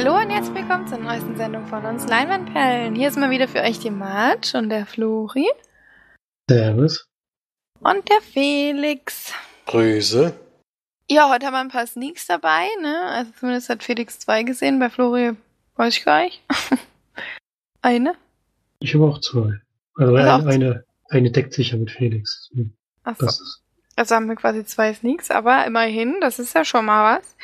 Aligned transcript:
Hallo 0.00 0.14
und 0.14 0.30
herzlich 0.30 0.54
willkommen 0.54 0.86
zur 0.86 0.98
neuesten 0.98 1.36
Sendung 1.36 1.66
von 1.66 1.84
uns 1.84 2.06
Leinwandperlen. 2.06 2.94
Hier 2.94 3.08
ist 3.08 3.18
mal 3.18 3.30
wieder 3.30 3.48
für 3.48 3.62
euch 3.62 3.80
die 3.80 3.90
Marge 3.90 4.56
und 4.56 4.68
der 4.68 4.86
Flori. 4.86 5.48
Servus. 6.48 7.08
Und 7.80 8.08
der 8.08 8.20
Felix. 8.20 9.32
Grüße. 9.66 10.38
Ja, 11.10 11.28
heute 11.28 11.46
haben 11.46 11.54
wir 11.54 11.58
ein 11.58 11.68
paar 11.68 11.88
Sneaks 11.88 12.28
dabei, 12.28 12.68
ne? 12.80 13.06
Also 13.06 13.32
zumindest 13.40 13.70
hat 13.70 13.82
Felix 13.82 14.20
zwei 14.20 14.44
gesehen, 14.44 14.78
bei 14.78 14.88
Flori 14.88 15.32
weiß 15.74 15.96
ich 15.96 16.04
gar 16.04 16.22
nicht. 16.22 16.44
eine? 17.82 18.14
Ich 18.78 18.94
habe 18.94 19.04
auch 19.04 19.20
zwei. 19.20 19.60
Also, 19.96 20.14
Also 20.14 20.14
eine, 20.14 20.34
auch 20.36 20.46
eine, 20.46 20.84
eine 21.08 21.32
deckt 21.32 21.54
sich 21.54 21.72
ja 21.72 21.76
mit 21.76 21.90
Felix. 21.90 22.48
Achso. 23.02 23.26
Das 23.26 23.40
ist, 23.40 23.62
Also 23.96 24.14
haben 24.14 24.28
wir 24.28 24.36
quasi 24.36 24.64
zwei 24.64 24.94
Sneaks, 24.94 25.32
aber 25.32 25.66
immerhin, 25.66 26.18
das 26.20 26.38
ist 26.38 26.54
ja 26.54 26.64
schon 26.64 26.84
mal 26.84 27.18
was. 27.18 27.34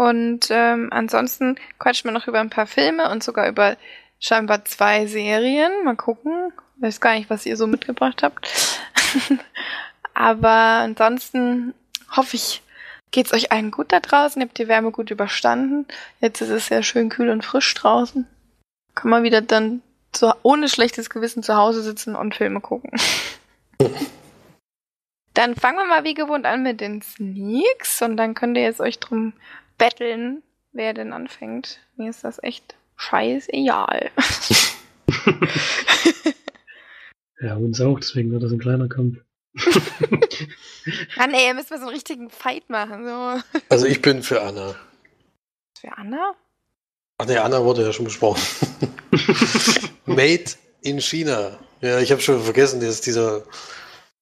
Und 0.00 0.46
ähm, 0.48 0.88
ansonsten 0.92 1.56
quatschen 1.78 2.08
wir 2.08 2.12
noch 2.12 2.26
über 2.26 2.40
ein 2.40 2.48
paar 2.48 2.66
Filme 2.66 3.10
und 3.10 3.22
sogar 3.22 3.46
über 3.48 3.76
scheinbar 4.18 4.64
zwei 4.64 5.04
Serien. 5.04 5.70
Mal 5.84 5.94
gucken. 5.94 6.54
Weiß 6.76 7.02
gar 7.02 7.16
nicht, 7.16 7.28
was 7.28 7.44
ihr 7.44 7.58
so 7.58 7.66
mitgebracht 7.66 8.22
habt. 8.22 8.80
aber 10.14 10.48
ansonsten 10.48 11.74
hoffe 12.16 12.36
ich, 12.36 12.62
geht's 13.10 13.34
euch 13.34 13.52
allen 13.52 13.70
gut 13.70 13.92
da 13.92 14.00
draußen. 14.00 14.40
Ihr 14.40 14.48
habt 14.48 14.56
die 14.56 14.68
Wärme 14.68 14.90
gut 14.90 15.10
überstanden. 15.10 15.84
Jetzt 16.22 16.40
ist 16.40 16.48
es 16.48 16.68
sehr 16.68 16.82
schön 16.82 17.10
kühl 17.10 17.28
und 17.28 17.44
frisch 17.44 17.74
draußen. 17.74 18.26
Kann 18.94 19.10
man 19.10 19.22
wieder 19.22 19.42
dann 19.42 19.82
zu, 20.12 20.34
ohne 20.42 20.70
schlechtes 20.70 21.10
Gewissen 21.10 21.42
zu 21.42 21.56
Hause 21.56 21.82
sitzen 21.82 22.16
und 22.16 22.34
Filme 22.34 22.62
gucken. 22.62 22.98
Dann 25.34 25.54
fangen 25.54 25.78
wir 25.78 25.84
mal 25.84 26.04
wie 26.04 26.14
gewohnt 26.14 26.44
an 26.44 26.62
mit 26.64 26.80
den 26.80 27.02
Sneaks 27.02 28.02
und 28.02 28.16
dann 28.16 28.34
könnt 28.34 28.56
ihr 28.56 28.64
jetzt 28.64 28.80
euch 28.80 28.98
drum 28.98 29.32
betteln, 29.80 30.44
wer 30.72 30.94
denn 30.94 31.12
anfängt. 31.12 31.80
Mir 31.96 32.10
ist 32.10 32.22
das 32.22 32.40
echt 32.42 32.76
scheißegal. 32.96 34.10
ja, 37.40 37.56
uns 37.56 37.80
auch, 37.80 37.98
deswegen 37.98 38.30
wird 38.30 38.44
das 38.44 38.52
ein 38.52 38.60
kleiner 38.60 38.88
Kampf. 38.88 39.16
Mann, 41.16 41.34
ey, 41.34 41.48
ihr 41.48 41.54
müsst 41.54 41.70
mal 41.70 41.78
so 41.78 41.86
einen 41.86 41.94
richtigen 41.94 42.30
Fight 42.30 42.68
machen. 42.68 43.04
So. 43.04 43.40
Also 43.68 43.86
ich 43.86 44.00
bin 44.00 44.22
für 44.22 44.42
Anna. 44.42 44.76
Für 45.80 45.96
Anna? 45.96 46.34
Ach 47.18 47.26
nee, 47.26 47.38
Anna 47.38 47.64
wurde 47.64 47.82
ja 47.82 47.92
schon 47.92 48.04
besprochen. 48.04 48.40
Made 50.04 50.44
in 50.82 51.00
China. 51.00 51.58
Ja, 51.80 51.98
ich 51.98 52.12
habe 52.12 52.20
schon 52.20 52.42
vergessen, 52.42 52.80
dass 52.80 53.00
dieser 53.00 53.42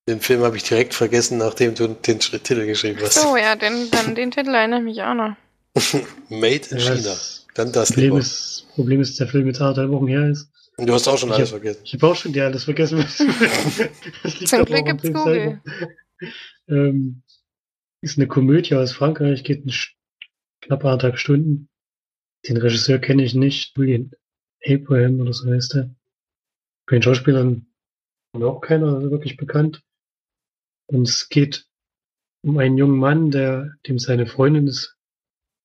den 0.09 0.21
Film 0.21 0.43
habe 0.43 0.57
ich 0.57 0.63
direkt 0.63 0.95
vergessen, 0.95 1.37
nachdem 1.37 1.75
du 1.75 1.89
den 1.89 2.19
Titel 2.19 2.65
geschrieben 2.65 2.99
hast. 3.03 3.21
So, 3.21 3.37
ja, 3.37 3.57
den, 3.57 3.91
dann 3.91 4.15
den 4.15 4.31
Titel 4.31 4.55
erinnere 4.55 4.79
ich 4.79 4.85
mich 4.85 5.03
auch 5.03 5.15
noch. 5.15 5.37
Made 6.29 6.69
in 6.71 6.79
Ja, 6.79 6.95
China. 6.95 7.03
das 7.03 7.47
Dann 7.55 7.73
das 7.73 7.89
Problem 7.89 8.05
lieber. 8.07 8.19
ist, 8.19 8.67
Problem 8.75 9.01
ist, 9.01 9.11
dass 9.11 9.17
der 9.19 9.29
Film 9.29 9.47
jetzt 9.47 9.61
anderthalb 9.61 9.91
Wochen 9.91 10.07
her 10.09 10.29
ist. 10.29 10.51
Du 10.79 10.93
hast 10.93 11.09
auch 11.09 11.19
schon 11.19 11.31
Ich 11.31 11.35
alles 11.37 11.49
hab- 11.53 11.59
vergessen. 11.61 11.81
Ich 11.85 11.95
habe 11.95 12.07
auch 12.07 12.15
schon 12.15 12.33
die 12.33 12.41
alles 12.41 12.65
vergessen. 12.65 13.05
Zum 14.47 14.65
Glück 14.65 14.85
gibt's 14.87 15.13
Google. 15.13 15.61
Ähm, 16.69 17.23
ist 18.01 18.17
eine 18.17 18.29
Komödie 18.29 18.75
aus 18.77 18.93
Frankreich, 18.93 19.43
geht 19.43 19.67
ein, 19.67 19.73
knapp 20.63 20.85
anderthalb 20.85 21.19
Stunden. 21.19 21.69
Den 22.49 22.57
Regisseur 22.59 22.99
kenne 22.99 23.25
ich 23.25 23.35
nicht. 23.35 23.77
Julian 23.77 24.13
Abraham 24.65 25.21
oder 25.21 25.33
so 25.33 25.51
heißt 25.51 25.75
er. 25.77 25.95
Bei 26.87 26.97
den 26.97 27.03
Schauspielern 27.03 27.67
haben 28.33 28.41
wir 28.43 28.49
auch 28.49 28.61
keiner 28.61 28.95
also 28.95 29.11
wirklich 29.11 29.37
bekannt. 29.37 29.83
Und 30.87 31.09
es 31.09 31.29
geht 31.29 31.67
um 32.43 32.59
einen 32.59 32.79
jungen 32.79 32.99
Mann, 32.99 33.31
der, 33.33 33.75
dem 33.89 33.99
seine 33.99 34.27
Freundin 34.27 34.69
ist 34.69 34.97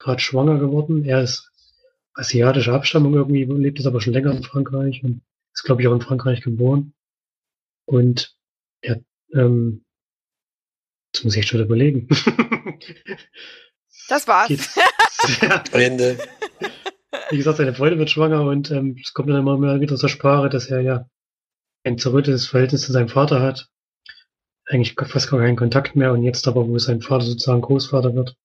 gerade 0.04 0.20
schwanger 0.22 0.60
geworden. 0.60 1.06
Er 1.06 1.22
ist 1.24 1.50
asiatischer 2.14 2.74
Abstammung 2.74 3.14
irgendwie, 3.16 3.46
lebt 3.46 3.80
jetzt 3.80 3.88
aber 3.88 4.02
schon 4.02 4.14
länger 4.14 4.32
in 4.36 4.44
Frankreich 4.44 5.04
und 5.04 5.22
ist, 5.54 5.64
glaube 5.64 5.82
ich, 5.82 5.88
auch 5.88 5.94
in 5.94 6.02
Frankreich 6.02 6.42
geboren. 6.42 6.94
Und 7.86 8.36
er, 8.82 9.02
ähm, 9.34 9.84
jetzt 11.14 11.24
muss 11.24 11.34
ich 11.36 11.40
echt 11.42 11.50
schon 11.50 11.62
überlegen. 11.62 12.08
Das 14.10 14.28
war's. 14.28 14.50
Geht- 14.50 14.70
ja, 15.42 15.64
Ende. 15.72 16.18
wie 17.30 17.38
gesagt, 17.38 17.58
seine 17.58 17.74
Freundin 17.74 18.00
wird 18.00 18.10
schwanger 18.10 18.42
und 18.42 18.70
ähm, 18.70 18.98
es 19.02 19.14
kommt 19.14 19.30
dann 19.30 19.38
immer 19.40 19.58
mehr 19.58 19.80
wieder 19.80 19.96
zur 19.96 20.10
Sprache, 20.10 20.50
dass 20.50 20.68
er 20.68 20.82
ja 20.82 21.10
ein 21.86 21.98
zerrüttetes 21.98 22.48
Verhältnis 22.48 22.82
zu 22.82 22.92
seinem 22.92 23.08
Vater 23.08 23.42
hat. 23.42 23.70
Eigentlich 24.66 24.96
fast 25.08 25.30
gar 25.30 25.40
keinen 25.40 25.56
Kontakt 25.56 25.96
mehr 25.96 26.12
und 26.12 26.24
jetzt 26.24 26.48
aber, 26.48 26.68
wo 26.68 26.78
sein 26.80 27.02
Vater 27.02 27.26
sozusagen 27.26 27.62
Großvater 27.62 28.14
wird, 28.14 28.36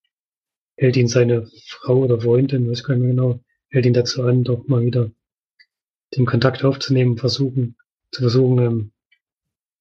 hält 0.79 0.97
ihn 0.97 1.09
seine 1.09 1.51
Frau 1.67 1.99
oder 2.05 2.21
Freundin, 2.21 2.71
weiß 2.71 2.85
gar 2.85 2.95
nicht 2.95 3.03
mehr 3.03 3.11
genau, 3.11 3.41
hält 3.71 3.87
ihn 3.87 3.93
dazu 3.93 4.23
an, 4.23 4.45
doch 4.45 4.67
mal 4.69 4.85
wieder 4.85 5.11
den 6.17 6.25
Kontakt 6.25 6.65
aufzunehmen, 6.65 7.19
versuchen, 7.19 7.77
zu 8.13 8.23
versuchen, 8.23 8.59
ähm, 8.59 8.93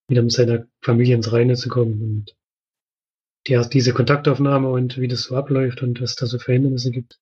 wieder 0.10 0.24
mit 0.24 0.32
seiner 0.32 0.68
Familie 0.82 1.16
ins 1.16 1.32
Reine 1.32 1.56
zu 1.56 1.70
kommen 1.70 2.02
und 2.02 2.36
die, 3.48 3.62
diese 3.72 3.94
Kontaktaufnahme 3.94 4.70
und 4.70 4.98
wie 4.98 5.08
das 5.08 5.24
so 5.24 5.36
abläuft 5.36 5.82
und 5.84 6.02
was 6.02 6.16
da 6.16 6.26
so 6.26 6.40
für 6.40 6.54
Hindernisse 6.54 6.92
gibt, 6.92 7.20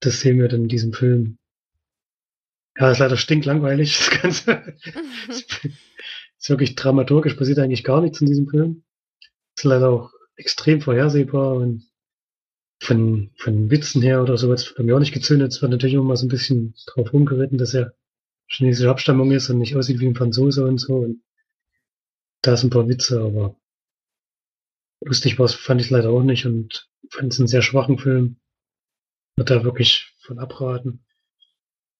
das 0.00 0.20
sehen 0.20 0.38
wir 0.38 0.48
dann 0.48 0.62
in 0.62 0.68
diesem 0.68 0.92
Film. 0.92 1.38
Ja, 2.76 2.90
ist 2.90 2.98
leider 2.98 3.16
stinklangweilig, 3.16 3.96
das 4.22 4.42
Ganze. 4.42 4.74
ist 5.28 6.50
wirklich 6.50 6.74
dramaturgisch, 6.74 7.34
passiert 7.34 7.58
eigentlich 7.58 7.84
gar 7.84 8.00
nichts 8.00 8.20
in 8.20 8.26
diesem 8.26 8.48
Film. 8.48 8.82
Ist 9.56 9.64
leider 9.64 9.88
auch 9.88 10.12
extrem 10.36 10.82
vorhersehbar 10.82 11.54
und 11.54 11.85
von, 12.78 13.30
von 13.36 13.70
Witzen 13.70 14.02
her 14.02 14.22
oder 14.22 14.36
sowas 14.36 14.74
hat 14.76 14.84
mir 14.84 14.94
auch 14.94 15.00
nicht 15.00 15.14
gezündet. 15.14 15.52
Es 15.52 15.62
wird 15.62 15.72
natürlich 15.72 15.94
immer 15.94 16.16
so 16.16 16.26
ein 16.26 16.30
bisschen 16.30 16.74
drauf 16.86 17.12
rumgeritten, 17.12 17.58
dass 17.58 17.74
er 17.74 17.94
chinesische 18.46 18.90
Abstammung 18.90 19.32
ist 19.32 19.48
und 19.50 19.58
nicht 19.58 19.76
aussieht 19.76 20.00
wie 20.00 20.06
ein 20.06 20.14
Franzose 20.14 20.64
und 20.64 20.78
so. 20.78 20.96
Und 20.96 21.22
da 22.42 22.56
sind 22.56 22.68
ein 22.68 22.78
paar 22.78 22.88
Witze, 22.88 23.20
aber 23.20 23.56
lustig 25.00 25.38
war 25.38 25.48
fand 25.48 25.80
ich 25.80 25.90
leider 25.90 26.10
auch 26.10 26.22
nicht 26.22 26.46
und 26.46 26.88
fand 27.10 27.32
es 27.32 27.38
einen 27.38 27.48
sehr 27.48 27.62
schwachen 27.62 27.98
Film. 27.98 28.36
Wird 29.36 29.50
da 29.50 29.64
wirklich 29.64 30.14
von 30.20 30.38
abraten. 30.38 31.04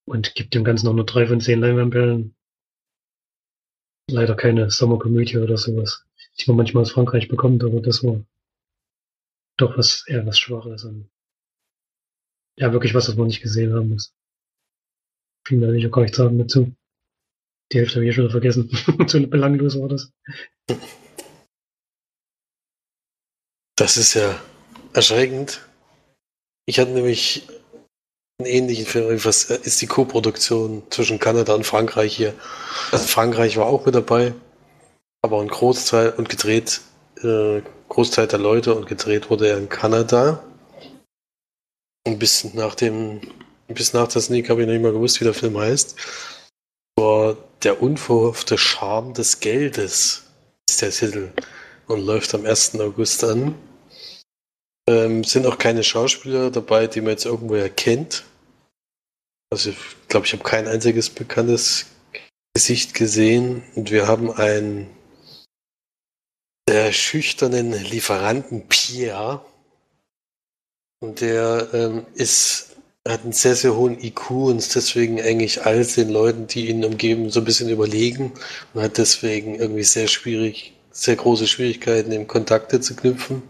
Und 0.04 0.34
gibt 0.36 0.54
dem 0.54 0.62
Ganzen 0.62 0.86
noch 0.86 0.94
nur 0.94 1.04
drei 1.04 1.26
von 1.26 1.40
zehn 1.40 1.58
Leinwandperlen. 1.58 2.36
Leider 4.08 4.36
keine 4.36 4.70
Sommerkomödie 4.70 5.38
oder 5.38 5.56
sowas, 5.56 6.04
die 6.38 6.48
man 6.48 6.58
manchmal 6.58 6.82
aus 6.82 6.92
Frankreich 6.92 7.26
bekommt, 7.26 7.64
aber 7.64 7.80
das 7.80 8.04
war 8.04 8.24
doch 9.56 9.76
was 9.78 10.04
eher 10.06 10.26
was 10.26 10.38
Schwaches 10.38 10.84
und 10.84 11.10
ja, 12.58 12.72
wirklich 12.72 12.94
was, 12.94 13.08
was 13.08 13.16
man 13.16 13.26
nicht 13.26 13.42
gesehen 13.42 13.74
haben 13.74 13.90
muss. 13.90 14.14
Viel 15.46 15.58
mehr 15.58 15.68
will 15.68 15.76
ich 15.76 15.86
auch 15.86 15.92
gar 15.92 16.02
nicht 16.02 16.14
sagen 16.14 16.38
dazu. 16.38 16.74
Die 17.72 17.78
Hälfte 17.78 17.96
habe 17.96 18.06
ich 18.06 18.14
schon 18.14 18.24
wieder 18.24 18.32
vergessen. 18.32 18.70
so 19.06 19.26
belanglos 19.26 19.78
war 19.78 19.88
das. 19.88 20.10
Das 23.76 23.96
ist 23.96 24.14
ja 24.14 24.40
erschreckend. 24.94 25.60
Ich 26.66 26.78
hatte 26.78 26.92
nämlich 26.92 27.46
einen 28.38 28.48
ähnlichen 28.48 28.86
Film, 28.86 29.24
was 29.24 29.44
ist 29.44 29.80
die 29.82 29.86
Co-Produktion 29.86 30.82
zwischen 30.90 31.18
Kanada 31.18 31.54
und 31.54 31.64
Frankreich 31.64 32.16
hier. 32.16 32.34
Also 32.92 33.06
Frankreich 33.06 33.56
war 33.56 33.66
auch 33.66 33.86
mit 33.86 33.94
dabei, 33.94 34.34
aber 35.22 35.40
ein 35.40 35.48
Großteil 35.48 36.10
und 36.10 36.28
gedreht, 36.28 36.80
äh, 37.22 37.62
Großteil 37.88 38.26
der 38.26 38.38
Leute 38.38 38.74
und 38.74 38.86
gedreht 38.86 39.30
wurde 39.30 39.48
er 39.48 39.58
in 39.58 39.68
Kanada. 39.68 40.42
Und 42.06 42.18
bis 42.18 42.54
nach 42.54 42.74
dem, 42.74 43.20
bis 43.68 43.92
nach 43.92 44.08
der 44.08 44.22
Sneak 44.22 44.48
habe 44.48 44.62
ich 44.62 44.66
noch 44.66 44.74
nicht 44.74 44.82
mal 44.82 44.92
gewusst, 44.92 45.20
wie 45.20 45.24
der 45.24 45.34
Film 45.34 45.58
heißt. 45.58 45.96
War 46.98 47.36
der 47.62 47.82
unverhoffte 47.82 48.58
Charme 48.58 49.12
des 49.12 49.40
Geldes 49.40 50.22
ist 50.68 50.82
der 50.82 50.90
Titel 50.90 51.32
und 51.86 52.04
läuft 52.04 52.34
am 52.34 52.44
1. 52.44 52.78
August 52.80 53.24
an. 53.24 53.54
Ähm, 54.88 55.24
sind 55.24 55.46
auch 55.46 55.58
keine 55.58 55.82
Schauspieler 55.82 56.50
dabei, 56.50 56.86
die 56.86 57.00
man 57.00 57.10
jetzt 57.10 57.24
irgendwo 57.24 57.54
erkennt. 57.54 58.24
Also 59.50 59.70
ich 59.70 59.76
glaube, 60.08 60.26
ich 60.26 60.32
habe 60.32 60.42
kein 60.42 60.68
einziges 60.68 61.10
bekanntes 61.10 61.86
Gesicht 62.54 62.94
gesehen. 62.94 63.62
Und 63.74 63.90
wir 63.90 64.06
haben 64.06 64.30
einen 64.30 64.95
der 66.68 66.92
schüchternen 66.92 67.72
Lieferanten 67.72 68.66
Pierre. 68.68 69.44
Und 71.00 71.20
der 71.20 71.68
ähm, 71.72 72.06
ist, 72.14 72.76
hat 73.06 73.22
einen 73.22 73.32
sehr, 73.32 73.54
sehr 73.54 73.76
hohen 73.76 74.02
IQ 74.02 74.30
und 74.30 74.58
ist 74.58 74.74
deswegen 74.74 75.20
eigentlich 75.20 75.64
all 75.64 75.84
den 75.84 76.08
Leuten, 76.08 76.46
die 76.46 76.68
ihn 76.68 76.84
umgeben, 76.84 77.30
so 77.30 77.40
ein 77.40 77.44
bisschen 77.44 77.68
überlegen 77.68 78.32
und 78.72 78.82
hat 78.82 78.98
deswegen 78.98 79.56
irgendwie 79.56 79.84
sehr 79.84 80.08
schwierig, 80.08 80.72
sehr 80.90 81.16
große 81.16 81.46
Schwierigkeiten, 81.46 82.12
eben 82.12 82.26
Kontakte 82.26 82.80
zu 82.80 82.96
knüpfen. 82.96 83.42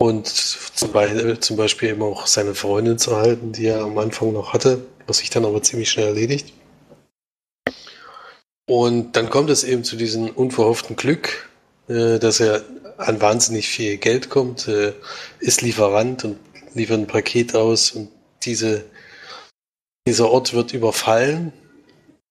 Und 0.00 0.28
zum, 0.28 0.92
Be 0.92 1.38
zum 1.40 1.56
Beispiel 1.56 1.90
eben 1.90 2.02
auch 2.02 2.26
seine 2.26 2.54
Freundin 2.54 2.98
zu 2.98 3.16
halten, 3.16 3.52
die 3.52 3.66
er 3.66 3.82
am 3.82 3.98
Anfang 3.98 4.32
noch 4.32 4.52
hatte, 4.52 4.86
was 5.06 5.18
sich 5.18 5.30
dann 5.30 5.44
aber 5.44 5.62
ziemlich 5.62 5.90
schnell 5.90 6.08
erledigt. 6.08 6.52
Und 8.68 9.16
dann 9.16 9.30
kommt 9.30 9.50
es 9.50 9.64
eben 9.64 9.82
zu 9.82 9.96
diesem 9.96 10.28
unverhofften 10.28 10.94
Glück, 10.94 11.48
äh, 11.88 12.18
dass 12.18 12.40
er 12.40 12.62
an 12.98 13.20
wahnsinnig 13.20 13.68
viel 13.68 13.96
Geld 13.96 14.28
kommt, 14.28 14.68
äh, 14.68 14.92
ist 15.40 15.62
Lieferant 15.62 16.24
und 16.24 16.38
liefert 16.74 16.98
ein 16.98 17.06
Paket 17.06 17.54
aus 17.54 17.92
und 17.92 18.10
diese, 18.44 18.84
dieser 20.06 20.30
Ort 20.30 20.52
wird 20.52 20.72
überfallen 20.72 21.52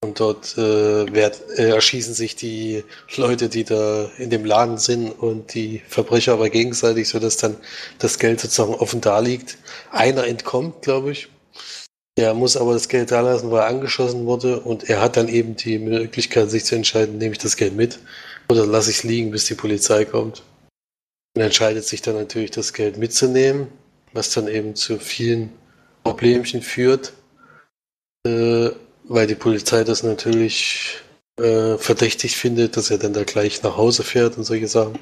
und 0.03 0.19
dort 0.19 0.57
äh, 0.57 1.13
werd, 1.13 1.41
äh, 1.57 1.69
erschießen 1.69 2.13
sich 2.13 2.35
die 2.35 2.83
Leute, 3.15 3.49
die 3.49 3.63
da 3.63 4.09
in 4.17 4.29
dem 4.29 4.45
Laden 4.45 4.77
sind 4.77 5.09
und 5.11 5.53
die 5.53 5.81
Verbrecher 5.87 6.33
aber 6.33 6.49
gegenseitig, 6.49 7.09
sodass 7.09 7.37
dann 7.37 7.57
das 7.97 8.19
Geld 8.19 8.39
sozusagen 8.39 8.75
offen 8.75 9.01
da 9.01 9.19
liegt. 9.19 9.57
Einer 9.91 10.25
entkommt, 10.27 10.83
glaube 10.83 11.11
ich. 11.11 11.29
Der 12.17 12.33
muss 12.33 12.57
aber 12.57 12.73
das 12.73 12.89
Geld 12.89 13.11
da 13.11 13.21
lassen, 13.21 13.51
weil 13.51 13.61
er 13.61 13.67
angeschossen 13.67 14.25
wurde 14.25 14.59
und 14.59 14.89
er 14.89 15.01
hat 15.01 15.17
dann 15.17 15.27
eben 15.27 15.55
die 15.55 15.77
Möglichkeit, 15.77 16.49
sich 16.49 16.65
zu 16.65 16.75
entscheiden, 16.75 17.17
nehme 17.17 17.33
ich 17.33 17.37
das 17.37 17.57
Geld 17.57 17.75
mit 17.75 17.99
oder 18.49 18.65
lasse 18.65 18.91
ich 18.91 18.97
es 18.97 19.03
liegen, 19.03 19.31
bis 19.31 19.45
die 19.45 19.55
Polizei 19.55 20.05
kommt. 20.05 20.43
Und 21.35 21.41
entscheidet 21.41 21.85
sich 21.85 22.01
dann 22.01 22.15
natürlich, 22.15 22.51
das 22.51 22.73
Geld 22.73 22.97
mitzunehmen, 22.97 23.67
was 24.13 24.31
dann 24.31 24.47
eben 24.47 24.75
zu 24.75 24.99
vielen 24.99 25.51
Problemchen 26.03 26.61
führt, 26.61 27.13
äh, 28.25 28.69
weil 29.03 29.27
die 29.27 29.35
Polizei 29.35 29.83
das 29.83 30.03
natürlich 30.03 31.01
äh, 31.39 31.77
verdächtig 31.77 32.35
findet, 32.35 32.77
dass 32.77 32.89
er 32.89 32.97
dann 32.97 33.13
da 33.13 33.23
gleich 33.23 33.61
nach 33.63 33.77
Hause 33.77 34.03
fährt 34.03 34.37
und 34.37 34.43
solche 34.43 34.67
Sachen. 34.67 34.97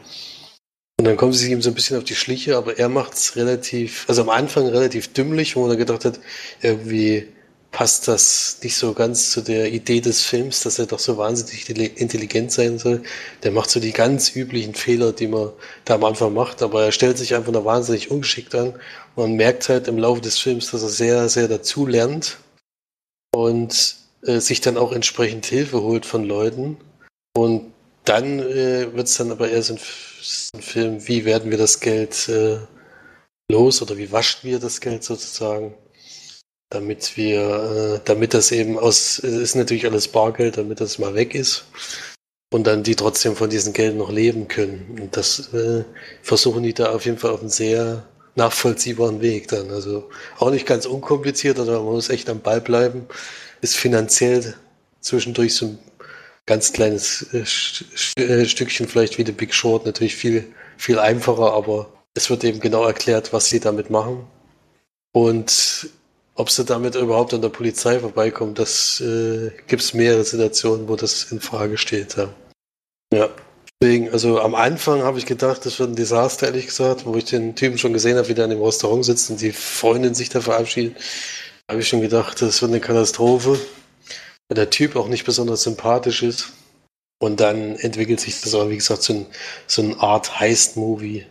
Und 0.97 1.05
dann 1.05 1.17
kommen 1.17 1.33
sie 1.33 1.51
ihm 1.51 1.61
so 1.61 1.69
ein 1.69 1.75
bisschen 1.75 1.97
auf 1.97 2.03
die 2.03 2.15
Schliche, 2.15 2.57
aber 2.57 2.79
er 2.79 2.89
macht 2.89 3.13
es 3.13 3.35
relativ, 3.35 4.05
also 4.07 4.21
am 4.21 4.29
Anfang 4.29 4.67
relativ 4.67 5.11
dümmlich, 5.13 5.55
wo 5.55 5.61
man 5.61 5.69
dann 5.69 5.77
gedacht 5.77 6.05
hat, 6.05 6.19
irgendwie 6.61 7.27
passt 7.75 8.07
das 8.07 8.59
nicht 8.63 8.77
so 8.77 8.93
ganz 8.93 9.31
zu 9.31 9.41
der 9.41 9.69
Idee 9.69 9.99
des 9.99 10.21
Films, 10.21 10.61
dass 10.61 10.79
er 10.79 10.85
doch 10.85 10.99
so 10.99 11.17
wahnsinnig 11.17 11.69
intelligent 11.99 12.53
sein 12.53 12.79
soll. 12.79 13.03
Der 13.43 13.51
macht 13.51 13.69
so 13.69 13.81
die 13.81 13.91
ganz 13.91 14.33
üblichen 14.33 14.75
Fehler, 14.75 15.11
die 15.11 15.27
man 15.27 15.51
da 15.83 15.95
am 15.95 16.05
Anfang 16.05 16.33
macht, 16.33 16.61
aber 16.61 16.85
er 16.85 16.93
stellt 16.93 17.17
sich 17.17 17.35
einfach 17.35 17.51
noch 17.51 17.65
wahnsinnig 17.65 18.11
ungeschickt 18.11 18.55
an. 18.55 18.79
Man 19.17 19.33
merkt 19.33 19.67
halt 19.67 19.89
im 19.89 19.97
Laufe 19.97 20.21
des 20.21 20.39
Films, 20.39 20.71
dass 20.71 20.83
er 20.83 20.89
sehr, 20.89 21.27
sehr 21.27 21.49
dazu 21.49 21.85
lernt 21.85 22.37
und 23.35 23.97
äh, 24.23 24.39
sich 24.39 24.61
dann 24.61 24.77
auch 24.77 24.93
entsprechend 24.93 25.45
Hilfe 25.45 25.81
holt 25.81 26.05
von 26.05 26.23
Leuten. 26.23 26.77
Und 27.35 27.73
dann 28.05 28.39
äh, 28.39 28.93
wird 28.93 29.07
es 29.07 29.17
dann 29.17 29.31
aber 29.31 29.49
eher 29.49 29.63
so 29.63 29.73
ein 29.73 29.79
ein 30.55 30.61
Film, 30.61 31.07
wie 31.07 31.25
werden 31.25 31.51
wir 31.51 31.57
das 31.57 31.81
Geld 31.81 32.29
äh, 32.29 32.57
los 33.51 33.81
oder 33.81 33.97
wie 33.97 34.11
waschen 34.11 34.49
wir 34.49 34.59
das 34.59 34.81
Geld 34.81 35.03
sozusagen, 35.03 35.75
damit 36.75 37.15
wir, 37.15 37.95
äh, 37.95 37.99
damit 38.05 38.33
das 38.33 38.51
eben 38.51 38.77
aus, 38.77 39.17
es 39.19 39.23
ist 39.23 39.55
natürlich 39.55 39.85
alles 39.85 40.09
Bargeld, 40.09 40.57
damit 40.57 40.81
das 40.81 40.99
mal 40.99 41.15
weg 41.15 41.33
ist 41.33 41.65
und 42.51 42.67
dann 42.67 42.83
die 42.83 42.95
trotzdem 42.95 43.35
von 43.35 43.49
diesem 43.49 43.73
Geld 43.73 43.95
noch 43.95 44.11
leben 44.11 44.47
können. 44.47 44.97
Und 44.99 45.17
das 45.17 45.53
äh, 45.53 45.83
versuchen 46.21 46.63
die 46.63 46.73
da 46.73 46.91
auf 46.91 47.05
jeden 47.05 47.17
Fall 47.17 47.31
auf 47.31 47.39
einen 47.39 47.49
sehr 47.49 48.05
nachvollziehbaren 48.35 49.21
Weg 49.21 49.47
dann. 49.47 49.71
Also 49.71 50.09
auch 50.37 50.51
nicht 50.51 50.65
ganz 50.65 50.85
unkompliziert, 50.85 51.59
aber 51.59 51.81
man 51.81 51.93
muss 51.93 52.09
echt 52.09 52.29
am 52.29 52.41
Ball 52.41 52.61
bleiben. 52.61 53.07
Ist 53.61 53.77
finanziell 53.77 54.55
zwischendurch 54.99 55.55
so 55.55 55.67
ein 55.67 55.79
ganz 56.45 56.73
kleines 56.73 57.25
äh, 57.33 58.21
äh, 58.21 58.45
Stückchen 58.45 58.87
vielleicht 58.87 59.17
wie 59.17 59.25
The 59.25 59.31
Big 59.31 59.53
Short 59.53 59.85
natürlich 59.85 60.15
viel, 60.15 60.45
viel 60.77 60.99
einfacher, 60.99 61.53
aber 61.53 61.89
es 62.13 62.29
wird 62.29 62.43
eben 62.43 62.59
genau 62.59 62.85
erklärt, 62.85 63.31
was 63.33 63.49
sie 63.49 63.59
damit 63.61 63.89
machen. 63.89 64.27
Und 65.13 65.89
ob 66.35 66.49
sie 66.49 66.65
damit 66.65 66.95
überhaupt 66.95 67.33
an 67.33 67.41
der 67.41 67.49
Polizei 67.49 67.99
vorbeikommen, 67.99 68.53
das 68.53 69.01
äh, 69.01 69.51
gibt 69.67 69.81
es 69.81 69.93
mehrere 69.93 70.23
Situationen, 70.23 70.87
wo 70.87 70.95
das 70.95 71.31
in 71.31 71.39
Frage 71.39 71.77
steht. 71.77 72.15
Ja. 72.15 72.29
ja. 73.13 73.29
Deswegen, 73.81 74.09
also 74.11 74.39
am 74.39 74.55
Anfang 74.55 75.03
habe 75.03 75.17
ich 75.17 75.25
gedacht, 75.25 75.65
das 75.65 75.79
wird 75.79 75.89
ein 75.89 75.95
Desaster, 75.95 76.47
ehrlich 76.47 76.67
gesagt, 76.67 77.05
wo 77.05 77.15
ich 77.15 77.25
den 77.25 77.55
Typen 77.55 77.77
schon 77.77 77.93
gesehen 77.93 78.17
habe, 78.17 78.29
wie 78.29 78.33
der 78.33 78.45
in 78.45 78.51
dem 78.51 78.61
Restaurant 78.61 79.03
sitzt 79.03 79.29
und 79.29 79.41
die 79.41 79.51
Freundin 79.51 80.13
sich 80.15 80.29
da 80.29 80.39
verabschiedet, 80.39 80.95
habe 81.69 81.81
ich 81.81 81.87
schon 81.87 82.01
gedacht, 82.01 82.41
das 82.41 82.61
wird 82.61 82.71
eine 82.71 82.79
Katastrophe 82.79 83.59
weil 84.47 84.55
der 84.55 84.69
Typ 84.69 84.95
auch 84.95 85.07
nicht 85.07 85.25
besonders 85.25 85.63
sympathisch 85.63 86.23
ist. 86.23 86.53
Und 87.19 87.39
dann 87.39 87.77
entwickelt 87.77 88.19
sich 88.19 88.41
das 88.41 88.53
aber, 88.53 88.69
wie 88.69 88.75
gesagt, 88.75 89.01
so, 89.01 89.13
ein, 89.13 89.25
so 89.67 89.81
eine 89.81 89.99
Art 89.99 90.39
Heist-Movie, 90.39 91.25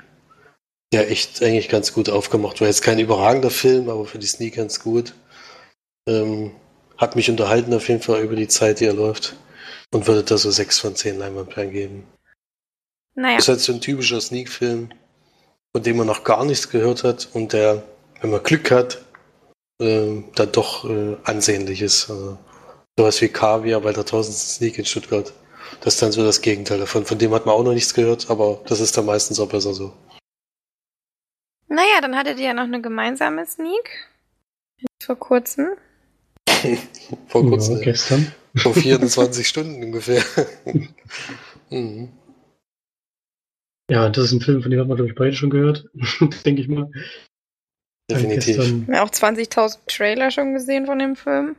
der 0.92 1.10
echt 1.10 1.42
eigentlich 1.42 1.68
ganz 1.68 1.92
gut 1.92 2.08
aufgemacht 2.08 2.60
war. 2.60 2.68
Jetzt 2.68 2.82
kein 2.82 2.98
überragender 2.98 3.50
Film, 3.50 3.88
aber 3.88 4.04
für 4.06 4.18
die 4.18 4.26
Sneak 4.26 4.56
ganz 4.56 4.80
gut. 4.80 5.14
Ähm, 6.08 6.52
hat 6.96 7.16
mich 7.16 7.30
unterhalten 7.30 7.74
auf 7.74 7.88
jeden 7.88 8.02
Fall 8.02 8.22
über 8.22 8.36
die 8.36 8.48
Zeit, 8.48 8.80
die 8.80 8.86
er 8.86 8.92
läuft. 8.92 9.36
Und 9.92 10.06
würde 10.06 10.22
da 10.24 10.38
so 10.38 10.50
6 10.50 10.78
von 10.78 10.96
10 10.96 11.18
Leinwandperlen 11.18 11.72
geben. 11.72 12.06
Naja. 13.14 13.36
Das 13.36 13.44
ist 13.44 13.48
halt 13.48 13.60
so 13.60 13.72
ein 13.72 13.80
typischer 13.80 14.20
Sneak-Film, 14.20 14.90
von 15.74 15.82
dem 15.82 15.96
man 15.96 16.06
noch 16.06 16.24
gar 16.24 16.44
nichts 16.44 16.68
gehört 16.68 17.04
hat 17.04 17.28
und 17.32 17.52
der, 17.52 17.84
wenn 18.20 18.30
man 18.30 18.42
Glück 18.42 18.70
hat, 18.70 19.04
äh, 19.80 20.22
dann 20.34 20.52
doch 20.52 20.88
äh, 20.88 21.16
ansehnlich 21.24 21.80
ist. 21.80 22.10
Also 22.10 22.38
Sowas 22.96 23.20
wie 23.20 23.28
Kaviar 23.28 23.80
bei 23.80 23.92
der 23.92 24.04
1000. 24.04 24.36
Sneak 24.36 24.78
in 24.78 24.84
Stuttgart. 24.84 25.32
Das 25.80 25.94
ist 25.94 26.02
dann 26.02 26.12
so 26.12 26.24
das 26.24 26.40
Gegenteil 26.40 26.78
davon. 26.78 27.04
Von 27.04 27.18
dem 27.18 27.34
hat 27.34 27.44
man 27.44 27.54
auch 27.54 27.64
noch 27.64 27.74
nichts 27.74 27.92
gehört, 27.92 28.30
aber 28.30 28.60
das 28.66 28.78
ist 28.78 28.96
dann 28.96 29.06
meistens 29.06 29.40
auch 29.40 29.48
besser 29.48 29.74
so. 29.74 29.92
Naja, 31.68 32.00
dann 32.00 32.16
hattet 32.16 32.38
ihr 32.38 32.46
ja 32.46 32.54
noch 32.54 32.64
eine 32.64 32.80
gemeinsame 32.80 33.46
Sneak. 33.46 34.08
Vor 35.02 35.16
kurzem. 35.16 35.76
vor 37.28 37.42
kurzem. 37.42 37.76
Ja, 37.76 37.82
gestern. 37.82 38.32
Vor 38.56 38.74
24 38.74 39.46
Stunden 39.46 39.82
ungefähr. 39.82 40.22
mhm. 41.70 42.12
Ja, 43.90 44.08
das 44.08 44.26
ist 44.26 44.32
ein 44.32 44.40
Film, 44.40 44.62
von 44.62 44.70
dem 44.70 44.80
haben 44.80 44.88
wir, 44.88 44.96
glaube 44.96 45.10
ich, 45.10 45.16
beide 45.16 45.34
schon 45.34 45.50
gehört. 45.50 45.86
Denke 46.44 46.62
ich 46.62 46.68
mal. 46.68 46.90
Definitiv. 48.10 48.56
Wir 48.56 48.98
haben 48.98 49.08
auch 49.08 49.10
20.000 49.10 49.78
Trailer 49.86 50.30
schon 50.30 50.54
gesehen 50.54 50.86
von 50.86 50.98
dem 50.98 51.16
Film. 51.16 51.56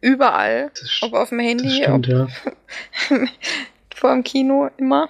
Überall. 0.00 0.70
Das, 0.78 1.02
ob 1.02 1.14
auf 1.14 1.30
dem 1.30 1.40
Handy, 1.40 1.70
stimmt, 1.70 2.08
ob 2.08 2.12
ja. 2.12 2.28
vor 3.94 4.12
dem 4.12 4.22
Kino, 4.24 4.70
immer. 4.76 5.08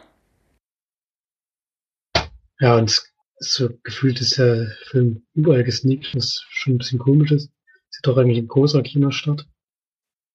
Ja, 2.61 2.77
und 2.77 3.03
so 3.39 3.69
gefühlt 3.83 4.21
ist 4.21 4.39
der 4.39 4.75
Film 4.87 5.27
überall 5.35 5.65
gesneakt, 5.65 6.15
was 6.15 6.45
schon 6.49 6.75
ein 6.75 6.79
bisschen 6.79 6.99
komisch 6.99 7.33
ist. 7.33 7.51
Sieht 7.91 8.07
doch 8.07 8.17
eigentlich 8.17 8.39
ein 8.39 8.49
großer 8.49 8.83
Kino 8.83 9.11
statt. 9.11 9.47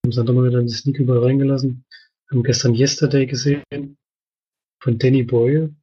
Haben 0.04 0.12
sie 0.12 0.24
dann 0.24 0.36
mal 0.36 0.48
wieder 0.48 0.60
in 0.60 0.68
die 0.68 0.74
Sneak 0.74 1.00
überall 1.00 1.24
reingelassen. 1.24 1.86
Haben 2.30 2.44
gestern 2.44 2.76
Yesterday 2.76 3.26
gesehen 3.26 3.98
von 4.82 4.98
Danny 4.98 5.24
Boyle. 5.24 5.76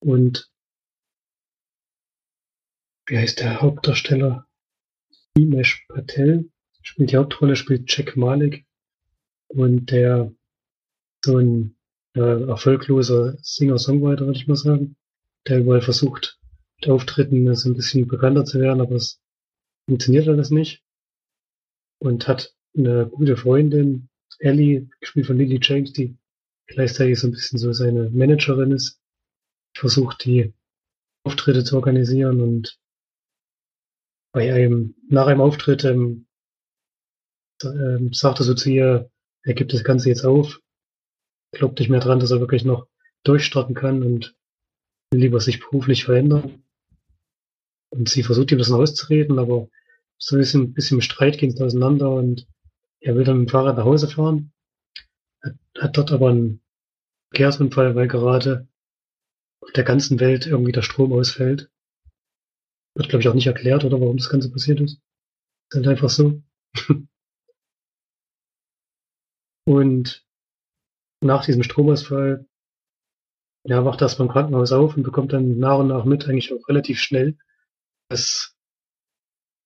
Und 0.00 0.50
wie 3.06 3.18
heißt 3.18 3.40
der 3.40 3.60
Hauptdarsteller? 3.60 4.46
Dinesh 5.36 5.86
Patel 5.88 6.50
spielt 6.82 7.12
die 7.12 7.16
Hauptrolle, 7.16 7.56
spielt 7.56 7.90
Jack 7.90 8.16
Malik 8.16 8.66
und 9.48 9.90
der 9.90 10.32
so 11.24 11.38
ein 11.38 11.76
äh, 12.14 12.42
erfolgloser 12.48 13.36
Singer-Songwriter, 13.42 14.26
würde 14.26 14.38
ich 14.38 14.46
mal 14.46 14.56
sagen, 14.56 14.96
der 15.48 15.60
überall 15.60 15.82
versucht, 15.82 16.38
mit 16.80 16.88
Auftritten 16.88 17.54
so 17.54 17.70
ein 17.70 17.76
bisschen 17.76 18.06
bekannter 18.06 18.44
zu 18.44 18.60
werden, 18.60 18.80
aber 18.80 18.96
es 18.96 19.20
funktioniert 19.88 20.28
alles 20.28 20.50
nicht. 20.50 20.82
Und 22.00 22.28
hat 22.28 22.54
eine 22.76 23.08
gute 23.08 23.36
Freundin, 23.36 24.08
Ellie, 24.38 24.88
gespielt 25.00 25.26
von 25.26 25.36
Lily 25.36 25.58
James, 25.60 25.92
die 25.92 26.16
gleichzeitig 26.66 27.18
so 27.18 27.26
ein 27.26 27.32
bisschen 27.32 27.58
so 27.58 27.72
seine 27.72 28.10
Managerin 28.10 28.72
ist, 28.72 29.00
versucht 29.74 30.24
die 30.24 30.54
Auftritte 31.24 31.64
zu 31.64 31.76
organisieren 31.76 32.40
und 32.40 32.78
bei 34.32 34.52
einem, 34.52 34.94
nach 35.08 35.26
einem 35.26 35.40
Auftritt 35.40 35.84
ähm, 35.84 36.26
ähm, 37.62 38.12
sagte 38.12 38.44
so 38.44 38.54
zu 38.54 38.70
ihr, 38.70 39.10
er 39.42 39.54
gibt 39.54 39.72
das 39.72 39.82
Ganze 39.82 40.10
jetzt 40.10 40.24
auf, 40.24 40.60
glaubt 41.52 41.78
nicht 41.78 41.88
mehr 41.88 42.00
dran, 42.00 42.20
dass 42.20 42.30
er 42.30 42.40
wirklich 42.40 42.64
noch 42.64 42.86
durchstarten 43.24 43.74
kann 43.74 44.02
und 44.02 44.36
will 45.10 45.20
lieber 45.20 45.40
sich 45.40 45.60
beruflich 45.60 46.04
verändern. 46.04 46.62
Und 47.90 48.08
sie 48.08 48.22
versucht 48.22 48.52
ihm 48.52 48.58
noch 48.58 48.70
auszureden, 48.70 49.38
aber 49.38 49.68
so 50.18 50.36
ist 50.36 50.54
ein 50.54 50.74
bisschen 50.74 50.98
im 50.98 51.02
Streit 51.02 51.38
ging 51.38 51.50
es 51.50 51.60
auseinander 51.60 52.10
und 52.10 52.46
er 53.00 53.14
will 53.16 53.24
dann 53.24 53.38
mit 53.38 53.48
dem 53.48 53.52
Fahrrad 53.52 53.76
nach 53.76 53.84
Hause 53.84 54.08
fahren, 54.08 54.52
hat, 55.42 55.54
hat 55.78 55.96
dort 55.96 56.12
aber 56.12 56.30
einen 56.30 56.60
Verkehrsunfall, 57.30 57.94
weil 57.94 58.08
gerade 58.08 58.68
auf 59.60 59.72
der 59.72 59.84
ganzen 59.84 60.20
Welt 60.20 60.46
irgendwie 60.46 60.72
der 60.72 60.82
Strom 60.82 61.12
ausfällt. 61.12 61.70
Wird, 62.94 63.08
glaube 63.08 63.22
ich, 63.22 63.28
auch 63.28 63.34
nicht 63.34 63.46
erklärt, 63.46 63.84
oder 63.84 64.00
warum 64.00 64.16
das 64.16 64.30
Ganze 64.30 64.50
passiert 64.50 64.80
ist. 64.80 65.00
Ist 65.70 65.76
halt 65.76 65.86
einfach 65.86 66.10
so. 66.10 66.42
Und 69.66 70.26
nach 71.20 71.44
diesem 71.44 71.62
Stromausfall 71.62 72.47
ja, 73.68 73.84
wacht 73.84 74.00
er 74.00 74.08
beim 74.16 74.30
Krankenhaus 74.30 74.72
auf 74.72 74.96
und 74.96 75.02
bekommt 75.02 75.34
dann 75.34 75.58
nach 75.58 75.78
und 75.78 75.88
nach 75.88 76.06
mit, 76.06 76.26
eigentlich 76.26 76.54
auch 76.54 76.68
relativ 76.68 76.98
schnell, 76.98 77.36
dass 78.08 78.56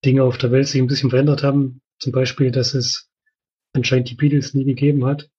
Dinge 0.05 0.25
auf 0.25 0.39
der 0.39 0.51
Welt 0.51 0.67
sich 0.67 0.81
ein 0.81 0.89
bisschen 0.89 1.11
verändert 1.11 1.45
haben. 1.45 1.81
Zum 2.01 2.11
Beispiel, 2.11 2.51
dass 2.51 2.75
es 2.75 3.09
anscheinend 3.73 4.11
die 4.11 4.17
Beatles 4.17 4.55
nie 4.55 4.65
gegeben 4.65 5.05
hat. 5.07 5.31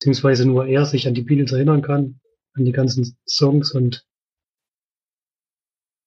Beziehungsweise 0.00 0.46
nur 0.46 0.66
er 0.66 0.84
sich 0.84 1.06
an 1.06 1.14
die 1.14 1.22
Beatles 1.22 1.52
erinnern 1.52 1.80
kann, 1.80 2.20
an 2.54 2.64
die 2.64 2.72
ganzen 2.72 3.16
Songs 3.24 3.70
und 3.70 4.04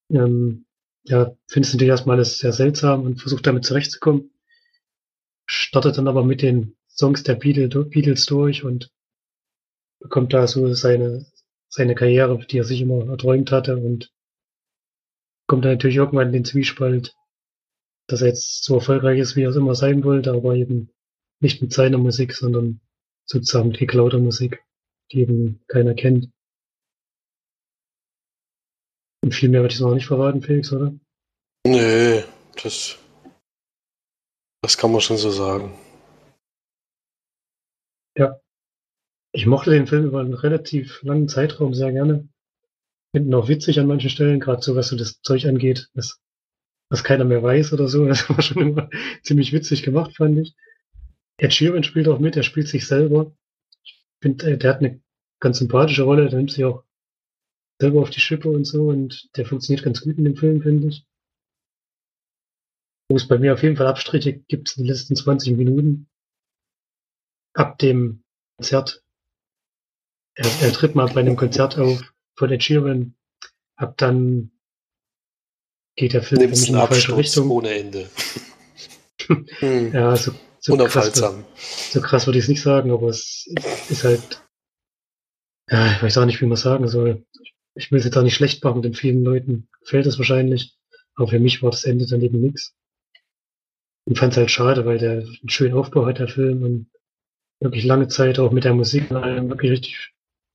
ähm, 0.10 0.66
ja, 1.04 1.34
findet 1.48 1.70
es 1.70 1.74
natürlich 1.74 1.92
erstmal 1.92 2.18
alles 2.18 2.40
sehr 2.40 2.52
seltsam 2.52 3.06
und 3.06 3.22
versucht 3.22 3.48
damit 3.48 3.64
zurechtzukommen. 3.64 4.32
Startet 5.46 5.98
dann 5.98 6.10
aber 6.10 6.26
mit 6.26 6.42
den 6.42 6.76
Songs 6.90 7.24
der 7.24 7.36
Beatles 7.36 8.26
durch 8.26 8.66
und 8.66 8.92
bekommt 10.02 10.34
da 10.34 10.46
so 10.46 10.74
seine, 10.74 11.26
seine 11.74 11.96
Karriere, 11.96 12.38
die 12.38 12.60
er 12.60 12.64
sich 12.64 12.82
immer 12.82 13.10
erträumt 13.10 13.52
hatte 13.52 13.78
und 13.78 14.14
kommt 15.48 15.66
dann 15.66 15.74
natürlich 15.74 15.98
irgendwann 15.98 16.28
in 16.28 16.34
den 16.34 16.46
Zwiespalt, 16.46 17.16
dass 18.08 18.22
er 18.22 18.28
jetzt 18.28 18.64
so 18.64 18.76
erfolgreich 18.76 19.20
ist, 19.20 19.36
wie 19.36 19.44
er 19.44 19.50
es 19.50 19.56
immer 19.56 19.74
sein 19.74 20.04
wollte, 20.04 20.32
aber 20.32 20.56
eben 20.56 20.94
nicht 21.42 21.62
mit 21.62 21.74
seiner 21.74 21.98
Musik, 21.98 22.34
sondern 22.34 22.80
sozusagen 23.26 23.70
mit 23.70 23.80
geklauter 23.80 24.20
Musik, 24.20 24.64
die 25.12 25.22
eben 25.22 25.64
keiner 25.68 25.96
kennt. 25.96 26.30
Und 29.24 29.34
viel 29.34 29.50
mehr 29.50 29.62
würde 29.62 29.74
ich 29.74 29.80
noch 29.80 29.96
nicht 29.96 30.06
verraten, 30.06 30.42
Felix, 30.42 30.72
oder? 30.72 30.94
Nö, 31.66 32.22
das, 32.62 33.00
das 34.62 34.78
kann 34.78 34.92
man 34.92 35.02
schon 35.02 35.18
so 35.18 35.32
sagen. 35.32 35.74
Ja. 38.16 38.43
Ich 39.36 39.48
mochte 39.48 39.72
den 39.72 39.88
Film 39.88 40.06
über 40.06 40.20
einen 40.20 40.36
relativ 40.36 41.02
langen 41.02 41.28
Zeitraum 41.28 41.74
sehr 41.74 41.92
gerne. 41.92 42.30
Finden 43.16 43.34
auch 43.34 43.48
witzig 43.48 43.80
an 43.80 43.88
manchen 43.88 44.12
Stellen, 44.12 44.40
gerade 44.40 44.62
so 44.62 44.76
was 44.76 44.90
so 44.90 44.96
das 44.96 45.22
Zeug 45.22 45.46
angeht, 45.46 45.90
was, 45.96 46.22
was 46.90 47.04
keiner 47.04 47.26
mehr 47.26 47.42
weiß 47.42 47.74
oder 47.74 47.88
so. 47.88 48.06
Das 48.08 48.30
war 48.30 48.42
schon 48.44 48.62
immer 48.62 48.90
ziemlich 49.24 49.52
witzig 49.52 49.82
gemacht, 49.82 50.16
fand 50.16 50.38
ich. 50.38 50.56
Ed 51.38 51.52
Sheeran 51.52 51.84
spielt 51.84 52.08
auch 52.08 52.20
mit, 52.20 52.36
er 52.36 52.44
spielt 52.44 52.68
sich 52.68 52.86
selber. 52.86 53.36
Ich 53.84 54.04
finde, 54.22 54.52
äh, 54.52 54.58
der 54.58 54.70
hat 54.70 54.80
eine 54.80 55.02
ganz 55.40 55.58
sympathische 55.58 56.04
Rolle, 56.04 56.30
der 56.30 56.38
nimmt 56.38 56.52
sich 56.52 56.64
auch 56.64 56.84
selber 57.82 58.02
auf 58.02 58.12
die 58.12 58.22
Schippe 58.22 58.50
und 58.50 58.66
so 58.66 58.90
und 58.90 59.36
der 59.36 59.48
funktioniert 59.48 59.84
ganz 59.84 60.02
gut 60.02 60.18
in 60.18 60.26
dem 60.26 60.36
Film, 60.36 60.62
finde 60.62 60.90
ich. 60.90 61.08
Wo 63.10 63.16
es 63.16 63.28
bei 63.28 63.40
mir 63.40 63.54
auf 63.54 63.64
jeden 63.64 63.78
Fall 63.78 63.88
Abstriche 63.88 64.34
gibt 64.34 64.78
in 64.78 64.84
den 64.84 64.90
letzten 64.90 65.16
20 65.16 65.58
Minuten. 65.58 66.08
Ab 67.56 67.80
dem 67.80 68.24
Konzert. 68.58 69.03
Er, 70.36 70.50
er 70.62 70.74
tritt 70.74 70.96
mal 70.96 71.08
bei 71.08 71.22
einem 71.22 71.36
Konzert 71.36 71.78
auf 71.78 72.02
von 72.36 72.52
Ed 72.52 72.64
Sheeran. 72.64 73.16
Ab 73.76 73.98
dann 73.98 74.52
geht 75.96 76.14
der 76.14 76.24
Film 76.24 76.42
in 76.42 76.52
die 76.52 76.74
falsche 76.74 77.18
Richtung. 77.18 77.50
ohne 77.52 77.70
Ende. 77.70 78.10
hm. 79.60 79.94
Ja, 79.94 80.16
so, 80.16 80.32
so 80.60 80.74
Unaufhaltsam. 80.74 81.44
Krass, 81.44 81.92
so 81.92 82.02
krass 82.02 82.26
würde 82.26 82.40
ich 82.40 82.46
es 82.46 82.50
nicht 82.50 82.62
sagen, 82.62 82.92
aber 82.92 83.10
es 83.10 83.48
ist 83.90 84.04
halt, 84.04 84.42
ja, 85.70 85.92
ich 85.92 86.04
weiß 86.04 86.18
auch 86.18 86.26
nicht, 86.26 86.42
wie 86.42 86.46
man 86.46 86.58
sagen 86.58 86.88
soll 86.88 87.24
ich 87.76 87.92
will 87.92 88.00
es 88.00 88.06
jetzt 88.06 88.18
auch 88.18 88.24
nicht 88.24 88.36
schlecht 88.36 88.64
machen, 88.64 88.82
denn 88.82 88.94
vielen 88.94 89.24
Leuten 89.24 89.68
gefällt 89.82 90.06
es 90.06 90.18
wahrscheinlich. 90.18 90.76
Aber 91.16 91.28
für 91.28 91.40
mich 91.40 91.62
war 91.62 91.72
das 91.72 91.84
Ende 91.84 92.06
dann 92.06 92.22
eben 92.22 92.42
nichts. 92.42 92.76
Ich 94.06 94.18
fand 94.18 94.34
es 94.34 94.38
halt 94.38 94.52
schade, 94.52 94.86
weil 94.86 94.98
der 94.98 95.20
einen 95.20 95.50
schönen 95.50 95.76
Aufbau 95.76 96.06
hat, 96.06 96.20
der 96.20 96.28
Film, 96.28 96.64
und 96.64 96.90
wirklich 97.60 97.86
lange 97.86 98.08
Zeit 98.10 98.40
auch 98.40 98.52
mit 98.52 98.66
der 98.66 98.74
Musik 98.74 99.10
und 99.10 99.18
allem 99.18 99.50
wirklich 99.50 99.72
richtig, 99.72 100.14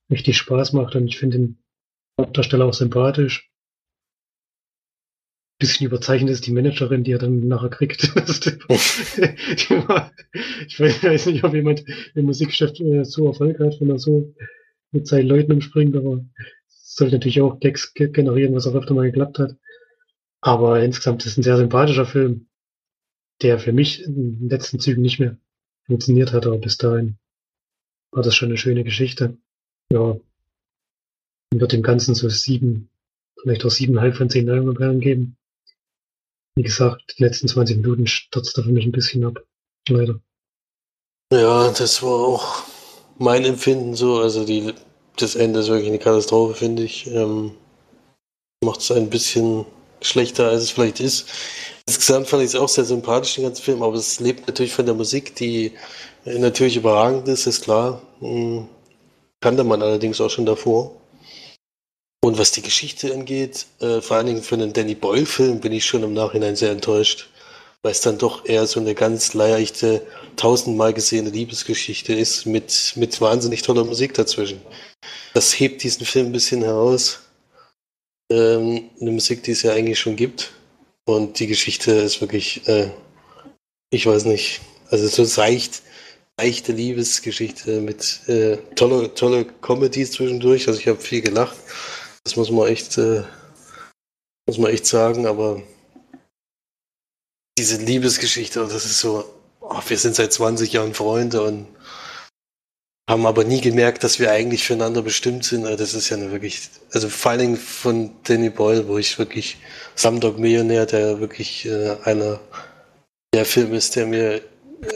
richtig 0.09 0.37
Spaß 0.37 0.73
macht. 0.73 0.95
Und 0.95 1.07
ich 1.07 1.17
finde 1.17 1.37
den 1.37 1.63
Hauptdarsteller 2.19 2.65
auch 2.65 2.73
sympathisch. 2.73 3.49
Bisschen 5.59 5.87
überzeichnet 5.87 6.31
ist 6.31 6.47
die 6.47 6.53
Managerin, 6.53 7.03
die 7.03 7.11
er 7.11 7.19
dann 7.19 7.47
nachher 7.47 7.69
kriegt. 7.69 8.03
ich 8.05 8.09
weiß 10.79 11.25
nicht, 11.25 11.43
ob 11.43 11.53
jemand 11.53 11.83
im 12.15 12.25
Musikgeschäft 12.25 12.79
äh, 12.79 13.03
so 13.03 13.27
Erfolg 13.27 13.59
hat, 13.59 13.81
wenn 13.81 13.89
er 13.89 13.99
so 13.99 14.33
mit 14.91 15.05
seinen 15.07 15.27
Leuten 15.27 15.51
umspringt, 15.51 15.95
aber 15.97 16.25
sollte 16.67 17.15
natürlich 17.15 17.41
auch 17.41 17.59
Gags 17.59 17.93
generieren, 17.93 18.55
was 18.55 18.67
auch 18.67 18.75
öfter 18.75 18.93
mal 18.93 19.05
geklappt 19.05 19.39
hat. 19.39 19.57
Aber 20.41 20.81
insgesamt 20.81 21.25
ist 21.25 21.33
es 21.33 21.37
ein 21.37 21.43
sehr 21.43 21.57
sympathischer 21.57 22.05
Film, 22.05 22.47
der 23.41 23.59
für 23.59 23.73
mich 23.73 24.03
in 24.03 24.39
den 24.39 24.49
letzten 24.49 24.79
Zügen 24.79 25.01
nicht 25.01 25.19
mehr 25.19 25.37
funktioniert 25.85 26.33
hat, 26.33 26.45
aber 26.45 26.57
bis 26.57 26.77
dahin 26.77 27.17
war 28.11 28.23
das 28.23 28.35
schon 28.35 28.49
eine 28.49 28.57
schöne 28.57 28.83
Geschichte. 28.83 29.37
Ja. 29.91 30.17
Wird 31.53 31.71
dem 31.71 31.81
Ganzen 31.81 32.13
so 32.15 32.29
sieben, 32.29 32.89
vielleicht 33.41 33.65
auch 33.65 33.71
siebeneinhalb 33.71 34.15
von 34.15 34.29
zehn 34.29 34.45
Leinwandperlen 34.45 34.99
geben. 34.99 35.37
Wie 36.55 36.63
gesagt, 36.63 37.15
die 37.17 37.23
letzten 37.23 37.47
20 37.47 37.77
Minuten 37.77 38.05
stürzt 38.05 38.57
da 38.57 38.61
für 38.61 38.71
mich 38.71 38.85
ein 38.85 38.91
bisschen 38.91 39.23
ab. 39.25 39.43
Leider. 39.87 40.19
Ja, 41.31 41.71
das 41.71 42.03
war 42.03 42.11
auch 42.11 42.63
mein 43.17 43.45
Empfinden 43.45 43.95
so. 43.95 44.19
Also 44.19 44.45
die 44.45 44.73
das 45.21 45.35
Ende 45.35 45.59
ist 45.59 45.67
wirklich 45.67 45.87
eine 45.87 45.99
Katastrophe, 45.99 46.55
finde 46.55 46.83
ich. 46.83 47.07
Ähm, 47.07 47.51
Macht 48.63 48.81
es 48.81 48.91
ein 48.91 49.09
bisschen 49.09 49.65
schlechter, 50.01 50.49
als 50.49 50.63
es 50.63 50.71
vielleicht 50.71 50.99
ist. 50.99 51.27
Insgesamt 51.87 52.27
fand 52.27 52.43
ich 52.43 52.49
es 52.49 52.55
auch 52.55 52.67
sehr 52.67 52.85
sympathisch, 52.85 53.35
den 53.35 53.45
ganzen 53.45 53.63
Film, 53.63 53.81
aber 53.83 53.95
es 53.95 54.19
lebt 54.19 54.47
natürlich 54.47 54.73
von 54.73 54.85
der 54.85 54.95
Musik, 54.95 55.35
die 55.35 55.73
natürlich 56.25 56.75
überragend 56.75 57.27
ist, 57.27 57.47
ist 57.47 57.63
klar. 57.63 58.01
Hm, 58.19 58.67
kannte 59.41 59.63
man 59.63 59.81
allerdings 59.81 60.19
auch 60.21 60.29
schon 60.29 60.45
davor. 60.45 60.95
Und 62.21 62.37
was 62.37 62.51
die 62.51 62.61
Geschichte 62.61 63.13
angeht, 63.13 63.65
äh, 63.79 64.01
vor 64.01 64.17
allen 64.17 64.27
Dingen 64.27 64.43
für 64.43 64.55
einen 64.55 64.73
Danny 64.73 64.95
Boyle-Film 64.95 65.61
bin 65.61 65.71
ich 65.71 65.85
schon 65.85 66.03
im 66.03 66.13
Nachhinein 66.13 66.55
sehr 66.55 66.71
enttäuscht, 66.71 67.29
weil 67.81 67.93
es 67.93 68.01
dann 68.01 68.17
doch 68.17 68.45
eher 68.45 68.67
so 68.67 68.79
eine 68.79 68.93
ganz 68.93 69.33
leichte, 69.33 70.05
tausendmal 70.35 70.93
gesehene 70.93 71.29
Liebesgeschichte 71.29 72.13
ist 72.13 72.45
mit, 72.45 72.93
mit 72.95 73.21
wahnsinnig 73.21 73.61
toller 73.61 73.85
Musik 73.85 74.13
dazwischen 74.13 74.61
das 75.33 75.59
hebt 75.59 75.83
diesen 75.83 76.05
Film 76.05 76.27
ein 76.27 76.31
bisschen 76.31 76.63
heraus. 76.63 77.19
Ähm, 78.31 78.89
eine 78.99 79.11
Musik, 79.11 79.43
die 79.43 79.51
es 79.51 79.63
ja 79.63 79.73
eigentlich 79.73 79.99
schon 79.99 80.15
gibt. 80.15 80.51
Und 81.05 81.39
die 81.39 81.47
Geschichte 81.47 81.91
ist 81.91 82.21
wirklich, 82.21 82.67
äh, 82.67 82.91
ich 83.89 84.05
weiß 84.05 84.25
nicht, 84.25 84.61
also 84.89 85.07
so 85.07 85.23
seicht, 85.25 85.81
leichte 86.41 86.71
Liebesgeschichte 86.71 87.81
mit 87.81 88.21
äh, 88.29 88.57
tolle, 88.75 89.13
tolle 89.13 89.45
Comedies 89.45 90.13
zwischendurch. 90.13 90.67
Also 90.67 90.79
ich 90.79 90.87
habe 90.87 90.99
viel 90.99 91.21
gelacht. 91.21 91.57
Das 92.23 92.37
muss 92.37 92.49
man 92.49 92.67
echt, 92.67 92.97
äh, 92.97 93.23
muss 94.47 94.57
man 94.57 94.71
echt 94.71 94.85
sagen, 94.85 95.27
aber 95.27 95.61
diese 97.57 97.77
Liebesgeschichte, 97.77 98.61
das 98.61 98.85
ist 98.85 98.99
so, 98.99 99.25
oh, 99.59 99.81
wir 99.85 99.97
sind 99.97 100.15
seit 100.15 100.31
20 100.31 100.71
Jahren 100.71 100.93
Freunde 100.93 101.41
und 101.41 101.67
haben 103.09 103.25
aber 103.25 103.43
nie 103.43 103.59
gemerkt, 103.59 104.03
dass 104.05 104.19
wir 104.19 104.31
eigentlich 104.31 104.63
füreinander 104.63 105.01
bestimmt 105.01 105.43
sind. 105.43 105.65
Also 105.65 105.77
das 105.77 105.93
ist 105.93 106.09
ja 106.09 106.15
eine 106.15 106.31
wirklich, 106.31 106.69
also 106.93 107.09
vor 107.09 107.31
allen 107.31 107.41
Dingen 107.41 107.57
von 107.57 108.11
Danny 108.23 108.49
Boyle, 108.49 108.87
wo 108.87 108.97
ich 108.97 109.19
wirklich 109.19 109.57
Samdog 109.95 110.39
Millionär, 110.39 110.85
der 110.85 111.19
wirklich 111.19 111.65
äh, 111.65 111.97
einer 112.05 112.39
der 113.33 113.45
Film 113.45 113.73
ist, 113.73 113.97
der 113.97 114.05
mir 114.05 114.41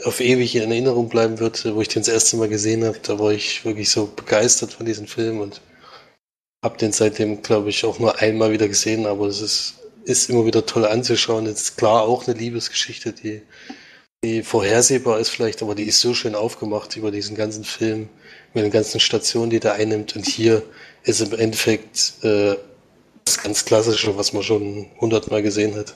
auf 0.04 0.20
ewig 0.20 0.56
in 0.56 0.70
Erinnerung 0.70 1.08
bleiben 1.08 1.38
wird, 1.38 1.64
wo 1.74 1.80
ich 1.80 1.88
den 1.88 2.02
das 2.02 2.12
erste 2.12 2.36
Mal 2.36 2.48
gesehen 2.48 2.84
habe. 2.84 2.98
Da 3.02 3.18
war 3.18 3.32
ich 3.32 3.64
wirklich 3.64 3.90
so 3.90 4.06
begeistert 4.06 4.72
von 4.72 4.86
diesem 4.86 5.06
Film 5.06 5.40
und 5.40 5.60
habe 6.64 6.78
den 6.78 6.92
seitdem, 6.92 7.42
glaube 7.42 7.70
ich, 7.70 7.84
auch 7.84 7.98
nur 7.98 8.18
einmal 8.20 8.52
wieder 8.52 8.68
gesehen. 8.68 9.06
Aber 9.06 9.26
es 9.26 9.40
ist, 9.40 9.74
ist 10.04 10.30
immer 10.30 10.46
wieder 10.46 10.64
toll 10.66 10.86
anzuschauen. 10.86 11.46
Jetzt 11.46 11.62
ist 11.62 11.76
klar 11.76 12.02
auch 12.02 12.26
eine 12.26 12.36
Liebesgeschichte, 12.36 13.12
die 13.12 13.42
die 14.24 14.42
vorhersehbar 14.42 15.20
ist 15.20 15.28
vielleicht, 15.28 15.62
aber 15.62 15.74
die 15.74 15.84
ist 15.84 16.00
so 16.00 16.14
schön 16.14 16.34
aufgemacht 16.34 16.96
über 16.96 17.10
diesen 17.10 17.36
ganzen 17.36 17.62
Film, 17.62 18.08
mit 18.54 18.64
den 18.64 18.72
ganzen 18.72 18.98
Stationen, 18.98 19.50
die 19.50 19.60
der 19.60 19.74
einnimmt. 19.74 20.16
Und 20.16 20.26
hier 20.26 20.62
ist 21.02 21.20
im 21.20 21.38
Endeffekt 21.38 22.14
äh, 22.22 22.56
das 23.24 23.42
ganz 23.42 23.66
Klassische, 23.66 24.16
was 24.16 24.32
man 24.32 24.42
schon 24.42 24.86
hundertmal 24.98 25.42
gesehen 25.42 25.76
hat. 25.76 25.94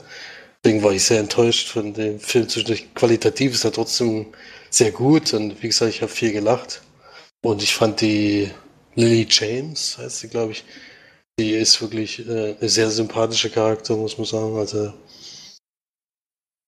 Deswegen 0.65 0.83
war 0.83 0.93
ich 0.93 1.05
sehr 1.05 1.21
enttäuscht 1.21 1.69
von 1.69 1.95
dem 1.95 2.19
Film. 2.21 2.49
Zwischendurch 2.49 2.95
qualitativ 2.95 3.55
ist 3.55 3.65
er 3.65 3.73
trotzdem 3.73 4.27
sehr 4.71 4.91
gut 4.91 5.33
und 5.35 5.63
wie 5.63 5.69
gesagt, 5.69 5.95
ich 5.95 6.03
habe 6.03 6.13
viel 6.13 6.33
gelacht. 6.33 6.83
Und 7.43 7.63
ich 7.63 7.75
fand 7.75 8.01
die 8.01 8.51
Lily 8.97 9.27
James, 9.31 9.97
heißt 9.99 10.19
sie, 10.21 10.29
glaube 10.29 10.53
ich, 10.53 10.65
die 11.39 11.53
ist 11.53 11.81
wirklich 11.81 12.27
äh, 12.29 12.57
eine 12.59 12.69
sehr 12.69 12.91
sympathische 12.91 13.51
Charakter, 13.51 13.97
muss 13.97 14.19
man 14.19 14.27
sagen. 14.27 14.57
Also 14.57 14.93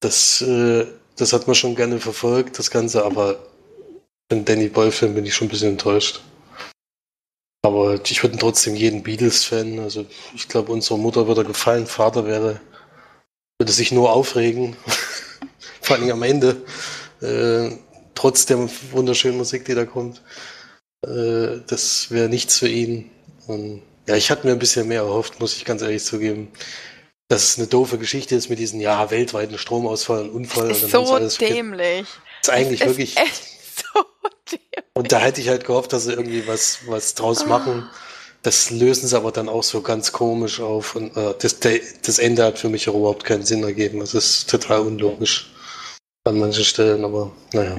das 0.01 0.41
äh, 0.43 0.87
das 1.21 1.33
hat 1.33 1.47
man 1.47 1.55
schon 1.55 1.75
gerne 1.75 2.01
verfolgt, 2.01 2.59
das 2.59 2.71
Ganze, 2.71 3.05
aber 3.05 3.39
für 4.31 4.41
Danny 4.41 4.69
Boy-Film 4.69 5.15
bin 5.15 5.27
ich 5.27 5.35
schon 5.35 5.49
ein 5.49 5.51
bisschen 5.51 5.73
enttäuscht. 5.73 6.23
Aber 7.63 8.01
ich 8.03 8.23
würde 8.23 8.39
trotzdem 8.39 8.75
jeden 8.75 9.03
Beatles-Fan, 9.03 9.81
also 9.81 10.07
ich 10.35 10.49
glaube, 10.49 10.73
unserer 10.73 10.97
Mutter 10.97 11.27
würde 11.27 11.45
gefallen, 11.45 11.87
Vater 11.87 12.25
wäre, 12.25 12.61
würde 13.61 13.73
sich 13.73 13.93
nur 13.93 14.13
aufregen, 14.13 14.75
vor 15.83 15.97
allem 15.97 16.11
am 16.11 16.23
Ende, 16.23 16.57
äh, 17.21 17.71
trotz 18.15 18.47
der 18.47 18.69
wunderschönen 18.91 19.37
Musik, 19.37 19.67
die 19.67 19.75
da 19.75 19.85
kommt. 19.85 20.23
Äh, 21.07 21.61
das 21.67 22.11
wäre 22.11 22.29
nichts 22.29 22.59
für 22.59 22.69
ihn. 22.69 23.11
Und 23.47 23.83
ja, 24.09 24.17
ich 24.17 24.31
hatte 24.31 24.47
mir 24.47 24.55
ein 24.55 24.59
bisschen 24.59 24.89
mehr 24.89 25.03
erhofft, 25.03 25.41
muss 25.41 25.57
ich 25.57 25.65
ganz 25.65 25.83
ehrlich 25.83 26.03
zugeben 26.03 26.49
dass 27.31 27.45
es 27.45 27.59
eine 27.59 27.69
doofe 27.69 27.97
Geschichte 27.97 28.35
ist 28.35 28.51
mit 28.51 28.59
diesem 28.59 28.81
ja 28.81 29.09
weltweiten 29.13 29.57
Stromausfall 29.57 30.23
und 30.23 30.31
Unfall. 30.31 30.69
Das 30.69 30.83
ist 30.83 30.91
so 30.91 31.17
dämlich. 31.39 32.05
Das 32.43 32.49
ist 32.49 32.51
eigentlich 32.51 32.81
es 32.81 32.87
wirklich. 32.89 33.17
Ist 33.17 33.85
so 33.95 34.05
dämlich. 34.51 34.85
Und 34.95 35.13
da 35.13 35.21
hätte 35.21 35.41
ich 35.41 35.49
halt 35.49 35.65
gehofft, 35.65 35.93
dass 35.93 36.05
sie 36.05 36.13
irgendwie 36.13 36.49
was, 36.49 36.81
was 36.89 37.15
draus 37.15 37.45
ah. 37.45 37.49
Das 38.43 38.71
lösen 38.71 39.07
sie 39.07 39.17
aber 39.17 39.33
dann 39.33 39.49
auch 39.49 39.63
so 39.63 39.83
ganz 39.83 40.13
komisch 40.13 40.61
auf. 40.61 40.97
Und 40.97 41.17
äh, 41.17 41.35
das, 41.41 41.59
das 41.61 42.19
Ende 42.19 42.45
hat 42.45 42.59
für 42.59 42.69
mich 42.69 42.89
auch 42.89 42.95
überhaupt 42.95 43.25
keinen 43.25 43.45
Sinn 43.45 43.63
ergeben. 43.63 44.01
Es 44.01 44.15
ist 44.15 44.49
total 44.49 44.81
unlogisch 44.81 45.51
an 46.25 46.39
manchen 46.39 46.65
Stellen, 46.65 47.05
aber 47.05 47.33
naja. 47.53 47.79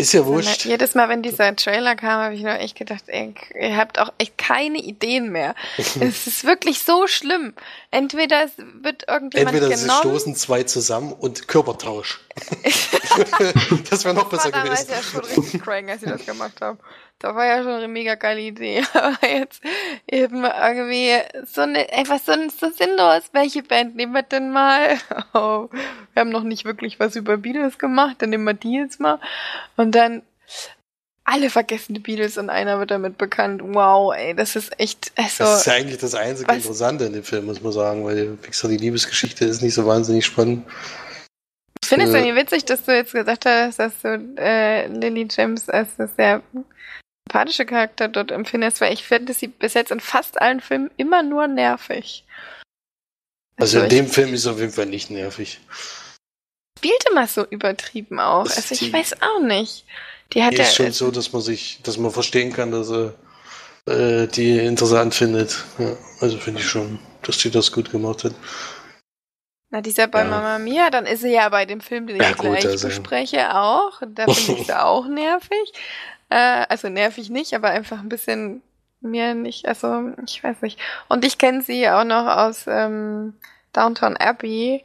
Ist 0.00 0.14
ja 0.14 0.24
wurscht. 0.24 0.64
Jedes 0.64 0.94
Mal, 0.94 1.10
wenn 1.10 1.22
dieser 1.22 1.54
Trailer 1.54 1.94
kam, 1.94 2.22
habe 2.22 2.34
ich 2.34 2.40
nur 2.40 2.58
echt 2.58 2.74
gedacht, 2.74 3.04
ey, 3.08 3.34
ihr 3.60 3.76
habt 3.76 3.98
auch 3.98 4.10
echt 4.16 4.38
keine 4.38 4.78
Ideen 4.78 5.30
mehr. 5.30 5.54
es 5.76 6.26
ist 6.26 6.44
wirklich 6.44 6.82
so 6.82 7.06
schlimm. 7.06 7.54
Entweder 7.90 8.44
es 8.44 8.52
wird 8.56 9.06
irgendjemand 9.08 9.54
Entweder 9.54 9.76
genommen. 9.76 10.00
sie 10.02 10.08
stoßen 10.08 10.36
zwei 10.36 10.62
zusammen 10.62 11.12
und 11.12 11.48
Körpertausch. 11.48 12.20
das 13.90 14.04
wäre 14.04 14.14
noch 14.14 14.30
besser 14.30 14.52
war 14.52 14.64
gewesen. 14.64 14.90
ja 14.90 15.02
schon 15.02 15.24
richtig 15.24 15.62
crank, 15.62 15.90
als 15.90 16.00
sie 16.00 16.06
das 16.06 16.24
gemacht 16.24 16.60
haben. 16.62 16.78
Da 17.20 17.34
war 17.34 17.44
ja 17.44 17.62
schon 17.62 17.72
eine 17.72 17.86
mega 17.88 18.14
geile 18.14 18.40
Idee. 18.40 18.82
Aber 18.94 19.28
jetzt 19.28 19.62
eben 20.10 20.42
irgendwie 20.44 21.16
so 21.46 21.60
eine, 21.60 21.92
einfach 21.92 22.18
so, 22.18 22.32
so 22.48 22.70
sinnlos. 22.70 23.24
Welche 23.32 23.62
Band 23.62 23.94
nehmen 23.94 24.12
wir 24.12 24.22
denn 24.22 24.50
mal? 24.50 24.96
Oh, 25.32 25.68
wir 26.12 26.20
haben 26.20 26.30
noch 26.30 26.42
nicht 26.42 26.64
wirklich 26.64 26.98
was 26.98 27.14
über 27.14 27.36
Beatles 27.36 27.78
gemacht, 27.78 28.16
dann 28.18 28.30
nehmen 28.30 28.42
wir 28.44 28.54
die 28.54 28.72
jetzt 28.74 28.98
mal. 28.98 29.20
Und 29.76 29.94
dann 29.94 30.22
alle 31.24 31.50
vergessen 31.50 31.94
die 31.94 32.00
Beatles 32.00 32.36
und 32.36 32.50
einer 32.50 32.80
wird 32.80 32.90
damit 32.90 33.16
bekannt. 33.16 33.62
Wow, 33.64 34.12
ey, 34.12 34.34
das 34.34 34.56
ist 34.56 34.80
echt, 34.80 35.12
also. 35.14 35.44
Das 35.44 35.60
ist 35.60 35.66
ja 35.66 35.74
eigentlich 35.74 35.98
das 35.98 36.14
einzige 36.16 36.48
Was- 36.48 36.56
Interessante 36.56 37.04
in 37.04 37.12
dem 37.12 37.22
Film, 37.22 37.46
muss 37.46 37.60
man 37.62 37.70
sagen, 37.72 38.04
weil 38.04 38.36
gesagt, 38.38 38.72
die 38.72 38.78
Liebesgeschichte 38.78 39.44
ist 39.44 39.62
nicht 39.62 39.74
so 39.74 39.86
wahnsinnig 39.86 40.26
spannend. 40.26 40.66
Ich 41.82 41.88
finde 41.88 42.06
es 42.06 42.14
irgendwie 42.14 42.36
witzig, 42.36 42.64
dass 42.64 42.84
du 42.84 42.94
jetzt 42.94 43.12
gesagt 43.12 43.46
hast, 43.46 43.78
dass 43.78 43.92
du 44.02 44.34
äh, 44.38 44.86
Lily 44.88 45.28
James 45.30 45.68
als 45.68 45.88
eine 45.98 46.08
sehr 46.16 46.42
sympathische 47.30 47.64
Charakter 47.64 48.08
dort 48.08 48.32
empfindest, 48.32 48.80
weil 48.80 48.92
ich 48.92 49.04
finde 49.04 49.32
sie 49.34 49.46
bis 49.46 49.74
jetzt 49.74 49.92
in 49.92 50.00
fast 50.00 50.40
allen 50.40 50.60
Filmen 50.60 50.90
immer 50.96 51.22
nur 51.22 51.46
nervig. 51.46 52.24
Also 53.56 53.78
in 53.78 53.84
ich 53.84 53.90
dem 53.90 54.08
Film 54.08 54.34
ist 54.34 54.40
es 54.40 54.46
auf 54.48 54.58
jeden 54.58 54.72
Fall 54.72 54.86
nicht 54.86 55.10
nervig. 55.10 55.60
spielt 56.78 57.04
immer 57.10 57.26
so 57.28 57.44
übertrieben 57.46 58.18
auch. 58.18 58.44
Das 58.44 58.56
Also 58.56 58.74
ich 58.74 58.92
weiß 58.92 59.22
auch 59.22 59.40
nicht. 59.40 59.84
Die 60.32 60.42
hat 60.42 60.54
ja, 60.54 60.62
ist 60.64 60.74
schon 60.74 60.92
so, 60.92 61.10
dass 61.10 61.32
man 61.32 61.42
sich, 61.42 61.80
dass 61.82 61.98
man 61.98 62.10
verstehen 62.10 62.52
kann, 62.52 62.72
dass 62.72 62.90
er 62.90 63.14
äh, 63.86 64.26
die 64.28 64.58
interessant 64.58 65.14
findet. 65.14 65.64
Ja, 65.78 65.96
also 66.20 66.36
finde 66.38 66.60
ich 66.60 66.68
schon, 66.68 66.98
dass 67.22 67.38
die 67.38 67.50
das 67.50 67.70
gut 67.70 67.90
gemacht 67.92 68.24
hat. 68.24 68.32
na 69.70 69.80
dieser 69.82 70.08
bei 70.08 70.22
Ja. 70.22 70.30
Mama 70.30 70.58
Mia, 70.58 70.90
dann 70.90 71.06
ist 71.06 71.20
sie 71.20 71.32
ja 71.32 71.48
bei 71.48 71.64
dem 71.66 71.80
Film, 71.80 72.06
den 72.08 72.16
ich 72.16 72.22
Ja, 72.22 72.32
gut, 72.32 72.40
gleich 72.58 72.66
also- 72.66 72.88
bespreche, 72.88 73.54
auch. 73.54 74.00
Da 74.06 74.26
finde 74.32 74.60
ich 74.60 74.66
sie 74.66 74.72
auch 74.80 75.06
nervig. 75.06 75.72
Äh, 76.30 76.64
also 76.68 76.88
nervig 76.88 77.28
nicht, 77.30 77.54
aber 77.54 77.68
einfach 77.70 77.98
ein 77.98 78.08
bisschen 78.08 78.62
mir 79.00 79.34
nicht, 79.34 79.66
also 79.66 80.12
ich 80.26 80.42
weiß 80.44 80.62
nicht. 80.62 80.78
Und 81.08 81.24
ich 81.24 81.38
kenne 81.38 81.62
sie 81.62 81.88
auch 81.88 82.04
noch 82.04 82.26
aus 82.26 82.64
ähm, 82.66 83.34
Downtown 83.72 84.16
Abbey. 84.16 84.84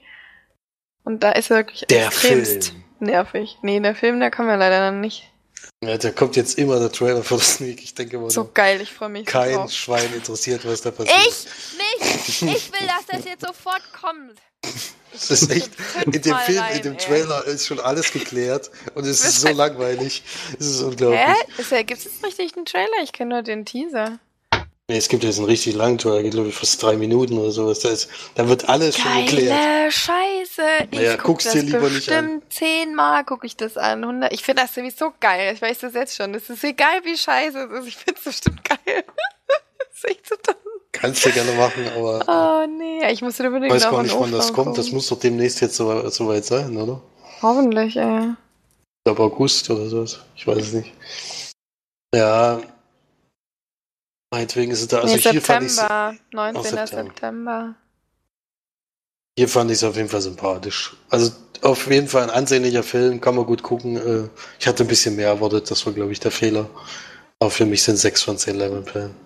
Und 1.04 1.22
da 1.24 1.32
ist 1.32 1.50
wirklich 1.50 1.82
Der 1.90 2.08
extremst 2.08 2.70
Film. 2.70 2.84
nervig. 3.00 3.58
Nee, 3.62 3.80
der 3.80 3.94
Film, 3.96 4.20
der 4.20 4.32
kann 4.32 4.48
man 4.48 4.58
leider 4.60 4.92
noch 4.92 4.98
nicht. 5.00 5.32
Ja, 5.84 5.98
da 5.98 6.12
kommt 6.12 6.36
jetzt 6.36 6.58
immer 6.58 6.80
der 6.80 6.92
Trailer 6.92 7.24
für 7.24 7.36
das 7.38 7.56
Sneak. 7.56 7.84
Ich 7.84 7.94
denke 7.94 8.18
mal, 8.18 8.30
So 8.30 8.50
geil, 8.54 8.82
ich 8.82 8.92
freue 8.92 9.10
mich 9.10 9.26
kein 9.26 9.54
drauf. 9.54 9.72
Schwein 9.72 10.12
interessiert, 10.14 10.66
was 10.66 10.82
da 10.82 10.92
passiert. 10.92 11.18
Ich 12.00 12.42
nicht! 12.42 12.42
Ich 12.42 12.72
will, 12.72 12.88
dass 12.88 13.06
das 13.08 13.26
jetzt 13.26 13.46
sofort 13.46 13.84
kommt. 13.94 14.40
Das 15.16 15.42
ist 15.42 15.52
echt, 15.52 15.72
in 16.06 16.12
dem 16.12 16.38
Film, 16.38 16.60
rein, 16.60 16.76
in 16.78 16.82
dem 16.84 16.94
ey. 16.94 17.00
Trailer 17.00 17.46
ist 17.46 17.68
schon 17.68 17.80
alles 17.80 18.12
geklärt 18.12 18.70
und 18.94 19.06
es 19.06 19.24
ist 19.24 19.42
so 19.42 19.50
langweilig. 19.54 20.24
Es 20.60 20.68
ist 20.68 20.82
unglaublich. 20.82 21.20
Hä? 21.20 21.76
Ja, 21.76 21.82
gibt's 21.84 22.04
jetzt 22.04 22.24
richtig 22.24 22.56
einen 22.56 22.66
Trailer? 22.66 23.04
Ich 23.04 23.14
kenne 23.14 23.36
nur 23.36 23.44
den 23.44 23.66
Teaser. 23.66 24.20
Nee, 24.88 24.98
es 24.98 25.08
gibt 25.08 25.24
jetzt 25.24 25.40
einen 25.40 25.48
richtig 25.48 25.74
langen 25.74 25.98
Trailer, 25.98 26.22
geht 26.22 26.34
glaube 26.34 26.50
ich 26.50 26.56
fast 26.56 26.82
drei 26.84 26.96
Minuten 26.96 27.40
oder 27.40 27.50
sowas. 27.50 27.80
Da, 27.80 27.90
ist, 27.90 28.08
da 28.36 28.48
wird 28.48 28.70
alles 28.70 28.96
schon 28.98 29.16
geklärt. 29.26 29.50
Geile 29.50 29.92
Scheiße. 29.92 30.62
Ich 30.92 31.00
Naja, 31.00 31.16
guck 31.18 31.26
guck's 31.26 31.46
das 31.46 31.54
dir 31.54 31.62
lieber 31.64 31.90
nicht 31.90 32.06
bestimmt 32.06 32.54
zehnmal 32.54 33.24
gucke 33.26 33.48
ich 33.48 33.58
das 33.58 33.78
an. 33.78 34.04
100. 34.04 34.32
Ich 34.32 34.44
finde 34.44 34.62
das 34.62 34.76
sowieso 34.76 35.12
geil. 35.20 35.56
Ich 35.56 35.62
weiß 35.62 35.80
das 35.80 35.96
jetzt 35.96 36.16
schon. 36.16 36.36
Es 36.36 36.52
ist 36.52 36.64
egal, 36.64 37.04
wie 37.04 37.18
scheiße 37.18 37.64
es 37.64 37.80
ist. 37.80 37.88
Ich 37.88 37.98
finde 37.98 38.20
es 38.20 38.26
bestimmt 38.26 38.64
geil. 38.64 38.78
das 39.48 39.88
ist 39.96 40.06
echt 40.06 40.30
dumm. 40.30 40.65
Kannst 40.96 41.26
du 41.26 41.32
gerne 41.32 41.52
machen, 41.54 41.88
aber 41.96 42.24
Oh 42.28 42.68
nee, 42.78 43.12
ich 43.12 43.22
muss 43.22 43.40
unbedingt 43.40 43.74
weiß 43.74 43.90
gar 43.90 44.02
nicht, 44.02 44.18
wann 44.18 44.32
das 44.32 44.54
kommt. 44.54 44.78
Das 44.78 44.92
muss 44.92 45.08
doch 45.10 45.20
demnächst 45.20 45.60
jetzt 45.62 45.76
so, 45.76 46.10
so 46.10 46.42
sein, 46.42 46.78
oder? 46.78 47.02
Hoffentlich, 47.42 47.98
ey. 47.98 48.34
Ab 49.08 49.20
August 49.20 49.70
oder 49.70 49.88
sowas. 49.88 50.20
Ich 50.36 50.48
weiß 50.48 50.58
es 50.58 50.74
nicht. 50.74 50.94
Ja. 52.16 52.62
Meinetwegen 54.34 54.72
ist 54.72 54.82
es 54.82 54.88
da. 54.88 55.02
Also 55.02 55.16
nee, 55.16 55.22
hier 55.22 55.42
fand 55.42 55.66
ich 55.66 55.74
September. 55.74 56.16
19. 56.32 56.64
September. 56.64 56.88
September. 56.88 57.76
hier 59.38 59.50
fand 59.50 59.72
ich 59.72 59.78
es 59.78 59.84
auf 59.84 59.96
jeden 59.98 60.10
Fall 60.10 60.22
sympathisch. 60.22 60.96
Also 61.10 61.32
auf 61.62 61.90
jeden 61.90 62.08
Fall 62.08 62.24
ein 62.24 62.30
ansehnlicher 62.30 62.84
Film, 62.84 63.20
kann 63.20 63.36
man 63.36 63.46
gut 63.46 63.64
gucken. 63.64 63.98
Äh, 63.98 64.30
Ich 64.60 64.68
hatte 64.68 64.84
ein 64.84 64.88
bisschen 64.88 65.16
mehr 65.18 65.28
erwartet, 65.28 65.70
das 65.70 65.86
war 65.86 65.94
glaube 65.94 66.14
ich 66.14 66.20
der 66.20 66.32
Fehler. 66.32 66.70
Aber 67.40 67.52
für 67.52 67.66
mich 67.66 67.84
sind 67.84 67.98
sechs 67.98 68.24
von 68.24 68.38
zehn 68.38 68.58
Levelperlen. 68.58 69.25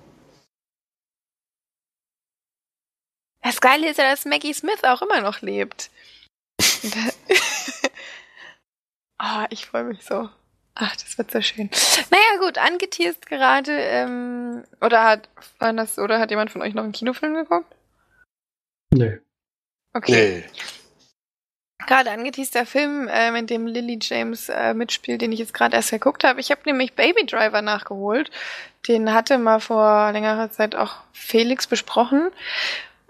Das 3.41 3.61
Geile 3.61 3.89
ist 3.89 3.97
ja, 3.97 4.09
dass 4.09 4.25
Maggie 4.25 4.53
Smith 4.53 4.83
auch 4.83 5.01
immer 5.01 5.21
noch 5.21 5.41
lebt. 5.41 5.89
Ah, 9.19 9.47
ich 9.49 9.65
freue 9.65 9.83
mich 9.83 10.03
so. 10.03 10.29
Ach, 10.75 10.95
das 10.95 11.17
wird 11.17 11.29
so 11.29 11.41
schön. 11.41 11.69
Naja, 12.09 12.39
gut, 12.39 12.57
angeteased 12.57 13.25
gerade. 13.25 13.73
Ähm, 13.73 14.63
oder 14.79 15.03
hat 15.03 15.29
das, 15.59 15.99
oder 15.99 16.19
hat 16.19 16.31
jemand 16.31 16.51
von 16.51 16.61
euch 16.61 16.73
noch 16.73 16.83
einen 16.83 16.93
Kinofilm 16.93 17.33
geguckt? 17.33 17.75
Nö. 18.93 19.19
Okay. 19.93 20.45
Nee. 20.47 21.85
Gerade 21.85 22.11
angeteased 22.11 22.55
der 22.55 22.65
Film, 22.65 23.09
ähm, 23.11 23.35
in 23.35 23.47
dem 23.47 23.67
Lily 23.67 23.99
James 24.01 24.47
äh, 24.47 24.73
mitspielt, 24.73 25.21
den 25.21 25.33
ich 25.33 25.39
jetzt 25.39 25.53
gerade 25.53 25.75
erst 25.75 25.91
geguckt 25.91 26.23
habe. 26.23 26.39
Ich 26.39 26.49
habe 26.51 26.61
nämlich 26.65 26.93
Baby 26.93 27.25
Driver 27.25 27.61
nachgeholt. 27.61 28.31
Den 28.87 29.13
hatte 29.13 29.37
mal 29.37 29.59
vor 29.59 30.11
längerer 30.13 30.49
Zeit 30.51 30.75
auch 30.75 30.97
Felix 31.11 31.67
besprochen. 31.67 32.31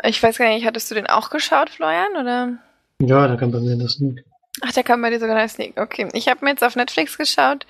Ich 0.03 0.21
weiß 0.21 0.37
gar 0.37 0.49
nicht, 0.49 0.65
hattest 0.65 0.89
du 0.89 0.95
den 0.95 1.07
auch 1.07 1.29
geschaut, 1.29 1.69
Florian, 1.69 2.15
oder? 2.15 2.57
Ja, 3.01 3.27
da 3.27 3.35
kann 3.35 3.51
bei 3.51 3.59
mir 3.59 3.77
das 3.77 3.99
nicht. 3.99 4.23
Ach, 4.61 4.71
der 4.71 4.83
kam 4.83 5.01
bei 5.01 5.09
dir 5.09 5.19
sogar 5.19 5.37
als 5.37 5.53
Sneak. 5.53 5.79
Okay, 5.79 6.07
ich 6.13 6.27
habe 6.27 6.43
mir 6.43 6.51
jetzt 6.51 6.63
auf 6.63 6.75
Netflix 6.75 7.17
geschaut. 7.17 7.65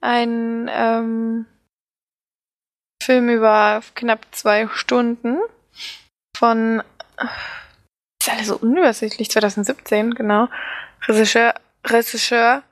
Ein 0.00 0.70
ähm, 0.72 1.46
Film 3.02 3.28
über 3.28 3.82
knapp 3.94 4.26
zwei 4.32 4.68
Stunden 4.68 5.38
von 6.36 6.82
ist 8.20 8.30
alles 8.30 8.46
so 8.48 8.56
unübersichtlich, 8.56 9.30
2017, 9.30 10.14
genau. 10.14 10.48
Regisseur, 11.06 11.54
Regisseur, 11.84 12.62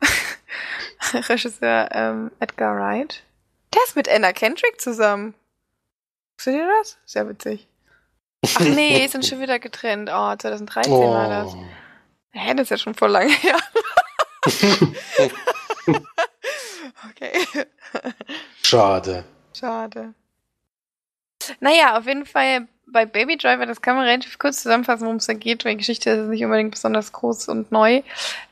Regisseur 1.13 1.89
ähm, 1.93 2.31
Edgar 2.41 2.77
Wright. 2.77 3.23
Der 3.75 3.83
ist 3.85 3.97
mit 3.97 4.09
Anna 4.09 4.33
Kendrick 4.33 4.81
zusammen. 4.81 5.35
Seht 6.41 6.55
ihr 6.55 6.69
das? 6.81 6.99
Sehr 7.05 7.29
witzig. 7.29 7.69
Ach 8.45 8.61
nee, 8.61 9.07
sind 9.11 9.27
schon 9.27 9.41
wieder 9.41 9.59
getrennt. 9.59 10.11
Oh, 10.13 10.35
2013 10.37 10.93
war 10.93 11.29
das. 11.29 11.55
Oh. 11.55 11.65
Hä, 12.33 12.55
das 12.55 12.65
ist 12.65 12.71
ja 12.71 12.79
schon 12.79 12.95
voll 12.95 13.11
lange 13.11 13.33
her. 13.33 13.57
okay. 17.11 17.33
Schade. 18.63 19.25
Schade. 19.53 20.15
Naja, 21.61 21.99
auf 21.99 22.07
jeden 22.07 22.27
Fall 22.27 22.69
bei 22.87 23.07
Baby 23.07 23.37
Driver, 23.37 23.67
das 23.67 23.81
kann 23.81 23.97
man 23.97 24.05
relativ 24.05 24.39
kurz 24.39 24.63
zusammenfassen, 24.63 25.05
worum 25.05 25.17
es 25.17 25.27
da 25.27 25.33
geht, 25.33 25.65
weil 25.65 25.73
die 25.73 25.79
Geschichte 25.79 26.11
ist 26.11 26.29
nicht 26.29 26.45
unbedingt 26.45 26.73
besonders 26.73 27.13
groß 27.13 27.49
und 27.49 27.73
neu. 27.73 28.03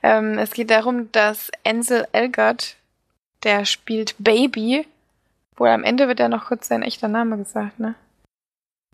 Ähm, 0.03 0.38
es 0.38 0.53
geht 0.53 0.70
darum, 0.70 1.12
dass 1.12 1.50
Ansel 1.64 2.07
Elgort, 2.12 2.76
der 3.42 3.64
spielt 3.64 4.14
Baby, 4.18 4.87
wohl 5.57 5.68
am 5.68 5.85
Ende 5.85 6.09
wird 6.09 6.20
ja 6.20 6.29
noch 6.29 6.46
kurz 6.46 6.68
sein 6.68 6.83
echter 6.83 7.09
Name 7.09 7.37
gesagt, 7.37 7.79
ne? 7.79 7.94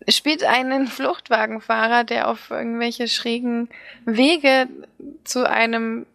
Spielt 0.09 0.43
einen 0.43 0.87
Fluchtwagenfahrer, 0.87 2.03
der 2.03 2.29
auf 2.29 2.51
irgendwelche 2.51 3.07
schrägen 3.07 3.69
Wege 4.05 4.67
zu 5.23 5.49
einem 5.49 6.05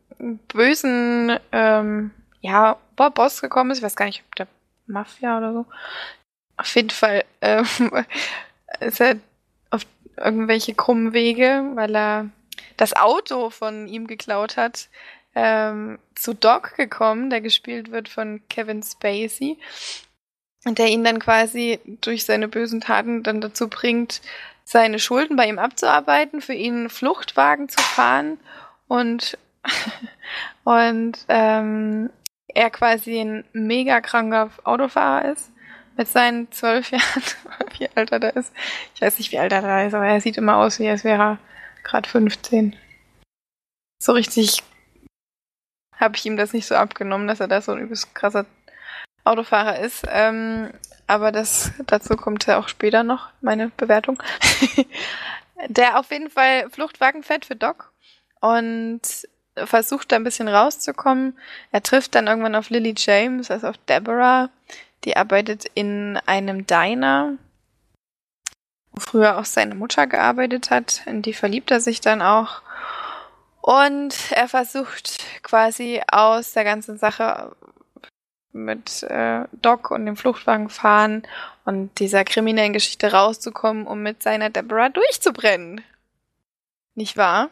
bösen, 0.49 1.39
ähm, 1.51 2.11
ja, 2.41 2.77
Boss 2.97 3.41
gekommen 3.41 3.71
ist. 3.71 3.79
Ich 3.79 3.85
weiß 3.85 3.97
gar 3.97 4.07
nicht, 4.07 4.23
ob 4.29 4.37
der 4.37 4.47
Mafia 4.87 5.39
oder 5.39 5.53
so. 5.53 5.67
Auf 6.57 6.75
jeden 6.75 6.91
Fall 6.91 7.25
ähm, 7.41 7.67
ist 8.81 9.01
er 9.01 9.17
auf 9.71 9.83
irgendwelche 10.17 10.75
krummen 10.75 11.13
Wege, 11.13 11.65
weil 11.75 11.97
er 11.97 12.29
das 12.77 12.95
Auto 12.95 13.51
von 13.51 13.89
ihm 13.89 14.07
geklaut 14.07 14.57
hat, 14.57 14.89
ähm, 15.35 15.99
zu 16.15 16.35
Doc 16.35 16.77
gekommen, 16.77 17.31
der 17.31 17.41
gespielt 17.41 17.91
wird 17.91 18.09
von 18.09 18.43
Kevin 18.49 18.83
Spacey. 18.83 19.59
Und 20.65 20.79
der 20.79 20.89
ihn 20.89 21.03
dann 21.03 21.19
quasi 21.19 21.81
durch 22.01 22.25
seine 22.25 22.49
bösen 22.49 22.81
Taten 22.81 23.23
dann 23.23 23.41
dazu 23.41 23.69
bringt, 23.69 24.21
seine 24.65 24.99
Schulden 24.99 25.37
bei 25.37 25.49
ihm 25.49 25.59
abzuarbeiten, 25.59 26.41
für 26.41 26.55
ihn 26.55 26.75
einen 26.75 26.91
Fluchtwagen 26.91 27.69
zu 27.69 27.81
fahren 27.83 28.39
und, 28.87 29.37
und 30.65 31.19
ähm, 31.29 32.11
er 32.49 32.71
quasi 32.71 33.21
ein 33.21 33.45
mega 33.53 34.01
kranker 34.01 34.51
Autofahrer 34.65 35.33
ist, 35.33 35.51
mit 35.97 36.09
seinen 36.09 36.51
zwölf 36.53 36.91
Jahren, 36.91 37.23
wie 37.79 37.89
alt 37.95 38.13
er 38.13 38.21
da 38.21 38.29
ist. 38.29 38.53
Ich 38.95 39.01
weiß 39.01 39.19
nicht, 39.19 39.33
wie 39.33 39.39
alt 39.39 39.53
er 39.53 39.63
da 39.63 39.83
ist, 39.83 39.95
aber 39.95 40.07
er 40.07 40.21
sieht 40.21 40.37
immer 40.37 40.57
aus, 40.57 40.79
wie 40.79 40.89
als 40.89 41.05
wäre 41.05 41.23
er 41.23 41.39
gerade 41.83 42.09
15. 42.09 42.77
So 44.03 44.13
richtig 44.13 44.63
habe 45.97 46.17
ich 46.17 46.27
ihm 46.27 46.37
das 46.37 46.53
nicht 46.53 46.67
so 46.67 46.75
abgenommen, 46.75 47.29
dass 47.29 47.41
er 47.41 47.49
da 47.49 47.61
so 47.61 47.73
ein 47.73 47.79
übelst 47.79 48.15
krasser 48.15 48.47
Autofahrer 49.25 49.79
ist. 49.79 50.05
Ähm, 50.09 50.71
aber 51.07 51.33
das 51.33 51.73
dazu 51.87 52.17
kommt 52.17 52.47
ja 52.47 52.59
auch 52.59 52.69
später 52.69 53.03
noch, 53.03 53.29
meine 53.41 53.69
Bewertung. 53.77 54.23
Der 55.69 55.99
auf 55.99 56.11
jeden 56.11 56.31
Fall 56.31 56.69
Fluchtwagen 56.71 57.23
fährt 57.23 57.45
für 57.45 57.55
Doc 57.57 57.93
und 58.41 59.01
versucht 59.57 60.11
da 60.11 60.17
ein 60.17 60.25
bisschen 60.25 60.49
rauszukommen. 60.49 61.39
Er 61.71 61.83
trifft 61.83 62.15
dann 62.15 62.27
irgendwann 62.27 62.55
auf 62.55 62.71
Lily 62.71 62.95
James, 62.97 63.51
also 63.51 63.69
auf 63.69 63.79
Deborah. 63.89 64.51
Die 65.05 65.17
arbeitet 65.17 65.67
in 65.75 66.19
einem 66.27 66.67
Diner, 66.67 67.35
wo 68.93 69.01
früher 69.01 69.39
auch 69.39 69.45
seine 69.45 69.75
Mutter 69.75 70.07
gearbeitet 70.07 70.71
hat. 70.71 71.03
In 71.07 71.23
die 71.23 71.35
verliebt 71.35 71.71
er 71.71 71.81
sich 71.81 72.01
dann 72.01 72.23
auch. 72.23 72.63
Und 73.61 74.17
er 74.33 74.49
versucht 74.49 75.23
quasi 75.43 76.03
aus 76.11 76.53
der 76.53 76.65
ganzen 76.65 76.99
Sache 76.99 77.55
mit 78.53 79.03
äh, 79.05 79.45
Doc 79.53 79.91
und 79.91 80.07
dem 80.07 80.17
Fluchtwagen 80.17 80.69
fahren 80.69 81.23
und 81.65 81.99
dieser 81.99 82.25
kriminellen 82.25 82.73
Geschichte 82.73 83.13
rauszukommen, 83.13 83.87
um 83.87 84.03
mit 84.03 84.23
seiner 84.23 84.51
Deborah 84.51 84.89
durchzubrennen. 84.89 85.81
Nicht 86.95 87.17
wahr? 87.17 87.51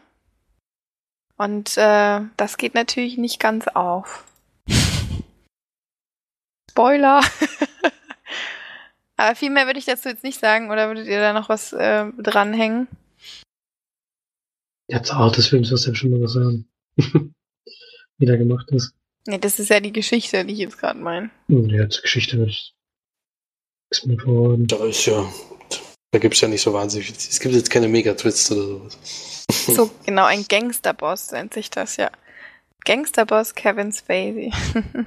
Und 1.37 1.75
äh, 1.77 2.21
das 2.37 2.57
geht 2.57 2.75
natürlich 2.75 3.17
nicht 3.17 3.39
ganz 3.39 3.67
auf. 3.67 4.25
Spoiler. 6.69 7.21
Aber 9.17 9.35
viel 9.35 9.49
mehr 9.49 9.65
würde 9.65 9.79
ich 9.79 9.85
dazu 9.85 10.09
jetzt 10.09 10.23
nicht 10.23 10.39
sagen, 10.39 10.71
oder 10.71 10.87
würdet 10.87 11.07
ihr 11.07 11.19
da 11.19 11.33
noch 11.33 11.49
was 11.49 11.73
äh, 11.73 12.05
dranhängen? 12.17 12.87
Ja, 14.87 15.01
zur 15.03 15.17
Art 15.17 15.37
des 15.37 15.47
Films 15.47 15.71
wirst 15.71 15.87
ja 15.87 15.95
schon 15.95 16.11
mal 16.11 16.21
was 16.21 16.33
sagen. 16.33 16.67
Wie 18.17 18.25
der 18.25 18.37
gemacht 18.37 18.69
ist. 18.71 18.93
Nee, 19.27 19.37
das 19.37 19.59
ist 19.59 19.69
ja 19.69 19.79
die 19.79 19.93
Geschichte, 19.93 20.43
die 20.45 20.53
ich 20.53 20.59
jetzt 20.59 20.79
gerade 20.79 20.99
meine. 20.99 21.29
Ja, 21.47 21.87
zur 21.89 22.01
Geschichte. 22.01 22.49
Ist 23.91 24.05
mir 24.05 24.17
verraten. 24.17 24.67
Da 24.67 24.85
ist 24.85 25.05
ja. 25.05 25.31
Da 26.11 26.19
gibt 26.19 26.35
es 26.35 26.41
ja 26.41 26.47
nicht 26.47 26.61
so 26.61 26.73
wahnsinnig 26.73 27.07
viel. 27.07 27.15
Es 27.15 27.39
gibt 27.39 27.55
jetzt 27.55 27.69
keine 27.69 27.87
Mega-Twists 27.87 28.51
oder 28.51 28.61
sowas. 28.61 28.97
So, 29.51 29.91
genau, 30.05 30.23
ein 30.25 30.45
Gangsterboss 30.47 31.31
nennt 31.31 31.53
sich 31.53 31.69
das 31.69 31.97
ja. 31.97 32.09
Gangsterboss 32.85 33.53
Kevin 33.53 33.91
Spacey. 33.91 34.51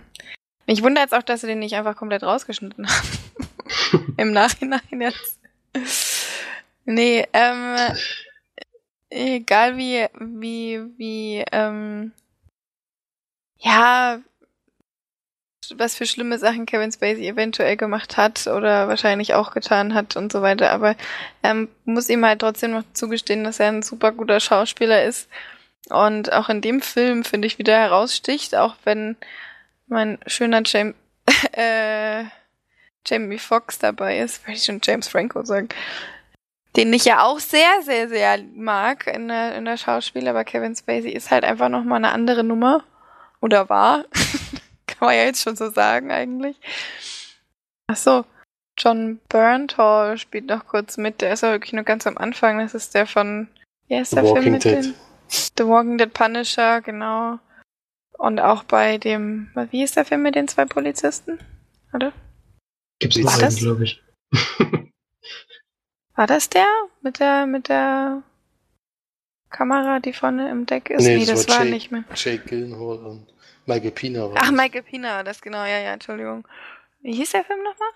Mich 0.66 0.83
wundert 0.83 1.05
jetzt 1.05 1.14
auch, 1.14 1.22
dass 1.22 1.40
sie 1.40 1.46
den 1.46 1.59
nicht 1.59 1.74
einfach 1.74 1.96
komplett 1.96 2.22
rausgeschnitten 2.22 2.87
haben. 2.87 4.14
Im 4.18 4.33
Nachhinein 4.33 4.81
jetzt. 5.00 5.38
Nee, 6.85 7.27
ähm, 7.33 7.77
egal 9.09 9.77
wie, 9.77 10.07
wie, 10.20 10.81
wie, 10.98 11.44
ähm, 11.50 12.12
ja, 13.64 14.20
was 15.77 15.96
für 15.96 16.07
schlimme 16.07 16.38
Sachen 16.38 16.66
Kevin 16.66 16.92
Spacey 16.92 17.27
eventuell 17.27 17.77
gemacht 17.77 18.18
hat 18.18 18.46
oder 18.46 18.88
wahrscheinlich 18.88 19.35
auch 19.35 19.53
getan 19.53 19.94
hat 19.94 20.16
und 20.16 20.31
so 20.31 20.42
weiter. 20.42 20.70
Aber 20.70 20.94
ähm, 21.42 21.68
muss 21.85 22.11
ihm 22.11 22.24
halt 22.24 22.40
trotzdem 22.40 22.72
noch 22.72 22.85
zugestehen, 22.92 23.44
dass 23.44 23.61
er 23.61 23.68
ein 23.68 23.83
super 23.83 24.12
guter 24.12 24.40
Schauspieler 24.40 25.05
ist. 25.05 25.29
Und 25.88 26.33
auch 26.33 26.48
in 26.48 26.61
dem 26.61 26.83
Film, 26.83 27.24
finde 27.24 27.46
ich, 27.46 27.59
wieder 27.59 27.77
heraussticht, 27.77 28.55
auch 28.55 28.77
wenn 28.85 29.16
mein 29.87 30.18
schöner 30.27 30.62
James, 30.64 30.94
äh, 31.53 32.24
Jamie 33.07 33.38
Foxx 33.38 33.79
dabei 33.79 34.18
ist, 34.18 34.46
weil 34.46 34.55
ich 34.55 34.64
schon 34.64 34.81
James 34.83 35.09
Franco 35.09 35.44
sagen, 35.44 35.68
den 36.77 36.92
ich 36.92 37.05
ja 37.05 37.22
auch 37.22 37.38
sehr, 37.38 37.83
sehr, 37.83 38.09
sehr 38.09 38.38
mag 38.55 39.07
in 39.07 39.29
der, 39.29 39.55
in 39.57 39.64
der 39.64 39.77
Schauspiel, 39.77 40.27
aber 40.27 40.44
Kevin 40.44 40.74
Spacey 40.74 41.11
ist 41.11 41.31
halt 41.31 41.44
einfach 41.44 41.68
nochmal 41.68 41.98
eine 41.98 42.12
andere 42.12 42.44
Nummer. 42.44 42.83
Oder 43.44 43.68
war. 43.68 44.07
Kann 44.87 45.07
man 45.07 45.14
ja 45.16 45.24
jetzt 45.24 45.42
schon 45.42 45.54
so 45.54 45.68
sagen 45.68 46.11
eigentlich. 46.11 46.57
Ach 47.88 47.96
so, 47.96 48.24
John 48.78 49.20
Bernthal 49.28 50.16
spielt 50.16 50.46
noch 50.46 50.66
kurz 50.66 50.96
mit. 50.96 51.20
Der 51.20 51.35
ist 51.35 51.42
ja 51.42 51.50
wirklich 51.50 51.74
nur 51.74 51.85
ganz 51.85 52.07
am 52.07 52.16
Anfang. 52.16 52.59
Das 52.59 52.72
ist 52.72 52.94
der 52.94 53.07
von, 53.07 53.48
wie 53.88 53.96
heißt 53.98 54.12
The 54.12 54.16
der 54.16 54.24
Walking 54.24 54.42
Film 54.42 54.52
mit 54.54 54.64
Dead. 54.64 54.94
The 55.59 55.66
Walking 55.66 55.98
Dead 55.98 56.14
Punisher, 56.14 56.80
genau. 56.80 57.38
Und 58.16 58.40
auch 58.40 58.64
bei 58.64 58.96
dem, 58.96 59.50
wie 59.70 59.83
ist 59.83 59.96
der 59.96 60.07
Film 60.07 60.22
mit 60.22 60.37
den 60.37 60.48
zwei 60.48 60.64
Polizisten? 60.64 61.38
Oder? 61.92 62.14
Gibt's 62.98 63.18
einen, 63.18 63.26
das? 63.40 63.57
glaube 63.57 63.85
ich. 63.85 64.02
War 66.16 66.26
das 66.26 66.48
der? 66.48 66.66
Mit 67.02 67.18
der, 67.18 67.44
mit 67.44 67.68
der 67.68 68.22
Kamera, 69.50 70.00
die 70.00 70.14
vorne 70.14 70.48
im 70.50 70.64
Deck 70.64 70.88
ist? 70.88 71.02
Nee, 71.04 71.18
Nee, 71.18 71.26
das 71.26 71.44
das 71.44 71.48
war 71.48 71.57
war 71.59 71.64
Jake. 71.64 71.74
nicht 71.74 71.90
mehr. 71.90 72.04
Jake 72.14 72.44
Gyllenhaal 72.48 73.04
und 73.04 73.34
Michael 73.66 73.90
Pina. 73.92 74.31
war 74.31 74.37
Ach. 74.37 74.50
Michael 74.50 74.83
Pina, 74.83 75.22
das 75.22 75.40
genau, 75.40 75.64
ja, 75.64 75.79
ja, 75.79 75.92
Entschuldigung. 75.92 76.46
Wie 77.00 77.14
hieß 77.14 77.31
der 77.33 77.44
Film 77.44 77.62
nochmal? 77.62 77.88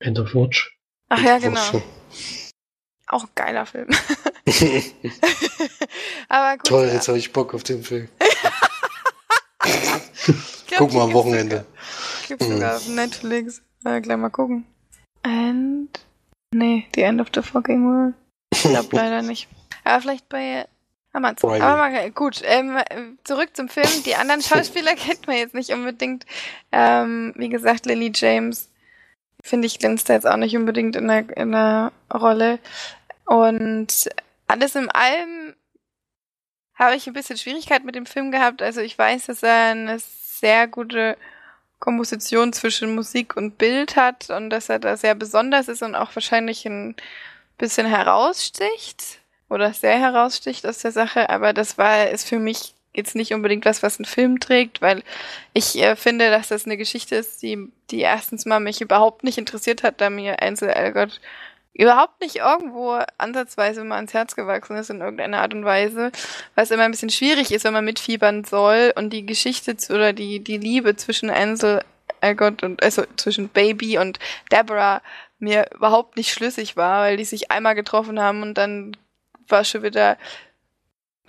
End 0.00 0.18
of 0.18 0.34
Watch. 0.34 0.76
Ach 1.08 1.20
ja, 1.22 1.38
genau. 1.38 1.60
Auch 3.08 3.24
ein 3.24 3.30
geiler 3.34 3.66
Film. 3.66 3.88
Aber 6.28 6.56
gut. 6.58 6.66
Toll, 6.66 6.86
ja. 6.86 6.94
jetzt 6.94 7.08
habe 7.08 7.18
ich 7.18 7.32
Bock 7.32 7.54
auf 7.54 7.62
den 7.64 7.82
Film. 7.82 8.08
Glaub, 10.66 10.78
Guck 10.78 10.92
mal 10.94 11.02
am 11.04 11.12
Wochenende. 11.12 11.64
sogar- 11.64 12.28
Gibt's 12.28 12.48
Mhm. 12.48 12.52
sogar 12.54 12.76
auf 12.76 12.88
Netflix. 12.88 13.62
Äh, 13.84 14.00
gleich 14.00 14.16
mal 14.16 14.30
gucken. 14.30 14.64
And. 15.22 15.88
Nee, 16.54 16.86
The 16.94 17.02
End 17.02 17.20
of 17.20 17.28
the 17.34 17.42
Fucking 17.42 17.84
World. 17.86 18.14
Ich 18.52 18.62
glaub 18.62 18.92
leider 18.92 19.22
nicht. 19.22 19.48
Aber 19.84 20.00
vielleicht 20.00 20.28
bei 20.28 20.66
Aber 21.12 21.76
mal, 21.76 22.10
gut, 22.12 22.40
ähm, 22.44 22.78
zurück 23.24 23.50
zum 23.54 23.68
Film. 23.68 23.88
Die 24.04 24.14
anderen 24.14 24.42
Schauspieler 24.42 24.94
kennt 24.94 25.26
man 25.26 25.36
jetzt 25.36 25.54
nicht 25.54 25.70
unbedingt. 25.70 26.24
Ähm, 26.70 27.32
wie 27.36 27.48
gesagt, 27.48 27.86
Lily 27.86 28.12
James, 28.14 28.70
finde 29.42 29.66
ich, 29.66 29.78
glänzt 29.78 30.08
da 30.08 30.14
jetzt 30.14 30.26
auch 30.26 30.36
nicht 30.36 30.56
unbedingt 30.56 30.94
in 30.96 31.08
der, 31.08 31.36
in 31.36 31.52
der 31.52 31.92
Rolle. 32.12 32.58
Und 33.24 34.08
alles 34.46 34.74
in 34.76 34.88
allem 34.90 35.54
habe 36.74 36.96
ich 36.96 37.06
ein 37.06 37.12
bisschen 37.12 37.36
Schwierigkeit 37.36 37.84
mit 37.84 37.94
dem 37.94 38.06
Film 38.06 38.30
gehabt. 38.30 38.62
Also 38.62 38.80
ich 38.80 38.96
weiß, 38.96 39.26
dass 39.26 39.42
er 39.42 39.70
eine 39.70 39.98
sehr 39.98 40.68
gute 40.68 41.16
Komposition 41.80 42.52
zwischen 42.52 42.94
Musik 42.94 43.36
und 43.36 43.58
Bild 43.58 43.96
hat 43.96 44.30
und 44.30 44.50
dass 44.50 44.68
er 44.68 44.78
da 44.78 44.96
sehr 44.96 45.14
besonders 45.14 45.68
ist 45.68 45.82
und 45.82 45.94
auch 45.94 46.14
wahrscheinlich 46.14 46.66
ein 46.66 46.94
bisschen 47.58 47.86
heraussticht 47.86 49.20
oder 49.50 49.74
sehr 49.74 49.98
heraussticht 49.98 50.66
aus 50.66 50.78
der 50.78 50.92
Sache. 50.92 51.28
Aber 51.28 51.52
das 51.52 51.76
war, 51.76 52.08
ist 52.08 52.26
für 52.26 52.38
mich 52.38 52.74
jetzt 52.94 53.14
nicht 53.14 53.32
unbedingt 53.34 53.64
was, 53.64 53.82
was 53.82 53.98
einen 53.98 54.04
Film 54.04 54.40
trägt, 54.40 54.80
weil 54.80 55.02
ich 55.52 55.80
äh, 55.80 55.96
finde, 55.96 56.30
dass 56.30 56.48
das 56.48 56.64
eine 56.64 56.76
Geschichte 56.76 57.16
ist, 57.16 57.42
die, 57.42 57.70
die 57.90 58.00
erstens 58.00 58.46
mal 58.46 58.60
mich 58.60 58.80
überhaupt 58.80 59.22
nicht 59.22 59.38
interessiert 59.38 59.82
hat, 59.82 60.00
da 60.00 60.10
mir 60.10 60.42
Ansel 60.42 60.70
Elgott 60.70 61.20
überhaupt 61.72 62.20
nicht 62.20 62.36
irgendwo 62.36 62.98
ansatzweise 63.16 63.84
mal 63.84 63.96
ans 63.96 64.12
Herz 64.12 64.34
gewachsen 64.34 64.76
ist 64.76 64.90
in 64.90 65.00
irgendeiner 65.00 65.40
Art 65.40 65.54
und 65.54 65.64
Weise, 65.64 66.10
was 66.56 66.72
immer 66.72 66.82
ein 66.82 66.90
bisschen 66.90 67.10
schwierig 67.10 67.52
ist, 67.52 67.64
wenn 67.64 67.72
man 67.72 67.84
mitfiebern 67.84 68.44
soll 68.44 68.92
und 68.96 69.10
die 69.12 69.24
Geschichte 69.24 69.76
zu, 69.76 69.94
oder 69.94 70.12
die, 70.12 70.40
die 70.40 70.58
Liebe 70.58 70.96
zwischen 70.96 71.30
Ansel 71.30 71.82
Elgott 72.20 72.62
und, 72.62 72.82
also 72.82 73.04
zwischen 73.16 73.48
Baby 73.48 73.98
und 73.98 74.18
Deborah 74.50 75.00
mir 75.38 75.70
überhaupt 75.72 76.16
nicht 76.16 76.32
schlüssig 76.32 76.76
war, 76.76 77.02
weil 77.04 77.16
die 77.16 77.24
sich 77.24 77.50
einmal 77.50 77.74
getroffen 77.74 78.20
haben 78.20 78.42
und 78.42 78.54
dann 78.58 78.96
war 79.50 79.64
schon 79.64 79.82
wieder 79.82 80.16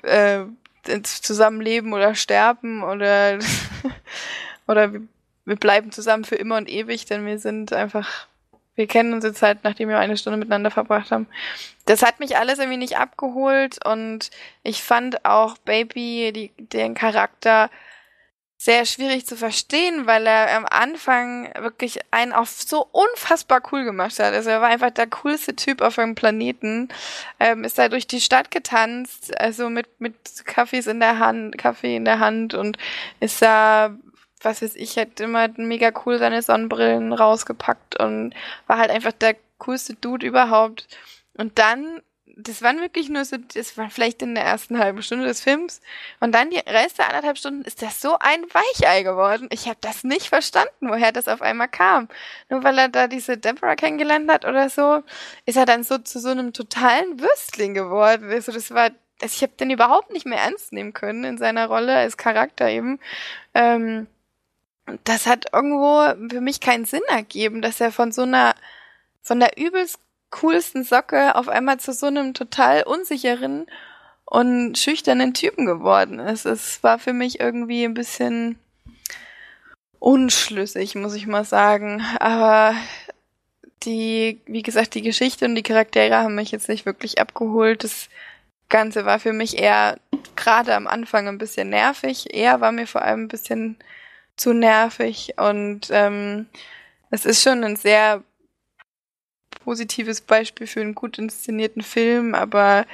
äh, 0.03 0.41
ins 0.88 1.21
Zusammenleben 1.21 1.93
oder 1.93 2.15
sterben 2.15 2.84
oder 2.84 3.39
oder 4.67 4.93
wir, 4.93 5.01
wir 5.45 5.55
bleiben 5.55 5.91
zusammen 5.91 6.25
für 6.25 6.36
immer 6.36 6.57
und 6.57 6.69
ewig, 6.69 7.05
denn 7.05 7.25
wir 7.25 7.39
sind 7.39 7.73
einfach 7.73 8.27
wir 8.75 8.88
kennen 8.88 9.13
uns 9.13 9.23
jetzt 9.23 9.41
halt, 9.41 9.63
nachdem 9.63 9.89
wir 9.89 9.99
eine 9.99 10.17
Stunde 10.17 10.38
miteinander 10.38 10.71
verbracht 10.71 11.12
haben. 11.12 11.27
Das 11.86 12.01
hat 12.03 12.19
mich 12.19 12.38
alles 12.38 12.57
irgendwie 12.57 12.77
nicht 12.77 12.97
abgeholt 12.97 13.86
und 13.86 14.31
ich 14.63 14.81
fand 14.81 15.25
auch 15.25 15.57
Baby, 15.60 16.31
die, 16.34 16.51
den 16.57 16.93
Charakter, 16.93 17.69
sehr 18.63 18.86
schwierig 18.86 19.26
zu 19.26 19.36
verstehen, 19.36 20.06
weil 20.06 20.28
er 20.28 20.56
am 20.56 20.67
Anfang 20.67 21.52
wirklich 21.58 22.00
einen 22.12 22.32
auf 22.32 22.52
so 22.52 22.88
unfassbar 22.91 23.60
cool 23.71 23.84
gemacht 23.86 24.19
hat. 24.19 24.36
Also 24.36 24.52
er 24.52 24.62
war 24.62 24.69
einfach 24.69 24.91
der 24.91 25.08
coolste 25.08 25.56
Typ 25.56 25.82
auf 25.82 25.97
einem 25.97 26.13
Planeten. 26.13 26.89
Ähm, 27.39 27.63
ist 27.63 27.80
da 27.80 27.89
durch 27.89 28.06
die 28.06 28.21
Stadt 28.21 28.52
getanzt, 28.52 29.36
also 29.39 29.71
mit, 29.71 29.88
mit 30.00 30.13
Kaffees 30.45 30.86
in 30.86 31.00
der 31.00 31.17
Hand, 31.17 31.58
Kaffee 31.58 31.95
in 31.95 32.06
der 32.06 32.19
Hand 32.19 32.54
und 32.54 32.78
ist 33.19 33.41
da 33.41 33.97
was 34.43 34.62
weiß 34.62 34.76
ich, 34.76 34.97
hat 34.97 35.19
immer 35.19 35.50
mega 35.58 35.91
cool 36.06 36.19
seine 36.19 36.41
Sonnenbrillen 36.41 37.13
rausgepackt 37.13 38.00
und 38.00 38.34
war 38.67 38.78
halt 38.78 38.91
einfach 38.91 39.12
der 39.12 39.36
coolste 39.58 39.93
Dude 39.95 40.26
überhaupt. 40.26 40.88
Und 41.36 41.60
dann 41.60 42.02
das 42.41 42.62
waren 42.62 42.80
wirklich 42.80 43.10
nur 43.10 43.25
so, 43.25 43.38
das 43.38 43.77
war 43.77 43.89
vielleicht 43.89 44.21
in 44.21 44.36
der 44.36 44.43
ersten 44.43 44.77
halben 44.80 45.01
Stunde 45.01 45.25
des 45.25 45.41
Films. 45.41 45.82
Und 46.19 46.34
dann 46.34 46.49
die 46.49 46.58
Rest 46.58 46.97
der 46.97 47.08
anderthalb 47.08 47.38
Stunden 47.38 47.63
ist 47.63 47.82
das 47.82 48.01
so 48.01 48.17
ein 48.19 48.43
Weichei 48.54 49.04
geworden. 49.04 49.47
Ich 49.51 49.67
habe 49.67 49.77
das 49.82 50.04
nicht 50.04 50.30
verstanden, 50.30 50.89
woher 50.89 51.12
das 51.12 51.27
auf 51.27 51.41
einmal 51.41 51.67
kam. 51.67 52.08
Nur 52.49 52.63
weil 52.63 52.77
er 52.77 52.89
da 52.89 53.08
diese 53.08 53.38
Deborah 53.38 53.75
kennengelernt 53.75 54.30
hat 54.32 54.45
oder 54.45 54.69
so, 54.69 55.04
ist 55.45 55.58
er 55.58 55.65
dann 55.65 55.84
so 55.84 55.97
zu 55.97 56.19
so 56.19 56.30
einem 56.30 56.54
totalen 56.54 57.19
Würstling 57.19 57.73
geworden. 57.73 58.30
Also 58.30 58.51
das 58.51 58.71
war, 58.71 58.91
also 59.21 59.34
ich 59.36 59.41
habe 59.41 59.54
den 59.60 59.71
überhaupt 59.71 60.12
nicht 60.12 60.25
mehr 60.25 60.39
ernst 60.39 60.73
nehmen 60.73 60.93
können 60.93 61.23
in 61.23 61.38
seiner 61.38 61.67
Rolle 61.67 61.95
als 61.95 62.17
Charakter 62.17 62.69
eben. 62.69 62.99
Ähm, 63.54 64.08
das 65.04 65.27
hat 65.27 65.54
irgendwo 65.54 66.30
für 66.30 66.41
mich 66.41 66.60
keinen 66.60 66.86
Sinn 66.86 67.01
ergeben, 67.08 67.62
dass 67.62 67.82
er 67.82 67.91
von 67.91 68.12
so 68.12 68.23
einer, 68.23 68.56
von 69.21 69.39
der 69.39 69.58
übelst 69.58 69.99
coolsten 70.31 70.83
Socke 70.83 71.35
auf 71.35 71.47
einmal 71.47 71.79
zu 71.79 71.93
so 71.93 72.07
einem 72.07 72.33
total 72.33 72.83
unsicheren 72.83 73.67
und 74.25 74.77
schüchternen 74.77 75.33
Typen 75.33 75.65
geworden 75.65 76.19
ist. 76.19 76.45
Es 76.45 76.81
war 76.83 76.99
für 76.99 77.13
mich 77.13 77.39
irgendwie 77.39 77.83
ein 77.83 77.93
bisschen 77.93 78.57
unschlüssig, 79.99 80.95
muss 80.95 81.13
ich 81.13 81.27
mal 81.27 81.43
sagen. 81.43 82.01
Aber 82.19 82.73
die, 83.83 84.41
wie 84.45 84.63
gesagt, 84.63 84.95
die 84.95 85.01
Geschichte 85.01 85.45
und 85.45 85.55
die 85.55 85.63
Charaktere 85.63 86.17
haben 86.17 86.35
mich 86.35 86.51
jetzt 86.51 86.69
nicht 86.69 86.85
wirklich 86.85 87.19
abgeholt. 87.19 87.83
Das 87.83 88.09
Ganze 88.69 89.05
war 89.05 89.19
für 89.19 89.33
mich 89.33 89.57
eher 89.57 89.99
gerade 90.35 90.75
am 90.75 90.87
Anfang 90.87 91.27
ein 91.27 91.37
bisschen 91.37 91.69
nervig. 91.69 92.33
Er 92.33 92.61
war 92.61 92.71
mir 92.71 92.87
vor 92.87 93.01
allem 93.01 93.23
ein 93.23 93.27
bisschen 93.27 93.77
zu 94.37 94.53
nervig 94.53 95.33
und 95.37 95.89
ähm, 95.91 96.47
es 97.09 97.25
ist 97.25 97.43
schon 97.43 97.63
ein 97.63 97.75
sehr 97.75 98.23
positives 99.63 100.21
Beispiel 100.21 100.67
für 100.67 100.81
einen 100.81 100.95
gut 100.95 101.17
inszenierten 101.17 101.81
Film, 101.81 102.35
aber 102.35 102.85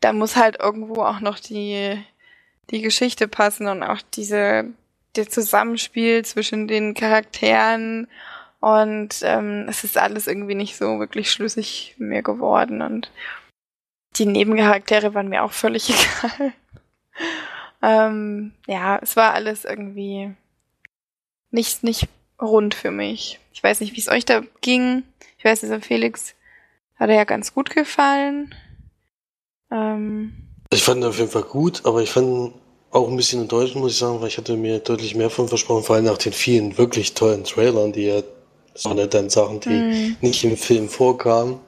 da 0.00 0.12
muss 0.12 0.36
halt 0.36 0.58
irgendwo 0.60 1.02
auch 1.02 1.20
noch 1.20 1.38
die, 1.38 2.02
die 2.70 2.82
Geschichte 2.82 3.28
passen 3.28 3.66
und 3.66 3.82
auch 3.82 4.00
diese, 4.14 4.66
der 5.16 5.28
Zusammenspiel 5.28 6.24
zwischen 6.24 6.68
den 6.68 6.94
Charakteren 6.94 8.08
und 8.60 9.20
ähm, 9.22 9.66
es 9.68 9.84
ist 9.84 9.98
alles 9.98 10.26
irgendwie 10.26 10.54
nicht 10.54 10.76
so 10.76 10.98
wirklich 10.98 11.30
schlüssig 11.30 11.94
mir 11.98 12.22
geworden 12.22 12.82
und 12.82 13.10
die 14.16 14.26
Nebencharaktere 14.26 15.14
waren 15.14 15.28
mir 15.28 15.42
auch 15.42 15.52
völlig 15.52 15.90
egal. 16.24 16.52
ähm, 17.82 18.52
ja, 18.66 18.98
es 19.02 19.16
war 19.16 19.34
alles 19.34 19.64
irgendwie 19.64 20.34
nicht, 21.50 21.82
nicht 21.82 22.08
rund 22.40 22.74
für 22.74 22.90
mich. 22.90 23.40
Ich 23.52 23.62
weiß 23.62 23.80
nicht, 23.80 23.94
wie 23.94 24.00
es 24.00 24.08
euch 24.08 24.24
da 24.24 24.42
ging. 24.60 25.02
Ich 25.46 25.52
weiß, 25.52 25.60
dieser 25.60 25.80
Felix 25.80 26.34
hat 26.96 27.08
er 27.08 27.14
ja 27.14 27.22
ganz 27.22 27.54
gut 27.54 27.70
gefallen. 27.70 28.52
Ähm, 29.70 30.32
ich 30.70 30.82
fand 30.82 31.00
ihn 31.00 31.06
auf 31.06 31.20
jeden 31.20 31.30
Fall 31.30 31.44
gut, 31.44 31.82
aber 31.84 32.02
ich 32.02 32.10
fand 32.10 32.52
auch 32.90 33.08
ein 33.08 33.16
bisschen 33.16 33.42
enttäuschend, 33.42 33.80
muss 33.80 33.92
ich 33.92 33.98
sagen, 33.98 34.20
weil 34.20 34.26
ich 34.26 34.38
hatte 34.38 34.56
mir 34.56 34.80
deutlich 34.80 35.14
mehr 35.14 35.30
von 35.30 35.46
versprochen, 35.46 35.84
vor 35.84 35.94
allem 35.94 36.06
nach 36.06 36.18
den 36.18 36.32
vielen 36.32 36.76
wirklich 36.78 37.14
tollen 37.14 37.44
Trailern, 37.44 37.92
die 37.92 38.06
ja, 38.06 38.22
waren 38.82 38.98
ja 38.98 39.06
dann 39.06 39.30
Sachen, 39.30 39.60
die 39.60 39.68
mm. 39.68 40.16
nicht 40.20 40.42
im 40.42 40.56
Film 40.56 40.88
vorkamen. 40.88 41.60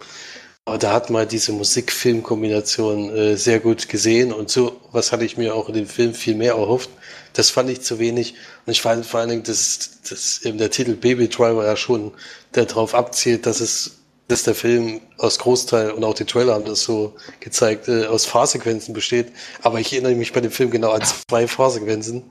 Aber 0.69 0.77
da 0.77 0.93
hat 0.93 1.09
man 1.09 1.27
diese 1.27 1.53
Musik-Film-Kombination 1.53 3.09
äh, 3.17 3.37
sehr 3.39 3.59
gut 3.59 3.89
gesehen 3.89 4.35
und 4.35 4.51
so 4.51 4.79
was 4.93 5.13
hatte 5.13 5.25
ich 5.25 5.39
mir 5.39 5.55
auch 5.55 5.69
in 5.69 5.75
dem 5.75 5.87
Film 5.87 6.13
viel 6.13 6.35
mehr 6.35 6.53
erhofft. 6.53 6.91
Das 7.33 7.49
fand 7.49 7.71
ich 7.71 7.81
zu 7.81 7.99
wenig. 7.99 8.35
Und 8.67 8.73
ich 8.73 8.83
fand 8.83 9.07
vor 9.07 9.21
allen 9.21 9.31
Dingen, 9.31 9.43
dass, 9.45 10.03
dass 10.07 10.43
eben 10.45 10.59
der 10.59 10.71
Titel 10.71 10.93
Baby 10.95 11.29
Driver 11.29 11.65
ja 11.65 11.75
schon 11.75 12.13
darauf 12.53 12.95
abzielt, 12.95 13.47
dass 13.47 13.61
es 13.61 13.93
dass 14.29 14.43
der 14.43 14.55
Film 14.55 15.01
aus 15.17 15.39
Großteil 15.39 15.91
und 15.91 16.05
auch 16.05 16.13
die 16.13 16.27
Trailer 16.27 16.53
haben 16.53 16.67
das 16.67 16.83
so 16.83 17.15
gezeigt, 17.41 17.89
äh, 17.89 18.05
aus 18.05 18.27
Fahrsequenzen 18.27 18.93
besteht. 18.93 19.33
Aber 19.63 19.81
ich 19.81 19.91
erinnere 19.95 20.17
mich 20.17 20.35
bei 20.35 20.43
dem 20.43 20.51
Film 20.51 20.71
genau 20.71 20.91
an 20.91 21.01
zwei 21.03 21.49
Fahrsequenzen. 21.49 22.25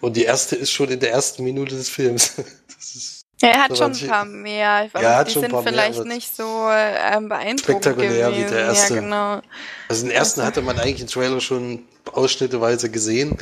Und 0.00 0.16
die 0.16 0.22
erste 0.22 0.54
ist 0.54 0.70
schon 0.70 0.90
in 0.90 1.00
der 1.00 1.10
ersten 1.10 1.42
Minute 1.42 1.74
des 1.74 1.88
Films. 1.88 2.34
ja, 3.42 3.48
er 3.48 3.64
hat 3.64 3.76
schon 3.76 3.92
ein 3.92 4.08
paar 4.08 4.24
mehr. 4.24 4.84
Ich 4.86 4.94
weiß, 4.94 5.02
ja, 5.02 5.24
die 5.24 5.32
sind 5.32 5.54
vielleicht 5.62 6.04
mehr, 6.04 6.14
nicht 6.14 6.34
so 6.34 6.68
ähm, 6.70 7.28
beeindruckend 7.28 7.60
spektakulär 7.60 8.30
gewesen. 8.30 8.46
wie 8.46 8.50
der 8.50 8.64
erste. 8.66 8.94
Ja, 8.94 9.00
genau. 9.00 9.40
Also 9.88 10.06
den 10.06 10.10
ersten 10.10 10.42
hatte 10.42 10.62
man 10.62 10.78
eigentlich 10.78 11.00
im 11.00 11.06
Trailer 11.06 11.40
schon 11.40 11.84
ausschnitteweise 12.12 12.90
gesehen. 12.90 13.38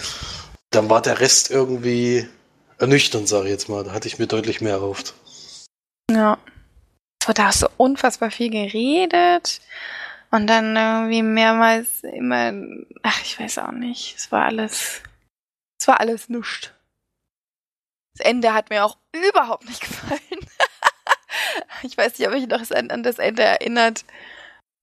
Dann 0.70 0.90
war 0.90 1.02
der 1.02 1.20
Rest 1.20 1.50
irgendwie 1.50 2.28
ernüchternd, 2.78 3.28
sage 3.28 3.46
ich 3.46 3.50
jetzt 3.50 3.68
mal. 3.68 3.84
Da 3.84 3.92
hatte 3.92 4.08
ich 4.08 4.18
mir 4.18 4.26
deutlich 4.26 4.60
mehr 4.60 4.74
erhofft. 4.74 5.14
Ja 6.10 6.38
wurde 7.28 7.46
auch 7.46 7.52
so 7.52 7.68
unfassbar 7.76 8.30
viel 8.30 8.50
geredet. 8.50 9.60
Und 10.30 10.46
dann 10.46 10.76
irgendwie 10.76 11.22
mehrmals 11.22 12.02
immer, 12.02 12.52
ach, 13.02 13.22
ich 13.22 13.38
weiß 13.38 13.58
auch 13.58 13.72
nicht. 13.72 14.16
Es 14.16 14.32
war 14.32 14.46
alles, 14.46 15.02
es 15.80 15.88
war 15.88 16.00
alles 16.00 16.28
nuscht. 16.28 16.74
Das 18.18 18.26
Ende 18.26 18.52
hat 18.52 18.70
mir 18.70 18.84
auch 18.84 18.98
überhaupt 19.12 19.64
nicht 19.66 19.80
gefallen. 19.88 20.40
ich 21.84 21.96
weiß 21.96 22.18
nicht, 22.18 22.28
ob 22.28 22.34
ich 22.34 22.48
noch 22.48 22.68
an 22.70 23.02
das 23.02 23.18
Ende 23.18 23.42
erinnert. 23.42 24.04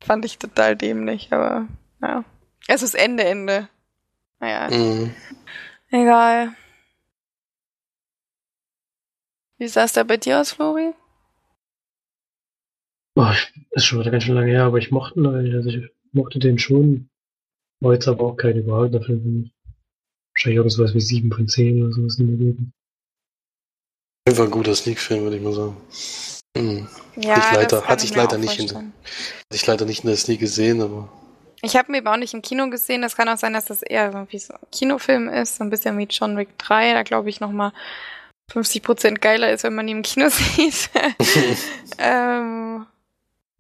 Fand 0.01 0.23
ich 0.23 0.37
total 0.37 0.75
dämlich, 0.75 1.33
aber 1.33 1.67
ja. 2.01 2.23
Also 2.67 2.85
das 2.85 2.93
Ende, 2.93 3.23
Ende. 3.25 3.67
Naja. 4.39 4.69
Mhm. 4.69 5.13
Egal. 5.89 6.55
Wie 9.57 9.67
sah 9.67 9.83
es 9.83 9.93
da 9.93 10.03
bei 10.03 10.17
dir 10.17 10.39
aus, 10.39 10.53
Flori? 10.53 10.93
Oh, 13.15 13.31
ist 13.71 13.85
schon 13.85 13.99
wieder 13.99 14.11
ganz 14.11 14.23
schön 14.23 14.35
lange 14.35 14.51
her, 14.51 14.63
aber 14.63 14.77
ich 14.77 14.91
mochte 14.91 15.19
ihn 15.19 15.27
eigentlich. 15.27 15.55
Also 15.55 15.69
ich 15.69 15.89
mochte 16.11 16.39
den 16.39 16.57
schon. 16.57 17.09
War 17.81 17.93
jetzt 17.93 18.07
aber 18.07 18.23
auch 18.23 18.35
kein 18.35 18.57
überragender 18.57 19.01
Film. 19.01 19.51
Wahrscheinlich 20.33 20.57
irgendwas 20.57 20.93
wie 20.93 21.01
7 21.01 21.31
von 21.31 21.47
10 21.47 21.83
oder 21.83 21.91
sowas 21.93 22.19
in 22.19 22.27
der 22.27 22.37
Gegend. 22.37 22.73
Einfach 24.27 24.45
ein 24.45 24.51
guter 24.51 24.73
Sneak-Film, 24.73 25.23
würde 25.23 25.37
ich 25.37 25.43
mal 25.43 25.53
sagen. 25.53 25.77
Hm. 26.57 26.87
Ja, 27.15 27.37
ich 27.37 27.51
leider, 27.51 27.83
hatte 27.83 28.05
ich, 28.05 28.11
ich 28.11 28.17
leider 28.17 28.37
nicht 28.37 28.59
in, 28.59 28.69
hatte 28.69 28.85
ich 29.53 29.65
leider 29.67 29.85
nicht 29.85 30.03
in 30.03 30.09
der 30.09 30.17
Sneak 30.17 30.39
gesehen, 30.39 30.81
aber. 30.81 31.09
Ich 31.61 31.75
habe 31.75 31.91
ihn 31.91 31.99
aber 31.99 32.13
auch 32.13 32.17
nicht 32.17 32.33
im 32.33 32.41
Kino 32.41 32.69
gesehen. 32.69 33.01
Das 33.01 33.15
kann 33.15 33.29
auch 33.29 33.37
sein, 33.37 33.53
dass 33.53 33.65
das 33.65 33.81
eher 33.81 34.11
so 34.11 34.17
ein 34.17 34.27
Kinofilm 34.71 35.29
ist, 35.29 35.57
so 35.57 35.63
ein 35.63 35.69
bisschen 35.69 35.97
wie 35.97 36.07
John 36.09 36.37
Wick 36.37 36.57
3. 36.57 36.93
Da 36.93 37.03
glaube 37.03 37.29
ich 37.29 37.39
nochmal 37.39 37.71
50% 38.51 39.19
geiler 39.19 39.51
ist, 39.51 39.63
wenn 39.63 39.75
man 39.75 39.87
ihn 39.87 39.97
im 39.97 40.03
Kino 40.03 40.29
sieht. 40.29 40.89
ähm, 41.99 42.85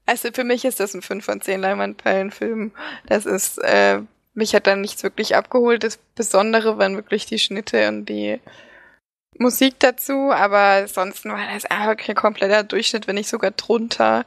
also 0.05 0.29
für 0.33 0.43
mich 0.43 0.65
ist 0.65 0.79
das 0.79 0.93
ein 0.93 1.01
5 1.01 1.25
von 1.25 1.41
10 1.41 1.61
Leinwandperlenfilm. 1.61 2.71
Das 3.07 3.25
ist, 3.25 3.59
äh, 3.59 4.01
mich 4.33 4.53
hat 4.55 4.67
dann 4.67 4.81
nichts 4.81 5.03
wirklich 5.03 5.35
abgeholt. 5.35 5.83
Das 5.83 5.97
Besondere 6.15 6.77
waren 6.77 6.95
wirklich 6.95 7.25
die 7.25 7.39
Schnitte 7.39 7.87
und 7.87 8.05
die 8.05 8.39
Musik 9.37 9.75
dazu, 9.79 10.31
aber 10.31 10.87
sonst 10.87 11.25
war 11.25 11.37
das 11.53 11.65
einfach 11.65 12.07
ein 12.07 12.15
kompletter 12.15 12.63
Durchschnitt, 12.63 13.07
wenn 13.07 13.15
nicht 13.15 13.29
sogar 13.29 13.51
drunter. 13.51 14.25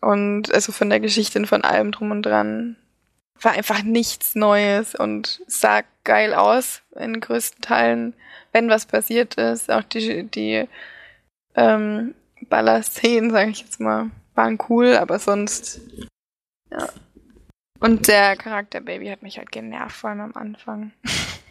Und 0.00 0.52
also 0.52 0.72
von 0.72 0.90
der 0.90 1.00
Geschichte 1.00 1.38
und 1.38 1.46
von 1.46 1.62
allem 1.62 1.92
drum 1.92 2.10
und 2.10 2.22
dran 2.22 2.76
war 3.40 3.52
einfach 3.52 3.82
nichts 3.82 4.34
Neues 4.34 4.94
und 4.94 5.42
sah 5.46 5.82
geil 6.04 6.34
aus 6.34 6.82
in 6.94 7.20
größten 7.20 7.60
Teilen, 7.60 8.14
wenn 8.52 8.70
was 8.70 8.86
passiert 8.86 9.34
ist. 9.34 9.70
Auch 9.70 9.82
die, 9.82 10.24
die 10.24 10.66
ähm, 11.54 12.14
Baller-Szenen, 12.48 13.30
sage 13.30 13.50
ich 13.50 13.60
jetzt 13.60 13.80
mal 13.80 14.10
waren 14.36 14.58
cool, 14.68 14.96
aber 14.96 15.18
sonst. 15.18 15.80
Ja. 16.70 16.88
Und 17.80 18.08
der 18.08 18.36
Charakter 18.36 18.80
Baby 18.80 19.08
hat 19.08 19.22
mich 19.22 19.38
halt 19.38 19.50
genervt, 19.50 19.96
vor 19.96 20.10
allem 20.10 20.20
am 20.20 20.32
Anfang. 20.34 20.92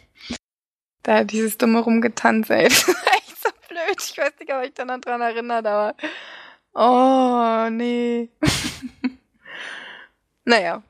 da 1.06 1.24
dieses 1.24 1.58
dumme 1.58 1.80
Rumgetanze, 1.80 2.54
ey. 2.56 2.64
Das 2.64 2.88
war 2.88 3.12
echt 3.14 3.42
so 3.42 3.50
blöd. 3.68 3.96
Ich 3.98 4.18
weiß 4.18 4.32
nicht, 4.40 4.52
ob 4.52 4.62
ich 4.64 4.74
dann 4.74 5.00
daran 5.00 5.20
erinnert, 5.20 5.66
aber. 5.66 5.94
Oh, 6.74 7.70
nee. 7.70 8.28
naja. 10.44 10.82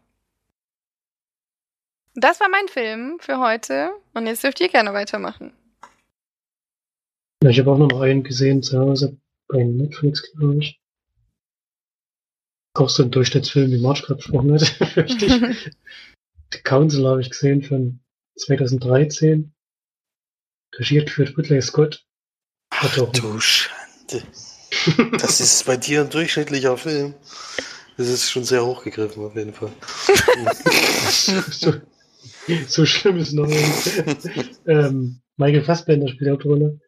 Das 2.14 2.40
war 2.40 2.48
mein 2.48 2.68
Film 2.68 3.18
für 3.20 3.38
heute. 3.38 3.90
Und 4.14 4.26
jetzt 4.26 4.42
dürft 4.42 4.60
ihr 4.60 4.68
gerne 4.68 4.94
weitermachen. 4.94 5.52
Ja, 7.42 7.50
ich 7.50 7.58
habe 7.58 7.70
auch 7.70 7.78
noch 7.78 8.00
einen 8.00 8.22
gesehen, 8.22 8.62
zu 8.62 8.78
Hause 8.78 9.18
bei 9.48 9.62
Netflix, 9.62 10.32
glaube 10.32 10.58
ich 10.58 10.80
auch 12.78 12.88
so 12.88 13.02
ein 13.02 13.10
Durchschnittsfilm, 13.10 13.70
wie 13.70 13.80
March 13.80 14.02
gerade 14.02 14.18
gesprochen 14.18 14.52
hat. 14.52 14.80
Richtig. 14.96 15.32
The 16.52 16.60
Council 16.62 17.06
habe 17.06 17.20
ich 17.20 17.30
gesehen 17.30 17.62
von 17.62 18.00
2013. 18.36 19.52
Regiert 20.78 21.06
geführt 21.06 21.36
Whitley 21.36 21.62
Scott. 21.62 22.04
Ach 22.70 22.94
du 23.12 23.40
Schande. 23.40 24.22
Das 25.20 25.40
ist 25.40 25.64
bei 25.66 25.76
dir 25.76 26.02
ein 26.02 26.10
durchschnittlicher 26.10 26.76
Film. 26.76 27.14
Das 27.96 28.08
ist 28.08 28.30
schon 28.30 28.44
sehr 28.44 28.64
hochgegriffen 28.64 29.24
auf 29.24 29.34
jeden 29.34 29.54
Fall. 29.54 29.72
so, 31.50 31.72
so 32.68 32.84
schlimm 32.84 33.16
ist 33.18 33.32
noch 33.32 33.46
nicht. 33.46 34.60
ähm, 34.66 35.20
Michael 35.36 35.64
Fassbender 35.64 36.08
spielt 36.08 36.30
Hauptrolle. 36.30 36.78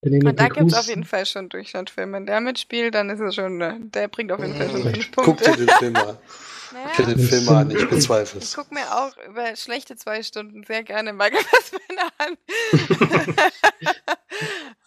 Penelope 0.00 0.30
Und 0.30 0.40
da 0.40 0.48
gibt 0.48 0.72
es 0.72 0.78
auf 0.78 0.88
jeden 0.88 1.04
Fall 1.04 1.26
schon 1.26 1.48
Durchschnittfilm. 1.48 2.12
Wenn 2.12 2.26
der 2.26 2.40
mitspielt, 2.40 2.94
dann 2.94 3.10
ist 3.10 3.20
es 3.20 3.34
schon, 3.34 3.60
äh, 3.60 3.74
der 3.80 4.08
bringt 4.08 4.32
auf 4.32 4.40
jeden 4.40 4.54
Fall 4.56 4.70
schon 4.70 4.84
Mhm. 4.84 4.94
fünf 4.94 5.10
Guck 5.12 5.38
dir 5.38 5.44
Punkte. 5.44 5.66
den 5.66 5.68
Film 5.68 5.96
an. 5.96 6.18
Naja, 6.72 6.90
dir 6.98 7.14
den 7.14 7.18
Film 7.18 7.48
an, 7.48 7.70
ich 7.70 7.88
bezweifle 7.88 8.38
ich 8.38 8.46
es. 8.46 8.54
gucke 8.54 8.74
mir 8.74 8.86
auch 8.92 9.16
über 9.28 9.54
schlechte 9.56 9.96
zwei 9.96 10.22
Stunden 10.22 10.64
sehr 10.64 10.82
gerne 10.82 11.12
Michael 11.12 11.44
Fassbender 11.44 12.08
an. 12.18 12.36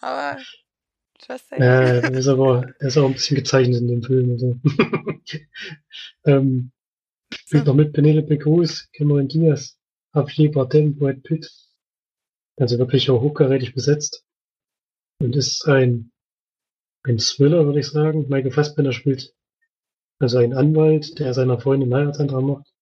Aber, 0.00 0.38
just 1.28 1.48
saying. 1.48 1.62
Ja, 1.62 2.00
der 2.00 2.12
ist 2.12 2.28
aber, 2.28 2.66
der 2.80 2.88
ist 2.88 2.96
auch 2.96 3.06
ein 3.06 3.14
bisschen 3.14 3.36
gezeichnet 3.36 3.80
in 3.80 3.88
dem 3.88 4.02
Film. 4.02 4.30
Also. 4.32 4.58
ähm, 6.24 6.72
spielt 7.32 7.66
noch 7.66 7.74
mit 7.74 7.92
Penelope 7.92 8.38
Cruz, 8.38 8.88
Cameron 8.92 9.28
Diaz, 9.28 9.78
Javier 10.14 10.50
Bardem, 10.50 10.96
Brad 10.96 11.22
Pitt. 11.22 11.50
Also 12.56 12.78
wirklich 12.78 13.10
auch 13.10 13.20
hochkarätig 13.20 13.74
besetzt. 13.74 14.24
Und 15.20 15.36
ist 15.36 15.66
ein, 15.66 16.12
ein 17.04 17.18
Thriller, 17.18 17.66
würde 17.66 17.80
ich 17.80 17.88
sagen. 17.88 18.26
Michael 18.28 18.52
Fassbender 18.52 18.92
spielt 18.92 19.34
also 20.20 20.38
einen 20.38 20.54
Anwalt, 20.54 21.18
der 21.18 21.34
seiner 21.34 21.58
Freundin 21.58 21.92
einen 21.92 22.02
Heiratsantrag 22.02 22.42
macht, 22.42 22.72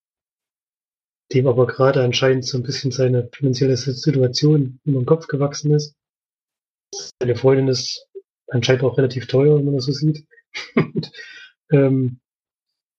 dem 1.32 1.46
aber 1.46 1.66
gerade 1.66 2.02
anscheinend 2.02 2.44
so 2.44 2.58
ein 2.58 2.64
bisschen 2.64 2.90
seine 2.90 3.28
finanzielle 3.32 3.76
Situation 3.76 4.80
über 4.84 5.00
den 5.00 5.06
Kopf 5.06 5.28
gewachsen 5.28 5.72
ist. 5.72 5.94
Seine 7.20 7.36
Freundin 7.36 7.68
ist 7.68 8.06
anscheinend 8.48 8.82
auch 8.82 8.98
relativ 8.98 9.26
teuer, 9.26 9.56
wenn 9.56 9.64
man 9.66 9.76
das 9.76 9.84
so 9.84 9.92
sieht. 9.92 10.26
Und, 10.74 11.12
ähm, 11.70 12.20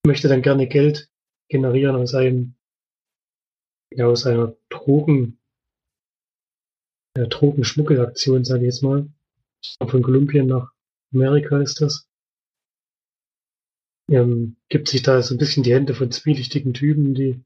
möchte 0.05 0.27
dann 0.27 0.41
gerne 0.41 0.67
Geld 0.67 1.09
generieren 1.49 1.95
aus 1.95 2.13
einem, 2.15 2.55
ja, 3.91 4.07
aus 4.07 4.25
einer 4.25 4.55
Drogen, 4.69 5.39
ja, 7.17 7.25
Drogenschmuggelaktion, 7.25 8.45
sage 8.45 8.61
ich 8.61 8.67
jetzt 8.67 8.83
mal. 8.83 9.09
Von 9.85 10.01
Kolumbien 10.01 10.47
nach 10.47 10.71
Amerika 11.13 11.59
ist 11.59 11.81
das. 11.81 12.08
Ähm, 14.09 14.55
gibt 14.69 14.87
sich 14.87 15.01
da 15.03 15.21
so 15.21 15.35
ein 15.35 15.37
bisschen 15.37 15.63
die 15.63 15.73
Hände 15.73 15.93
von 15.93 16.11
zwielichtigen 16.11 16.73
Typen, 16.73 17.13
die, 17.13 17.39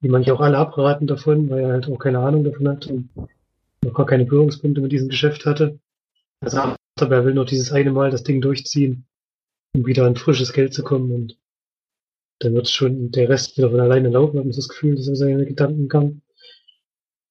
die 0.00 0.08
manche 0.08 0.32
auch 0.32 0.40
alle 0.40 0.58
abraten 0.58 1.06
davon, 1.06 1.50
weil 1.50 1.64
er 1.64 1.72
halt 1.72 1.88
auch 1.88 1.98
keine 1.98 2.20
Ahnung 2.20 2.44
davon 2.44 2.68
hat 2.68 2.86
und 2.86 3.10
noch 3.82 3.94
gar 3.94 4.06
keine 4.06 4.24
Berührungspunkte 4.24 4.80
mit 4.80 4.92
diesem 4.92 5.08
Geschäft 5.08 5.44
hatte. 5.44 5.78
Sagt 6.40 6.78
aber, 7.00 7.16
er 7.16 7.24
will 7.24 7.34
nur 7.34 7.46
dieses 7.46 7.72
eine 7.72 7.90
Mal 7.90 8.10
das 8.10 8.22
Ding 8.22 8.40
durchziehen, 8.40 9.06
um 9.74 9.86
wieder 9.86 10.06
an 10.06 10.16
frisches 10.16 10.52
Geld 10.52 10.72
zu 10.72 10.84
kommen 10.84 11.10
und 11.10 11.38
dann 12.40 12.54
wird 12.54 12.68
schon 12.68 13.10
der 13.10 13.28
Rest 13.28 13.56
wieder 13.56 13.70
von 13.70 13.80
alleine 13.80 14.10
laufen, 14.10 14.38
hat 14.38 14.44
man 14.44 14.54
das 14.54 14.68
Gefühl, 14.68 14.96
das 14.96 15.08
ist 15.08 15.18
seine 15.18 15.46
Gedankengang. 15.46 16.20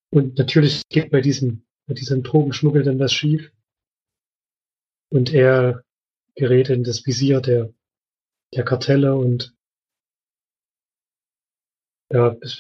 Und 0.09 0.37
natürlich 0.37 0.83
geht 0.89 1.11
bei 1.11 1.21
diesem, 1.21 1.65
bei 1.87 1.93
diesem 1.93 2.23
Drogenschmuggel 2.23 2.83
dann 2.83 2.99
was 2.99 3.13
schief. 3.13 3.51
Und 5.09 5.33
er 5.33 5.83
gerät 6.35 6.69
in 6.69 6.83
das 6.83 7.05
Visier 7.05 7.41
der, 7.41 7.73
der 8.55 8.65
Kartelle 8.65 9.15
und 9.15 9.55
ja, 12.11 12.35
es 12.41 12.59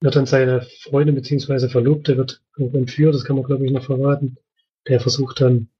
wird 0.00 0.16
dann 0.16 0.26
seine 0.26 0.62
Freundin 0.82 1.14
beziehungsweise 1.14 1.68
Verlobte 1.68 2.16
wird 2.16 2.42
entführt, 2.56 3.14
das 3.14 3.24
kann 3.24 3.36
man 3.36 3.44
glaube 3.44 3.66
ich 3.66 3.72
noch 3.72 3.84
verraten. 3.84 4.36
Der 4.86 5.00
versucht 5.00 5.40
dann 5.40 5.70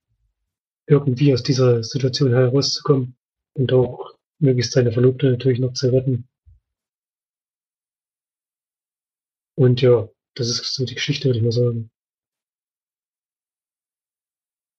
irgendwie 0.87 1.33
aus 1.33 1.43
dieser 1.43 1.83
Situation 1.83 2.31
herauszukommen 2.31 3.15
und 3.53 3.71
auch 3.71 4.15
möglichst 4.39 4.73
seine 4.73 4.91
Verlobte 4.91 5.29
natürlich 5.29 5.59
noch 5.59 5.73
zu 5.73 5.89
retten. 5.89 6.27
Und 9.55 9.81
ja, 9.81 10.09
das 10.35 10.49
ist 10.49 10.73
so 10.73 10.85
die 10.85 10.95
Geschichte, 10.95 11.29
würde 11.29 11.39
ich 11.39 11.43
mal 11.45 11.51
sagen. 11.51 11.89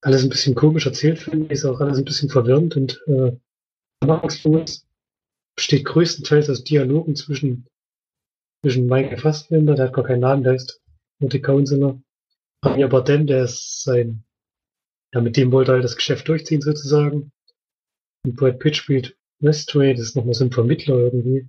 Alles 0.02 0.22
ein 0.22 0.28
bisschen 0.28 0.54
komisch 0.54 0.86
erzählt, 0.86 1.18
finde 1.18 1.46
ich, 1.46 1.52
ist 1.52 1.64
auch 1.64 1.80
alles 1.80 1.98
ein 1.98 2.04
bisschen 2.04 2.28
verwirrend 2.28 2.76
und 2.76 3.02
äh, 3.06 3.32
anfangslos. 4.00 4.86
Besteht 5.56 5.84
größtenteils 5.84 6.50
aus 6.50 6.64
Dialogen 6.64 7.16
zwischen, 7.16 7.66
zwischen 8.62 8.86
Michael 8.86 9.18
Fassbender, 9.18 9.74
der 9.74 9.86
hat 9.86 9.94
gar 9.94 10.04
keinen 10.04 10.20
Namen, 10.20 10.44
der 10.44 10.54
ist 10.54 10.82
nur 11.18 11.30
die 11.30 11.40
Counselor. 11.40 12.02
Javier 12.64 12.88
Bardem, 12.88 13.26
der 13.26 13.44
ist 13.44 13.82
sein, 13.82 14.24
ja, 15.14 15.20
mit 15.20 15.36
dem 15.36 15.52
wollte 15.52 15.72
er 15.72 15.74
halt 15.74 15.84
das 15.84 15.96
Geschäft 15.96 16.28
durchziehen 16.28 16.60
sozusagen. 16.60 17.32
Und 18.24 18.36
Brad 18.36 18.58
Pitt 18.58 18.76
spielt 18.76 19.16
Westray, 19.38 19.94
das 19.94 20.08
ist 20.08 20.16
nochmal 20.16 20.34
so 20.34 20.44
ein 20.44 20.52
Vermittler 20.52 20.98
irgendwie. 20.98 21.48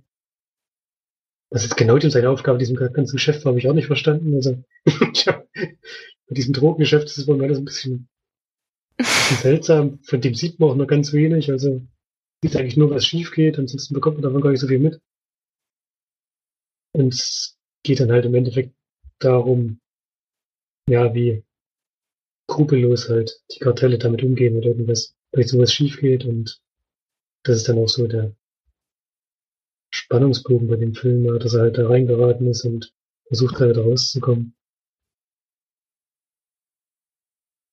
Was 1.50 1.62
jetzt 1.62 1.76
genau 1.76 1.98
dem 1.98 2.10
seine 2.10 2.30
Aufgabe 2.30 2.58
diesem 2.58 2.76
ganzen 2.76 3.16
Geschäft 3.16 3.44
war, 3.44 3.50
habe 3.50 3.58
ich 3.58 3.68
auch 3.68 3.74
nicht 3.74 3.86
verstanden. 3.86 4.34
Also, 4.34 4.62
bei 4.84 6.34
diesem 6.34 6.52
Drogengeschäft 6.52 7.06
ist 7.06 7.18
es 7.18 7.26
mir 7.26 7.42
alles 7.42 7.58
ein 7.58 7.64
bisschen, 7.64 8.08
bisschen 8.96 9.36
seltsam. 9.38 9.98
Von 10.02 10.20
dem 10.20 10.34
sieht 10.34 10.60
man 10.60 10.70
auch 10.70 10.76
nur 10.76 10.86
ganz 10.86 11.12
wenig. 11.12 11.50
Also, 11.50 11.82
sieht 12.42 12.56
eigentlich 12.56 12.76
nur, 12.76 12.90
was 12.90 13.06
schief 13.06 13.32
geht. 13.32 13.58
Ansonsten 13.58 13.94
bekommt 13.94 14.16
man 14.16 14.22
davon 14.22 14.40
gar 14.40 14.50
nicht 14.50 14.60
so 14.60 14.68
viel 14.68 14.78
mit. 14.78 15.00
Und 16.92 17.14
es 17.14 17.58
geht 17.82 18.00
dann 18.00 18.10
halt 18.12 18.24
im 18.24 18.34
Endeffekt 18.34 18.74
darum, 19.18 19.80
ja, 20.88 21.14
wie 21.14 21.44
skrupellos 22.50 23.08
halt 23.08 23.42
die 23.52 23.58
Kartelle 23.58 23.98
damit 23.98 24.22
umgehen, 24.22 24.54
wenn 24.54 24.62
irgendwas, 24.62 25.14
vielleicht 25.30 25.50
sowas 25.50 25.72
schief 25.72 26.00
geht 26.00 26.24
und 26.24 26.60
das 27.44 27.58
ist 27.58 27.68
dann 27.68 27.78
auch 27.78 27.88
so 27.88 28.06
der 28.06 28.34
Spannungsbogen 29.90 30.68
bei 30.68 30.76
dem 30.76 30.94
Film, 30.94 31.38
dass 31.38 31.54
er 31.54 31.62
halt 31.62 31.78
da 31.78 31.88
reingeraten 31.88 32.48
ist 32.48 32.64
und 32.64 32.92
versucht 33.26 33.60
wieder 33.60 33.82
rauszukommen. 33.82 34.54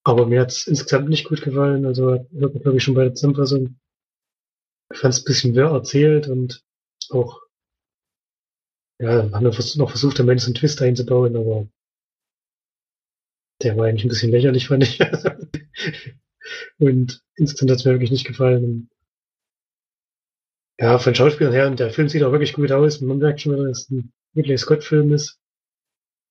Aber 0.03 0.27
mir 0.27 0.41
hat's 0.41 0.67
insgesamt 0.67 1.09
nicht 1.09 1.27
gut 1.27 1.41
gefallen, 1.41 1.85
also 1.85 2.11
hört 2.11 2.31
man 2.31 2.61
glaube 2.61 2.77
ich 2.77 2.83
schon 2.83 2.93
bei 2.93 3.05
der 3.05 3.15
Zusammenfassung. 3.15 3.79
Ich 4.91 4.99
fand 4.99 5.13
es 5.13 5.21
ein 5.21 5.25
bisschen 5.25 5.55
wirr 5.55 5.71
erzählt 5.71 6.27
und 6.27 6.63
auch, 7.09 7.41
ja, 8.99 9.29
haben 9.31 9.31
wir 9.31 9.41
noch 9.41 9.89
versucht, 9.89 10.19
Ende 10.19 10.39
so 10.39 10.47
einen 10.47 10.55
Twist 10.55 10.81
einzubauen, 10.81 11.35
aber 11.35 11.67
der 13.61 13.77
war 13.77 13.85
eigentlich 13.85 14.05
ein 14.05 14.09
bisschen 14.09 14.31
lächerlich, 14.31 14.67
fand 14.67 14.83
ich. 14.83 14.99
und 16.77 17.23
insgesamt 17.35 17.71
hat's 17.71 17.85
mir 17.85 17.91
wirklich 17.91 18.11
nicht 18.11 18.27
gefallen. 18.27 18.89
Ja, 20.77 20.99
von 20.99 21.15
Schauspielern 21.15 21.53
her, 21.53 21.67
und 21.67 21.79
der 21.79 21.91
Film 21.91 22.09
sieht 22.09 22.23
auch 22.23 22.31
wirklich 22.31 22.53
gut 22.53 22.71
aus. 22.71 22.99
Man 22.99 23.19
merkt 23.19 23.41
schon 23.41 23.55
dass 23.55 23.83
es 23.83 23.89
ein 23.89 24.13
Ridley 24.35 24.57
Scott-Film 24.57 25.13
ist. 25.13 25.39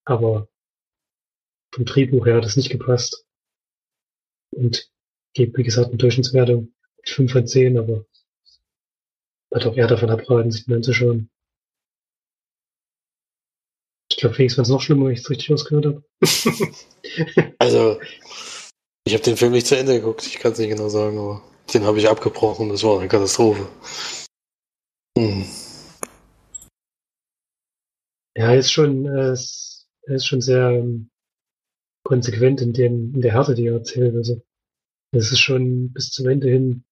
Aber 0.05 0.49
vom 1.73 1.87
Drehbuch 1.87 2.27
her 2.27 2.37
hat 2.37 2.45
es 2.45 2.57
nicht 2.57 2.71
gepasst. 2.71 3.27
Und 4.51 4.91
geht, 5.33 5.57
wie 5.57 5.63
gesagt, 5.63 5.89
eine 5.89 5.97
Durchschnittswertung 5.97 6.75
mit 6.99 7.09
5 7.09 7.33
von 7.33 7.47
10, 7.47 7.79
aber 7.79 8.07
wird 9.55 9.67
auch 9.67 9.77
eher 9.77 9.87
davon 9.87 10.11
abraten, 10.11 10.51
sich 10.51 10.67
den 10.67 10.75
anzuschauen. 10.75 11.31
Ich 14.11 14.19
glaube, 14.19 14.35
Felix 14.35 14.55
fand 14.55 14.67
es 14.67 14.73
noch 14.73 14.83
schlimmer, 14.83 15.07
wenn 15.07 15.13
ich 15.13 15.21
es 15.21 15.31
richtig 15.31 15.53
ausgehört 15.53 15.87
habe. 15.87 16.05
Also, 17.59 18.01
ich 19.07 19.15
habe 19.15 19.23
den 19.23 19.37
Film 19.37 19.53
nicht 19.53 19.67
zu 19.67 19.77
Ende 19.77 19.95
geguckt, 19.95 20.27
ich 20.27 20.39
kann 20.39 20.53
es 20.53 20.59
nicht 20.59 20.71
genau 20.71 20.89
sagen, 20.89 21.19
aber 21.19 21.43
den 21.73 21.85
habe 21.85 21.99
ich 21.99 22.09
abgebrochen, 22.09 22.69
das 22.69 22.83
war 22.83 22.99
eine 22.99 23.09
Katastrophe. 23.09 23.69
Hm. 25.17 25.45
Ja, 28.37 28.51
er 28.51 28.59
ist 28.59 28.73
schon, 28.73 29.07
ist, 29.07 29.87
er 30.03 30.17
ist 30.17 30.27
schon 30.27 30.41
sehr 30.41 30.71
ähm, 30.71 31.11
konsequent 32.05 32.61
in 32.61 32.73
dem, 32.73 33.15
in 33.15 33.21
der 33.21 33.33
Härte, 33.33 33.55
die 33.55 33.67
er 33.67 33.75
erzählt. 33.75 34.15
Also, 34.17 34.43
es 35.13 35.31
ist 35.31 35.41
schon 35.41 35.93
bis 35.93 36.11
zum 36.11 36.29
Ende 36.29 36.49
hin, 36.49 36.85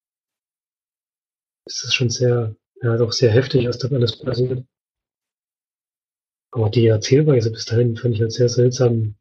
ist 1.67 1.85
es 1.85 1.95
schon 1.95 2.11
sehr, 2.11 2.55
ja, 2.83 2.97
doch 2.97 3.13
sehr 3.13 3.31
heftig, 3.31 3.67
was 3.67 3.79
da 3.79 3.89
alles 3.89 4.19
passiert. 4.19 4.65
Aber 6.51 6.69
die 6.69 6.87
Erzählweise 6.87 7.51
bis 7.51 7.65
dahin 7.65 7.97
fand 7.97 8.15
ich 8.15 8.21
halt 8.21 8.33
sehr 8.33 8.49
seltsam. 8.49 9.15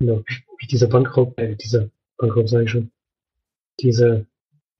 Ja, 0.00 0.22
wie, 0.58 0.66
dieser 0.66 0.86
Bankraub, 0.86 1.38
äh, 1.38 1.56
dieser 1.56 1.90
Bankraub 2.16 2.48
sage 2.48 2.64
ich 2.64 2.70
schon, 2.70 2.92
dieser, 3.80 4.26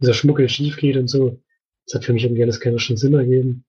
dieser 0.01 0.15
Schmuggel 0.15 0.49
schief 0.49 0.77
geht 0.77 0.97
und 0.97 1.09
so. 1.09 1.41
Das 1.87 1.95
hat 1.97 2.05
für 2.05 2.13
mich 2.13 2.23
irgendwie 2.25 2.43
alles 2.43 2.61
keinen 2.61 2.79
Sinn 2.79 3.15
ergeben. 3.15 3.65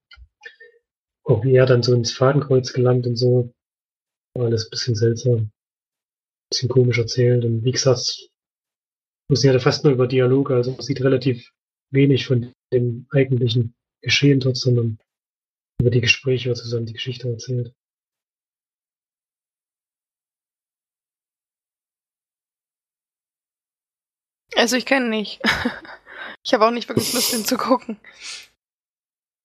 Auch 1.23 1.43
wie 1.43 1.55
er 1.55 1.65
dann 1.65 1.81
so 1.81 1.93
ins 1.95 2.11
Fadenkreuz 2.11 2.73
gelangt 2.73 3.07
und 3.07 3.15
so. 3.15 3.51
War 4.35 4.45
alles 4.45 4.67
ein 4.67 4.69
bisschen 4.69 4.95
seltsam. 4.95 5.51
Bisschen 6.51 6.69
komisch 6.69 6.99
erzählt. 6.99 7.45
Und 7.45 7.63
wie 7.63 7.71
gesagt, 7.71 8.29
sieht 9.35 9.53
ja 9.53 9.59
fast 9.59 9.83
nur 9.83 9.93
über 9.93 10.07
Dialoge, 10.07 10.55
also 10.55 10.71
man 10.71 10.81
sieht 10.81 11.01
relativ 11.01 11.51
wenig 11.91 12.25
von 12.25 12.53
dem 12.73 13.07
eigentlichen 13.11 13.73
Geschehen 14.01 14.39
dort, 14.39 14.57
sondern 14.57 14.99
über 15.79 15.89
die 15.89 16.01
Gespräche, 16.01 16.49
was 16.51 16.59
zusammen 16.59 16.85
die 16.85 16.93
Geschichte 16.93 17.29
erzählt. 17.29 17.73
Also 24.55 24.75
ich 24.77 24.85
kenne 24.85 25.09
nicht. 25.09 25.41
Ich 26.45 26.53
habe 26.53 26.65
auch 26.65 26.71
nicht 26.71 26.89
wirklich 26.89 27.13
Lust, 27.13 27.31
den 27.31 27.45
zu 27.45 27.55
gucken. 27.55 27.97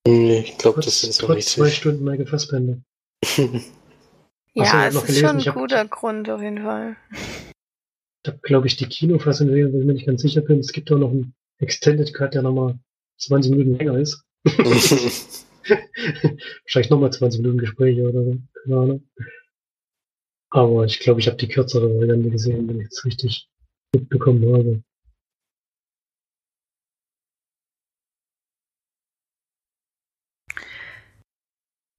Nee, 0.05 0.41
ich 0.41 0.59
glaube, 0.59 0.81
das 0.81 1.05
auch 1.05 1.26
trotz 1.26 1.37
nicht 1.37 1.49
zwei 1.49 1.70
Stunden 1.70 2.03
Michael 2.03 2.26
Fassbender. 2.26 2.79
Ja, 4.55 4.64
so, 4.64 4.79
es 4.79 4.95
ist 4.97 5.07
gelesen, 5.07 5.29
schon 5.29 5.39
ich 5.39 5.47
ein 5.47 5.55
hab- 5.55 5.61
guter 5.61 5.85
Grund 5.87 6.29
auf 6.29 6.43
jeden 6.43 6.62
Fall. 6.64 6.97
habe, 8.26 8.39
glaube 8.43 8.66
ich, 8.66 8.76
die 8.76 8.87
Kinofassung 8.89 9.47
gesehen, 9.47 9.72
wo 9.72 9.79
ich 9.79 9.85
mir 9.87 9.93
nicht 9.93 10.07
ganz 10.07 10.22
sicher 10.22 10.41
bin. 10.41 10.59
Es 10.59 10.72
gibt 10.72 10.91
auch 10.91 10.99
noch 10.99 11.11
einen 11.11 11.35
Extended 11.59 12.12
Cut, 12.12 12.35
der 12.35 12.43
nochmal 12.43 12.76
20 13.19 13.51
Minuten 13.53 13.77
länger 13.77 13.99
ist. 13.99 14.25
Wahrscheinlich 16.64 16.91
nochmal 16.91 17.12
20 17.12 17.41
Minuten 17.41 17.59
Gespräche 17.59 18.09
oder 18.09 18.25
so. 18.25 18.39
Keine 18.62 18.77
Ahnung. 18.77 19.09
Aber 20.51 20.85
ich 20.85 20.99
glaube, 21.01 21.21
ich 21.21 21.27
habe 21.27 21.37
die 21.37 21.49
kürzere 21.49 21.89
Variante 21.95 22.31
gesehen, 22.31 22.69
wenn 22.69 22.81
ich 22.81 22.89
es 22.89 23.05
richtig 23.05 23.49
mitbekommen 23.95 24.55
habe. 24.55 24.83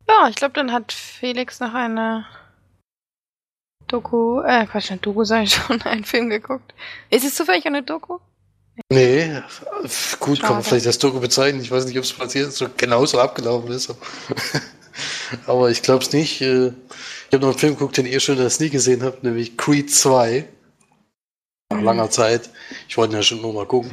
Ja, 0.08 0.28
ich 0.28 0.36
glaube, 0.36 0.54
dann 0.54 0.72
hat 0.72 0.92
Felix 0.92 1.60
noch 1.60 1.74
eine 1.76 2.26
Doku, 3.88 4.42
äh, 4.42 4.66
Quatsch, 4.66 4.92
eine 4.92 5.00
Doku 5.00 5.24
sei 5.24 5.46
schon, 5.46 5.82
einen 5.84 6.04
Film 6.04 6.30
geguckt. 6.30 6.74
Ist 7.10 7.26
es 7.26 7.36
zufällig 7.36 7.66
eine 7.66 7.84
Doku? 7.84 8.20
Nee, 8.92 9.42
gut, 10.20 10.42
kann 10.42 10.54
man 10.54 10.64
vielleicht 10.64 10.86
das 10.86 11.00
Doku 11.00 11.20
bezeichnen. 11.20 11.62
Ich 11.62 11.72
weiß 11.72 11.86
nicht, 11.86 11.98
ob 11.98 12.04
es 12.04 12.14
passiert 12.14 12.54
so 12.54 12.68
genauso 12.76 13.20
abgelaufen 13.20 13.72
ist. 13.72 13.94
Aber 15.46 15.70
ich 15.72 15.82
glaube 15.82 16.04
es 16.04 16.12
nicht. 16.12 16.42
Äh, 16.42 16.68
ich 16.68 17.34
habe 17.34 17.46
noch 17.46 17.50
einen 17.50 17.60
Film 17.60 17.74
geguckt, 17.74 17.98
den 17.98 18.06
ihr 18.06 18.20
schon 18.20 18.38
das 18.38 18.60
nie 18.60 18.70
gesehen 18.70 19.04
habt, 19.04 19.24
nämlich 19.24 19.58
Creed 19.58 19.92
2. 19.94 20.48
Nach 21.72 21.78
mhm. 21.78 21.84
langer 21.84 22.10
Zeit. 22.10 22.50
Ich 22.88 22.98
wollte 22.98 23.16
ja 23.16 23.24
schon 23.24 23.42
nur 23.42 23.54
mal 23.54 23.68
gucken. 23.68 23.92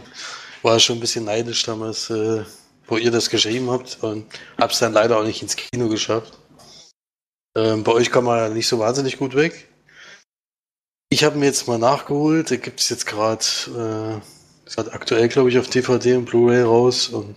War 0.63 0.81
schon 0.81 0.97
ein 0.97 1.01
bisschen 1.01 1.25
neidisch 1.25 1.63
damals, 1.65 2.09
äh, 2.11 2.45
wo 2.87 2.97
ihr 2.97 3.11
das 3.11 3.29
geschrieben 3.29 3.71
habt 3.71 3.99
und 4.03 4.27
hab's 4.59 4.79
dann 4.79 4.93
leider 4.93 5.19
auch 5.19 5.25
nicht 5.25 5.43
ins 5.43 5.57
Kino 5.57 5.89
geschafft. 5.89 6.39
Ähm, 7.57 7.85
bei 7.85 7.93
euch 7.93 8.11
kam 8.11 8.25
man 8.25 8.39
ja 8.39 8.49
nicht 8.49 8.69
so 8.69 8.79
wahnsinnig 8.79 9.19
gut 9.19 9.35
weg. 9.35 9.69
Ich 11.09 11.25
habe 11.25 11.39
mir 11.39 11.47
jetzt 11.47 11.69
mal 11.69 11.79
nachgeholt. 11.79 12.51
Da 12.51 12.57
gibt 12.57 12.81
es 12.81 12.89
jetzt 12.89 13.07
gerade, 13.07 13.45
äh, 13.67 14.36
ist 14.67 14.77
halt 14.77 14.93
aktuell, 14.93 15.29
glaube 15.29 15.49
ich, 15.49 15.59
auf 15.59 15.69
DVD 15.69 16.17
und 16.17 16.27
Blu-ray 16.27 16.63
raus 16.63 17.09
und 17.09 17.35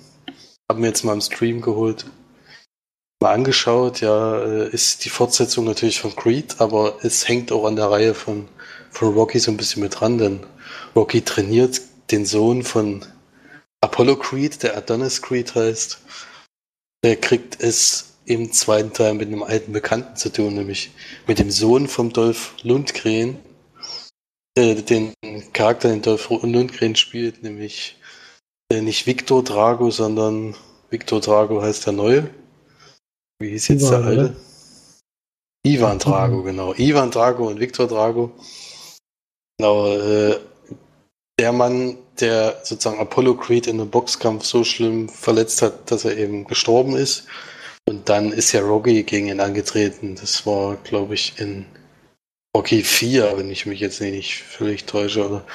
habe 0.70 0.82
mir 0.82 0.88
jetzt 0.88 1.04
mal 1.04 1.14
im 1.14 1.22
Stream 1.22 1.62
geholt. 1.62 2.06
Mal 3.22 3.34
angeschaut, 3.34 4.02
ja, 4.02 4.42
äh, 4.42 4.70
ist 4.70 5.06
die 5.06 5.10
Fortsetzung 5.10 5.66
natürlich 5.66 6.00
von 6.00 6.16
Creed, 6.16 6.60
aber 6.60 7.00
es 7.04 7.28
hängt 7.28 7.52
auch 7.52 7.66
an 7.66 7.76
der 7.76 7.92
Reihe 7.92 8.14
von, 8.14 8.48
von 8.92 9.14
Rocky 9.14 9.40
so 9.40 9.52
ein 9.52 9.58
bisschen 9.58 9.84
mit 9.84 10.00
dran, 10.00 10.18
denn 10.18 10.40
Rocky 10.96 11.22
trainiert 11.22 11.82
den 12.12 12.26
Sohn 12.26 12.64
von 12.64 13.06
Apollo 13.82 14.18
Creed, 14.18 14.64
der 14.64 14.76
Adonis 14.78 15.22
Creed 15.22 15.54
heißt. 15.54 16.00
Der 17.04 17.16
kriegt 17.18 17.62
es 17.62 18.14
im 18.26 18.52
zweiten 18.52 18.94
Teil 18.94 19.14
mit 19.14 19.28
einem 19.28 19.44
alten 19.44 19.74
Bekannten 19.74 20.16
zu 20.16 20.32
tun, 20.32 20.56
nämlich 20.56 20.92
mit 21.28 21.40
dem 21.40 21.52
Sohn 21.52 21.88
vom 21.88 22.12
Dolph 22.12 22.54
Lundgren, 22.64 23.38
äh, 24.60 24.76
den 24.76 25.14
Charakter, 25.54 25.90
den 25.90 26.02
Dolph 26.02 26.30
Lundgren 26.30 26.96
spielt, 26.96 27.44
nämlich 27.44 27.98
äh, 28.72 28.82
nicht 28.82 29.08
Victor 29.08 29.44
Drago, 29.44 29.90
sondern 29.90 30.56
Victor 30.90 31.22
Drago 31.22 31.62
heißt 31.62 31.86
der 31.86 31.94
Neue. 31.94 32.30
Wie 33.40 33.50
hieß 33.50 33.70
jetzt 33.70 33.84
Ivan, 33.84 34.02
der 34.02 34.10
alte? 34.10 34.22
Oder? 34.22 34.36
Ivan 35.66 36.00
Drago, 36.00 36.44
genau. 36.44 36.74
Ivan 36.76 37.12
Drago 37.12 37.48
und 37.48 37.60
Victor 37.60 37.88
Drago. 37.88 38.32
Genau, 39.58 39.88
äh, 39.88 40.40
der 41.40 41.52
Mann, 41.54 41.98
der 42.20 42.60
sozusagen 42.64 43.00
Apollo 43.00 43.36
Creed 43.36 43.68
in 43.68 43.80
einem 43.80 43.90
Boxkampf 43.90 44.46
so 44.46 44.64
schlimm 44.64 45.10
verletzt 45.10 45.62
hat, 45.62 45.90
dass 45.90 46.06
er 46.06 46.18
eben 46.18 46.46
gestorben 46.46 46.96
ist. 46.96 47.26
Und 47.88 48.08
dann 48.10 48.32
ist 48.32 48.52
ja 48.52 48.62
Rocky 48.62 49.04
gegen 49.04 49.28
ihn 49.28 49.40
angetreten. 49.40 50.16
Das 50.16 50.46
war, 50.46 50.76
glaube 50.84 51.16
ich, 51.16 51.40
in 51.40 51.66
Rocky 52.56 52.84
4, 52.84 53.38
wenn 53.38 53.52
ich 53.52 53.66
mich 53.66 53.80
jetzt 53.80 54.02
nicht 54.02 54.44
völlig 54.44 54.86
täusche, 54.86 55.26
oder 55.26 55.46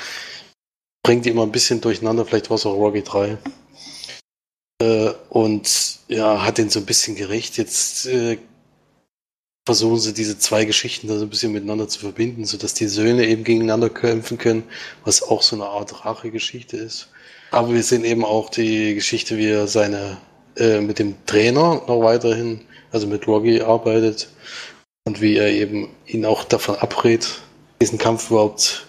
bringt 1.02 1.24
die 1.24 1.30
immer 1.30 1.42
ein 1.42 1.52
bisschen 1.52 1.80
durcheinander, 1.80 2.24
vielleicht 2.24 2.50
war 2.50 2.56
es 2.56 2.66
auch 2.66 2.74
Rocky 2.74 3.02
3. 3.02 3.36
Äh, 4.80 5.10
und 5.28 5.98
ja, 6.08 6.44
hat 6.44 6.58
den 6.58 6.70
so 6.70 6.80
ein 6.80 6.86
bisschen 6.86 7.16
gerecht. 7.16 7.56
Jetzt 7.56 8.06
äh, 8.06 8.38
versuchen 9.66 9.98
sie 9.98 10.14
diese 10.14 10.38
zwei 10.38 10.64
Geschichten 10.64 11.08
da 11.08 11.16
so 11.16 11.24
ein 11.24 11.30
bisschen 11.30 11.52
miteinander 11.52 11.88
zu 11.88 11.98
verbinden, 11.98 12.44
sodass 12.44 12.74
die 12.74 12.86
Söhne 12.86 13.26
eben 13.26 13.44
gegeneinander 13.44 13.90
kämpfen 13.90 14.38
können, 14.38 14.64
was 15.04 15.22
auch 15.22 15.42
so 15.42 15.56
eine 15.56 15.66
Art 15.66 16.04
Rache-Geschichte 16.04 16.76
ist. 16.76 17.08
Aber 17.50 17.72
wir 17.72 17.82
sehen 17.82 18.04
eben 18.04 18.24
auch 18.24 18.50
die 18.50 18.94
Geschichte, 18.94 19.36
wie 19.36 19.48
er 19.48 19.66
seine 19.66 20.18
äh, 20.56 20.80
mit 20.80 20.98
dem 20.98 21.14
Trainer 21.26 21.82
noch 21.86 22.00
weiterhin, 22.02 22.60
also 22.92 23.06
mit 23.06 23.26
Rocky 23.26 23.60
arbeitet 23.60 24.28
und 25.04 25.20
wie 25.20 25.36
er 25.36 25.48
eben 25.48 25.88
ihn 26.06 26.24
auch 26.24 26.44
davon 26.44 26.76
abrät, 26.76 27.40
diesen 27.80 27.98
Kampf 27.98 28.30
überhaupt 28.30 28.86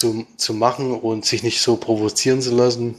zu, 0.00 0.26
zu 0.36 0.54
machen 0.54 0.92
und 0.92 1.24
sich 1.24 1.42
nicht 1.42 1.60
so 1.60 1.76
provozieren 1.76 2.40
zu 2.40 2.54
lassen. 2.54 2.94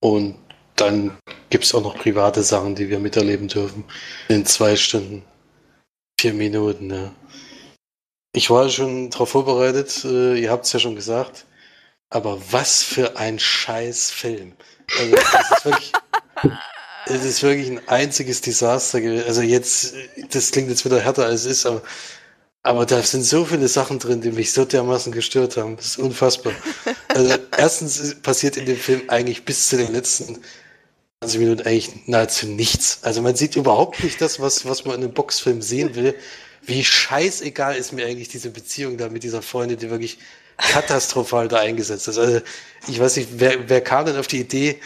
Und 0.00 0.36
dann 0.76 1.16
gibt 1.50 1.64
es 1.64 1.74
auch 1.74 1.82
noch 1.82 1.96
private 1.96 2.42
Sachen, 2.42 2.74
die 2.74 2.88
wir 2.88 2.98
miterleben 2.98 3.48
dürfen. 3.48 3.84
In 4.28 4.46
zwei 4.46 4.76
Stunden, 4.76 5.22
vier 6.20 6.32
Minuten. 6.32 6.90
Ja. 6.90 7.12
Ich 8.34 8.50
war 8.50 8.68
schon 8.68 9.10
darauf 9.10 9.30
vorbereitet, 9.30 10.04
äh, 10.04 10.40
ihr 10.40 10.50
habt 10.50 10.66
es 10.66 10.72
ja 10.72 10.78
schon 10.78 10.94
gesagt. 10.94 11.46
Aber 12.08 12.40
was 12.50 12.82
für 12.82 13.16
ein 13.16 13.38
scheiß 13.38 14.10
Film. 14.10 14.54
Also, 14.98 15.14
das 15.14 15.50
ist 15.50 15.64
wirklich. 15.64 15.92
Es 17.06 17.24
ist 17.24 17.42
wirklich 17.42 17.68
ein 17.68 17.88
einziges 17.88 18.40
Desaster 18.40 19.00
gewesen. 19.00 19.26
Also 19.26 19.42
jetzt, 19.42 19.94
das 20.30 20.50
klingt 20.50 20.68
jetzt 20.68 20.84
wieder 20.84 21.00
härter 21.00 21.26
als 21.26 21.44
es 21.44 21.58
ist, 21.58 21.66
aber, 21.66 21.82
aber 22.62 22.86
da 22.86 23.02
sind 23.02 23.24
so 23.24 23.44
viele 23.44 23.68
Sachen 23.68 23.98
drin, 23.98 24.20
die 24.20 24.30
mich 24.30 24.52
so 24.52 24.64
dermaßen 24.64 25.12
gestört 25.12 25.56
haben. 25.56 25.76
Das 25.76 25.86
ist 25.86 25.98
unfassbar. 25.98 26.52
Also 27.08 27.34
erstens 27.56 28.16
passiert 28.22 28.56
in 28.56 28.66
dem 28.66 28.76
Film 28.76 29.02
eigentlich 29.08 29.44
bis 29.44 29.68
zu 29.68 29.76
den 29.76 29.92
letzten 29.92 30.38
20 31.20 31.40
Minuten 31.40 31.66
eigentlich 31.66 32.06
nahezu 32.06 32.46
nichts. 32.46 33.00
Also 33.02 33.20
man 33.20 33.36
sieht 33.36 33.56
überhaupt 33.56 34.02
nicht 34.02 34.20
das, 34.20 34.40
was, 34.40 34.64
was 34.64 34.84
man 34.84 34.96
in 34.96 35.04
einem 35.04 35.12
Boxfilm 35.12 35.60
sehen 35.60 35.94
will. 35.94 36.14
Wie 36.62 36.84
scheißegal 36.84 37.76
ist 37.76 37.92
mir 37.92 38.06
eigentlich 38.06 38.28
diese 38.28 38.50
Beziehung 38.50 38.96
da 38.96 39.08
mit 39.08 39.22
dieser 39.22 39.42
Freundin, 39.42 39.78
die 39.78 39.90
wirklich 39.90 40.18
katastrophal 40.56 41.48
da 41.48 41.58
eingesetzt 41.58 42.08
ist. 42.08 42.18
Also 42.18 42.40
ich 42.86 43.00
weiß 43.00 43.16
nicht, 43.16 43.28
wer, 43.36 43.68
wer 43.68 43.80
kam 43.80 44.06
denn 44.06 44.16
auf 44.16 44.26
die 44.26 44.40
Idee, 44.40 44.80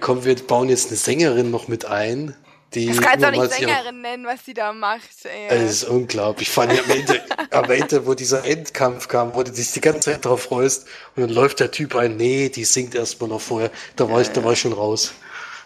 komm, 0.00 0.24
wir 0.24 0.34
bauen 0.36 0.68
jetzt 0.68 0.88
eine 0.88 0.96
Sängerin 0.96 1.50
noch 1.50 1.68
mit 1.68 1.84
ein. 1.84 2.34
Die 2.74 2.88
das 2.88 3.00
kannst 3.00 3.24
du 3.24 3.30
doch 3.30 3.42
nicht 3.42 3.52
Sängerin 3.52 4.00
nennen, 4.00 4.26
was 4.26 4.42
die 4.44 4.54
da 4.54 4.72
macht. 4.72 5.24
Ey. 5.24 5.48
Das 5.48 5.70
ist 5.70 5.84
unglaublich. 5.84 6.48
Ich 6.48 6.54
fand 6.54 6.72
am 6.72 6.90
Ende, 6.90 7.22
am 7.50 7.70
Ende, 7.70 8.06
wo 8.06 8.14
dieser 8.14 8.44
Endkampf 8.44 9.06
kam, 9.06 9.34
wo 9.34 9.42
du 9.42 9.52
dich 9.52 9.72
die 9.72 9.80
ganze 9.80 10.12
Zeit 10.12 10.24
drauf 10.24 10.42
freust 10.42 10.86
und 11.14 11.22
dann 11.22 11.30
läuft 11.30 11.60
der 11.60 11.70
Typ 11.70 11.94
ein, 11.94 12.16
nee, 12.16 12.48
die 12.48 12.64
singt 12.64 12.94
erstmal 12.94 13.30
noch 13.30 13.40
vorher. 13.40 13.70
Da 13.96 14.10
war 14.10 14.20
ich, 14.20 14.28
da 14.28 14.42
war 14.42 14.52
ich 14.52 14.60
schon 14.60 14.72
raus. 14.72 15.12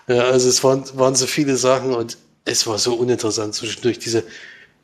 Ja, 0.06 0.24
also 0.24 0.48
es 0.48 0.62
waren, 0.64 0.84
waren 0.98 1.14
so 1.14 1.26
viele 1.26 1.56
Sachen 1.56 1.94
und 1.94 2.18
es 2.44 2.66
war 2.66 2.78
so 2.78 2.94
uninteressant 2.94 3.54
zwischendurch 3.54 3.98
diese, 3.98 4.24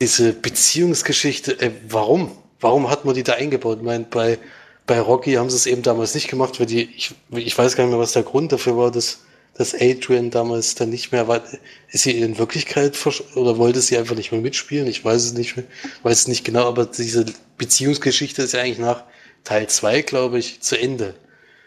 diese 0.00 0.32
Beziehungsgeschichte. 0.32 1.60
Äh, 1.60 1.72
warum? 1.88 2.36
Warum 2.60 2.90
hat 2.90 3.04
man 3.04 3.14
die 3.14 3.22
da 3.22 3.34
eingebaut? 3.34 3.78
Ich 3.78 3.84
meine, 3.84 4.04
bei, 4.04 4.38
bei 4.86 5.00
Rocky 5.00 5.34
haben 5.34 5.50
sie 5.50 5.56
es 5.56 5.66
eben 5.66 5.82
damals 5.82 6.14
nicht 6.14 6.28
gemacht, 6.28 6.60
weil 6.60 6.66
die, 6.66 6.88
ich, 6.96 7.14
ich 7.30 7.56
weiß 7.56 7.76
gar 7.76 7.84
nicht 7.84 7.92
mehr, 7.92 8.00
was 8.00 8.12
der 8.12 8.22
Grund 8.22 8.52
dafür 8.52 8.76
war, 8.76 8.90
dass, 8.90 9.20
dass 9.54 9.74
Adrian 9.74 10.30
damals 10.30 10.74
dann 10.74 10.90
nicht 10.90 11.10
mehr 11.10 11.26
war. 11.26 11.42
Ist 11.88 12.02
sie 12.02 12.18
in 12.18 12.38
Wirklichkeit 12.38 12.96
oder 13.34 13.56
wollte 13.56 13.80
sie 13.80 13.96
einfach 13.96 14.16
nicht 14.16 14.32
mehr 14.32 14.40
mitspielen? 14.40 14.86
Ich 14.86 15.04
weiß 15.04 15.24
es 15.24 15.32
nicht 15.32 15.56
mehr, 15.56 15.66
weiß 16.02 16.20
es 16.20 16.28
nicht 16.28 16.44
genau, 16.44 16.66
aber 16.66 16.86
diese 16.86 17.24
Beziehungsgeschichte 17.56 18.42
ist 18.42 18.52
ja 18.52 18.60
eigentlich 18.60 18.78
nach 18.78 19.04
Teil 19.42 19.68
zwei, 19.68 20.02
glaube 20.02 20.38
ich, 20.38 20.60
zu 20.60 20.78
Ende. 20.78 21.14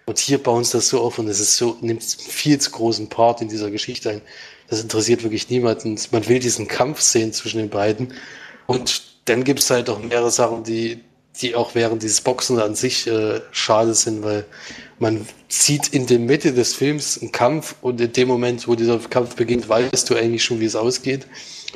Und 0.05 0.19
hier 0.19 0.41
bauen 0.41 0.63
sie 0.63 0.73
das 0.73 0.87
so 0.87 1.01
auf 1.01 1.19
und 1.19 1.27
es 1.27 1.39
ist 1.39 1.57
so, 1.57 1.77
nimmt 1.81 2.03
viel 2.03 2.59
zu 2.59 2.71
großen 2.71 3.09
Part 3.09 3.41
in 3.41 3.49
dieser 3.49 3.71
Geschichte 3.71 4.09
ein. 4.09 4.21
Das 4.69 4.81
interessiert 4.81 5.23
wirklich 5.23 5.49
niemanden. 5.49 5.99
Man 6.11 6.27
will 6.27 6.39
diesen 6.39 6.67
Kampf 6.67 7.01
sehen 7.01 7.33
zwischen 7.33 7.57
den 7.57 7.69
beiden. 7.69 8.13
Und 8.67 9.03
dann 9.25 9.43
gibt 9.43 9.59
es 9.59 9.69
halt 9.69 9.89
auch 9.89 9.99
mehrere 9.99 10.31
Sachen, 10.31 10.63
die, 10.63 11.01
die 11.41 11.55
auch 11.55 11.75
während 11.75 12.03
dieses 12.03 12.21
Boxen 12.21 12.59
an 12.59 12.75
sich 12.75 13.07
äh, 13.07 13.41
schade 13.51 13.93
sind, 13.93 14.23
weil 14.23 14.45
man 14.99 15.27
sieht 15.47 15.89
in 15.89 16.07
der 16.07 16.19
Mitte 16.19 16.53
des 16.53 16.73
Films 16.73 17.19
einen 17.21 17.31
Kampf 17.31 17.75
und 17.81 18.01
in 18.01 18.11
dem 18.11 18.27
Moment, 18.27 18.67
wo 18.67 18.75
dieser 18.75 18.97
Kampf 18.99 19.35
beginnt, 19.35 19.69
weißt 19.69 20.09
du 20.09 20.15
eigentlich 20.15 20.43
schon, 20.43 20.59
wie 20.59 20.65
es 20.65 20.75
ausgeht. 20.75 21.27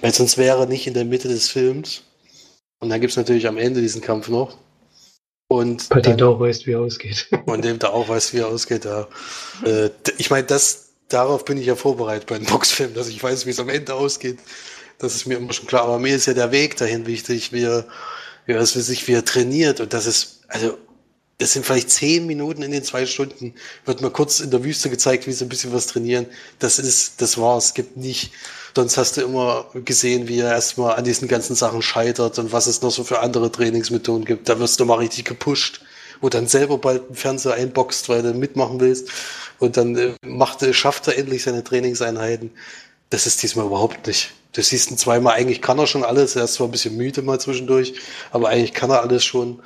Weil 0.01 0.13
sonst 0.13 0.37
wäre 0.37 0.61
er 0.61 0.65
nicht 0.65 0.87
in 0.87 0.93
der 0.93 1.05
Mitte 1.05 1.27
des 1.27 1.49
Films. 1.49 2.03
Und 2.79 2.89
dann 2.89 2.99
gibt 2.99 3.11
es 3.11 3.17
natürlich 3.17 3.47
am 3.47 3.57
Ende 3.57 3.81
diesen 3.81 4.01
Kampf 4.01 4.27
noch. 4.27 4.57
Und 5.47 5.89
Bei 5.89 5.99
dem 5.99 6.17
du 6.17 6.29
auch 6.29 6.39
weißt, 6.39 6.65
wie 6.65 6.71
er 6.71 6.79
ausgeht. 6.79 7.27
Und 7.45 7.63
dem 7.63 7.77
du 7.77 7.91
auch 7.91 8.07
weißt, 8.09 8.33
wie 8.33 8.39
er 8.39 8.47
ausgeht, 8.47 8.85
ja. 8.85 9.07
Äh, 9.63 9.89
ich 10.17 10.29
meine, 10.29 10.47
das, 10.47 10.93
darauf 11.09 11.45
bin 11.45 11.57
ich 11.57 11.65
ja 11.65 11.75
vorbereitet 11.75 12.25
bei 12.27 12.35
einem 12.35 12.45
Boxfilm, 12.45 12.93
dass 12.93 13.09
ich 13.09 13.21
weiß, 13.21 13.45
wie 13.45 13.51
es 13.51 13.59
am 13.59 13.69
Ende 13.69 13.93
ausgeht. 13.93 14.39
Das 14.97 15.13
ist 15.13 15.27
mir 15.27 15.37
immer 15.37 15.53
schon 15.53 15.67
klar. 15.67 15.83
Aber 15.83 15.99
mir 15.99 16.15
ist 16.15 16.25
ja 16.25 16.33
der 16.33 16.51
Weg 16.51 16.77
dahin 16.77 17.05
wichtig, 17.05 17.51
er, 18.47 18.55
wie 18.55 18.59
er, 18.59 18.65
sich, 18.65 19.07
wie 19.07 19.13
er 19.13 19.25
trainiert. 19.25 19.79
Und 19.79 19.93
das 19.93 20.05
ist, 20.05 20.41
also, 20.47 20.77
es 21.37 21.53
sind 21.53 21.65
vielleicht 21.65 21.89
zehn 21.89 22.27
Minuten 22.27 22.61
in 22.61 22.71
den 22.71 22.83
zwei 22.83 23.05
Stunden, 23.05 23.55
wird 23.85 24.01
mal 24.01 24.11
kurz 24.11 24.39
in 24.41 24.51
der 24.51 24.63
Wüste 24.63 24.89
gezeigt, 24.89 25.25
wie 25.27 25.31
sie 25.31 25.45
ein 25.45 25.49
bisschen 25.49 25.73
was 25.73 25.87
trainieren. 25.87 26.27
Das 26.59 26.77
ist, 26.79 27.21
das 27.21 27.37
war's. 27.37 27.67
Es 27.67 27.73
gibt 27.73 27.97
nicht, 27.97 28.31
sonst 28.75 28.97
hast 28.97 29.17
du 29.17 29.21
immer 29.21 29.65
gesehen, 29.73 30.27
wie 30.27 30.39
er 30.39 30.51
erstmal 30.51 30.95
an 30.95 31.03
diesen 31.03 31.27
ganzen 31.27 31.55
Sachen 31.55 31.81
scheitert 31.81 32.37
und 32.39 32.51
was 32.51 32.67
es 32.67 32.81
noch 32.81 32.91
so 32.91 33.03
für 33.03 33.19
andere 33.21 33.51
Trainingsmethoden 33.51 34.25
gibt. 34.25 34.49
Da 34.49 34.59
wirst 34.59 34.79
du 34.79 34.85
mal 34.85 34.95
richtig 34.99 35.25
gepusht. 35.25 35.81
wo 36.21 36.29
dann 36.29 36.47
selber 36.47 36.77
bald 36.77 37.07
einen 37.07 37.15
Fernseher 37.15 37.55
einboxt, 37.55 38.07
weil 38.09 38.21
du 38.21 38.33
mitmachen 38.33 38.79
willst. 38.79 39.09
Und 39.59 39.77
dann 39.77 39.95
äh, 39.97 40.13
macht, 40.25 40.63
schafft 40.75 41.07
er 41.07 41.17
endlich 41.17 41.43
seine 41.43 41.63
Trainingseinheiten. 41.63 42.51
Das 43.09 43.27
ist 43.27 43.41
diesmal 43.43 43.65
überhaupt 43.65 44.07
nicht. 44.07 44.31
Du 44.53 44.61
siehst 44.61 44.91
ihn 44.91 44.97
zweimal, 44.97 45.35
eigentlich 45.35 45.61
kann 45.61 45.79
er 45.79 45.87
schon 45.87 46.03
alles. 46.03 46.35
Er 46.35 46.43
ist 46.43 46.55
zwar 46.55 46.67
ein 46.67 46.71
bisschen 46.71 46.97
müde 46.97 47.21
mal 47.21 47.39
zwischendurch, 47.39 47.93
aber 48.31 48.49
eigentlich 48.49 48.73
kann 48.73 48.89
er 48.89 49.01
alles 49.01 49.23
schon. 49.23 49.61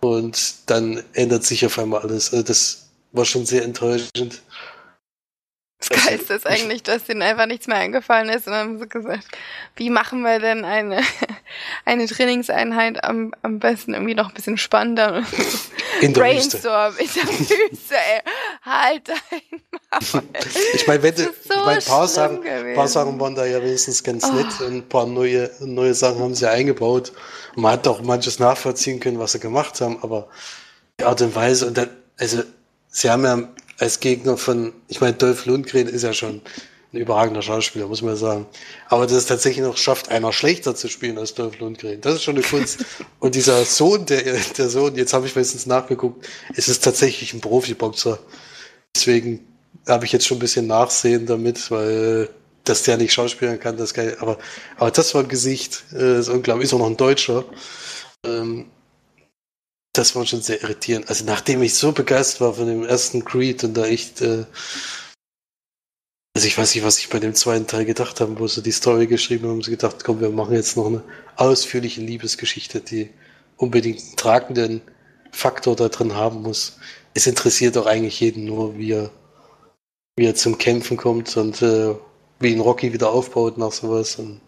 Und 0.00 0.54
dann 0.66 1.02
ändert 1.12 1.44
sich 1.44 1.66
auf 1.66 1.78
einmal 1.78 2.02
alles. 2.02 2.32
Also 2.32 2.44
das 2.44 2.88
war 3.12 3.24
schon 3.24 3.46
sehr 3.46 3.64
enttäuschend. 3.64 4.42
Das 5.80 5.90
Geilste 5.90 6.34
ist 6.34 6.46
eigentlich, 6.46 6.82
dass 6.82 7.08
ihnen 7.08 7.22
einfach 7.22 7.46
nichts 7.46 7.68
mehr 7.68 7.76
eingefallen 7.76 8.28
ist 8.30 8.48
und 8.48 8.52
dann 8.52 8.68
haben 8.68 8.78
sie 8.80 8.88
gesagt, 8.88 9.28
wie 9.76 9.90
machen 9.90 10.22
wir 10.22 10.40
denn 10.40 10.64
eine, 10.64 11.02
eine 11.84 12.06
Trainingseinheit 12.06 13.04
am, 13.04 13.32
am 13.42 13.60
besten 13.60 13.94
irgendwie 13.94 14.16
noch 14.16 14.28
ein 14.28 14.34
bisschen 14.34 14.58
spannender? 14.58 15.22
In 16.00 16.14
der 16.14 16.20
Brainstorm 16.20 16.94
in 16.96 17.08
der 17.12 17.22
Wüste, 17.24 17.94
ey. 17.94 18.20
Halt 18.62 19.10
einmal. 19.30 20.22
Ich 20.74 20.86
meine, 20.86 21.02
wenn 21.02 21.16
so 21.16 21.24
ich 21.24 21.48
mein, 21.48 21.78
ein 21.78 21.84
paar 21.84 22.06
Sachen, 22.06 22.40
paar 22.74 22.86
Sachen 22.86 23.18
waren 23.18 23.34
da 23.34 23.44
ja 23.44 23.60
wenigstens 23.60 24.04
ganz 24.04 24.24
oh. 24.24 24.32
nett 24.32 24.60
und 24.60 24.76
ein 24.76 24.88
paar 24.88 25.06
neue, 25.06 25.50
neue 25.58 25.94
Sachen 25.94 26.20
haben 26.20 26.36
sie 26.36 26.44
ja 26.44 26.52
eingebaut. 26.52 27.12
Und 27.56 27.62
man 27.62 27.72
hat 27.72 27.88
auch 27.88 28.00
manches 28.02 28.38
nachvollziehen 28.38 29.00
können, 29.00 29.18
was 29.18 29.32
sie 29.32 29.40
gemacht 29.40 29.80
haben, 29.80 30.00
aber 30.02 30.28
die 31.00 31.04
Art 31.04 31.20
und 31.20 31.34
Weise 31.34 31.66
und 31.66 31.76
dann, 31.76 31.90
also, 32.16 32.42
sie 32.90 33.10
haben 33.10 33.24
ja 33.24 33.48
als 33.78 34.00
Gegner 34.00 34.36
von, 34.36 34.72
ich 34.88 35.00
meine, 35.00 35.14
Dolph 35.14 35.46
Lundgren 35.46 35.88
ist 35.88 36.02
ja 36.02 36.12
schon 36.12 36.42
ein 36.92 36.98
überragender 36.98 37.42
Schauspieler, 37.42 37.86
muss 37.86 38.02
man 38.02 38.16
sagen. 38.16 38.46
Aber 38.88 39.06
dass 39.06 39.16
es 39.16 39.26
tatsächlich 39.26 39.64
noch 39.64 39.76
schafft, 39.76 40.10
einer 40.10 40.32
schlechter 40.32 40.74
zu 40.74 40.88
spielen 40.88 41.18
als 41.18 41.34
Dolph 41.34 41.58
Lundgren, 41.58 42.00
das 42.00 42.14
ist 42.14 42.24
schon 42.24 42.36
eine 42.36 42.44
Kunst. 42.44 42.84
Und 43.20 43.34
dieser 43.34 43.64
Sohn, 43.64 44.06
der, 44.06 44.22
der 44.22 44.68
Sohn, 44.68 44.96
jetzt 44.96 45.12
habe 45.12 45.26
ich 45.26 45.36
meistens 45.36 45.66
nachgeguckt, 45.66 46.26
ist 46.54 46.68
es 46.68 46.80
tatsächlich 46.80 47.34
ein 47.34 47.40
Profiboxer. 47.40 48.18
Deswegen 48.96 49.46
habe 49.86 50.06
ich 50.06 50.12
jetzt 50.12 50.26
schon 50.26 50.38
ein 50.38 50.40
bisschen 50.40 50.66
Nachsehen 50.66 51.26
damit, 51.26 51.70
weil 51.70 52.30
dass 52.64 52.82
der 52.82 52.98
nicht 52.98 53.12
schauspielen 53.12 53.58
kann, 53.58 53.76
das 53.76 53.94
geil. 53.94 54.16
Aber, 54.20 54.38
aber 54.76 54.90
das 54.90 55.14
war 55.14 55.22
ein 55.22 55.28
Gesicht, 55.28 55.84
äh, 55.94 56.18
ist 56.18 56.28
unglaublich, 56.28 56.66
ist 56.66 56.74
auch 56.74 56.78
noch 56.78 56.86
ein 56.86 56.96
Deutscher. 56.96 57.44
Ähm, 58.24 58.66
das 59.98 60.14
war 60.14 60.24
schon 60.24 60.42
sehr 60.42 60.62
irritierend. 60.62 61.08
Also 61.08 61.24
nachdem 61.24 61.60
ich 61.62 61.74
so 61.74 61.90
begeistert 61.90 62.40
war 62.40 62.54
von 62.54 62.66
dem 62.66 62.84
ersten 62.84 63.24
Creed 63.24 63.64
und 63.64 63.74
da 63.74 63.84
echt, 63.84 64.22
äh, 64.22 64.44
also 66.34 66.46
ich 66.46 66.56
weiß 66.56 66.74
nicht, 66.74 66.84
was 66.84 66.98
ich 66.98 67.08
bei 67.08 67.18
dem 67.18 67.34
zweiten 67.34 67.66
Teil 67.66 67.84
gedacht 67.84 68.20
habe, 68.20 68.38
wo 68.38 68.46
sie 68.46 68.62
die 68.62 68.70
Story 68.70 69.08
geschrieben 69.08 69.48
haben, 69.48 69.62
sie 69.62 69.72
gedacht, 69.72 70.04
komm, 70.04 70.20
wir 70.20 70.30
machen 70.30 70.54
jetzt 70.54 70.76
noch 70.76 70.86
eine 70.86 71.02
ausführliche 71.34 72.00
Liebesgeschichte, 72.00 72.80
die 72.80 73.10
unbedingt 73.56 74.00
einen 74.00 74.16
tragenden 74.16 74.82
Faktor 75.32 75.74
da 75.74 75.88
drin 75.88 76.14
haben 76.14 76.42
muss. 76.42 76.78
Es 77.14 77.26
interessiert 77.26 77.74
doch 77.74 77.86
eigentlich 77.86 78.20
jeden 78.20 78.44
nur, 78.44 78.78
wie 78.78 78.92
er, 78.92 79.10
wie 80.16 80.26
er 80.26 80.36
zum 80.36 80.58
Kämpfen 80.58 80.96
kommt 80.96 81.36
und 81.36 81.60
äh, 81.60 81.94
wie 82.38 82.52
ihn 82.52 82.60
Rocky 82.60 82.92
wieder 82.92 83.10
aufbaut 83.10 83.58
nach 83.58 83.72
sowas 83.72 84.14
und 84.16 84.40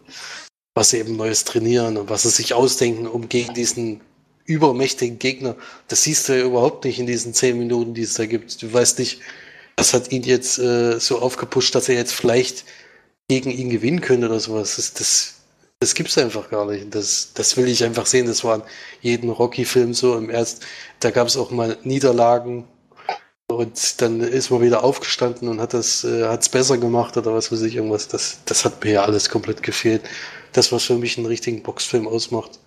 was 0.73 0.91
sie 0.91 0.99
eben 0.99 1.17
Neues 1.17 1.43
trainieren 1.43 1.97
und 1.97 2.09
was 2.09 2.21
sie 2.21 2.29
sich 2.29 2.53
ausdenken, 2.53 3.05
um 3.05 3.27
gegen 3.27 3.53
diesen 3.53 3.99
übermächtigen 4.45 5.19
Gegner. 5.19 5.55
Das 5.87 6.03
siehst 6.03 6.29
du 6.29 6.37
ja 6.37 6.45
überhaupt 6.45 6.85
nicht 6.85 6.99
in 6.99 7.07
diesen 7.07 7.33
zehn 7.33 7.57
Minuten, 7.57 7.93
die 7.93 8.03
es 8.03 8.15
da 8.15 8.25
gibt. 8.25 8.61
Du 8.61 8.71
weißt 8.71 8.99
nicht, 8.99 9.21
was 9.77 9.93
hat 9.93 10.11
ihn 10.11 10.23
jetzt 10.23 10.59
äh, 10.59 10.99
so 10.99 11.19
aufgepusht, 11.19 11.75
dass 11.75 11.89
er 11.89 11.95
jetzt 11.95 12.13
vielleicht 12.13 12.65
gegen 13.27 13.51
ihn 13.51 13.69
gewinnen 13.69 14.01
könnte 14.01 14.27
oder 14.27 14.39
sowas. 14.39 14.75
Das, 14.75 14.93
das, 14.93 15.35
das 15.79 15.95
gibt's 15.95 16.17
einfach 16.17 16.49
gar 16.49 16.65
nicht. 16.65 16.93
Das, 16.93 17.31
das 17.33 17.57
will 17.57 17.67
ich 17.67 17.83
einfach 17.83 18.05
sehen. 18.05 18.27
Das 18.27 18.43
war 18.43 18.57
in 18.57 18.63
jedem 19.01 19.29
Rocky-Film 19.29 19.93
so. 19.93 20.17
Im 20.17 20.29
Erst, 20.29 20.63
da 20.99 21.11
gab 21.11 21.27
es 21.27 21.37
auch 21.37 21.51
mal 21.51 21.77
Niederlagen 21.83 22.67
und 23.47 24.01
dann 24.01 24.21
ist 24.21 24.49
man 24.49 24.61
wieder 24.61 24.83
aufgestanden 24.83 25.47
und 25.49 25.59
hat 25.59 25.73
das, 25.73 26.03
äh, 26.03 26.25
hat's 26.27 26.49
besser 26.49 26.77
gemacht 26.77 27.17
oder 27.17 27.33
was 27.33 27.51
weiß 27.51 27.61
ich 27.63 27.75
irgendwas. 27.75 28.07
Das, 28.07 28.39
das 28.45 28.65
hat 28.65 28.83
mir 28.83 28.91
ja 28.91 29.03
alles 29.03 29.29
komplett 29.29 29.63
gefehlt. 29.63 30.01
Das, 30.53 30.71
was 30.71 30.83
für 30.83 30.97
mich 30.97 31.17
einen 31.17 31.27
richtigen 31.27 31.63
Boxfilm 31.63 32.07
ausmacht 32.07 32.59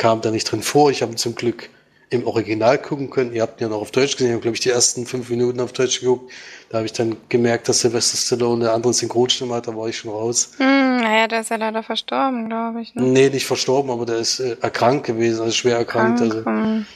kam 0.00 0.22
da 0.22 0.30
nicht 0.30 0.50
drin 0.50 0.62
vor. 0.62 0.90
Ich 0.90 1.02
habe 1.02 1.14
zum 1.14 1.34
Glück 1.34 1.68
im 2.08 2.26
Original 2.26 2.78
gucken 2.78 3.10
können. 3.10 3.34
Ihr 3.34 3.42
habt 3.42 3.60
ihn 3.60 3.64
ja 3.64 3.68
noch 3.68 3.82
auf 3.82 3.90
Deutsch 3.90 4.16
gesehen. 4.16 4.28
Ich 4.28 4.32
habe, 4.32 4.42
glaube 4.42 4.56
ich, 4.56 4.62
die 4.62 4.70
ersten 4.70 5.06
fünf 5.06 5.28
Minuten 5.28 5.60
auf 5.60 5.72
Deutsch 5.72 6.00
geguckt. 6.00 6.32
Da 6.70 6.78
habe 6.78 6.86
ich 6.86 6.92
dann 6.94 7.16
gemerkt, 7.28 7.68
dass 7.68 7.80
Sylvester 7.80 8.16
Stallone 8.16 8.64
eine 8.64 8.72
andere 8.72 8.94
Synchronstimme 8.94 9.54
hat. 9.54 9.68
Da 9.68 9.76
war 9.76 9.88
ich 9.88 9.98
schon 9.98 10.10
raus. 10.10 10.52
Hm, 10.56 10.96
naja, 11.02 11.28
der 11.28 11.42
ist 11.42 11.50
ja 11.50 11.56
leider 11.56 11.82
verstorben, 11.82 12.48
glaube 12.48 12.80
ich. 12.80 12.94
Ne? 12.94 13.02
Nee, 13.02 13.28
nicht 13.28 13.44
verstorben, 13.44 13.90
aber 13.90 14.06
der 14.06 14.16
ist 14.16 14.40
äh, 14.40 14.56
erkrankt 14.62 15.06
gewesen, 15.06 15.42
also 15.42 15.52
schwer 15.52 15.76
erkrankt. 15.76 16.22
Also, 16.22 16.46
hm. 16.46 16.86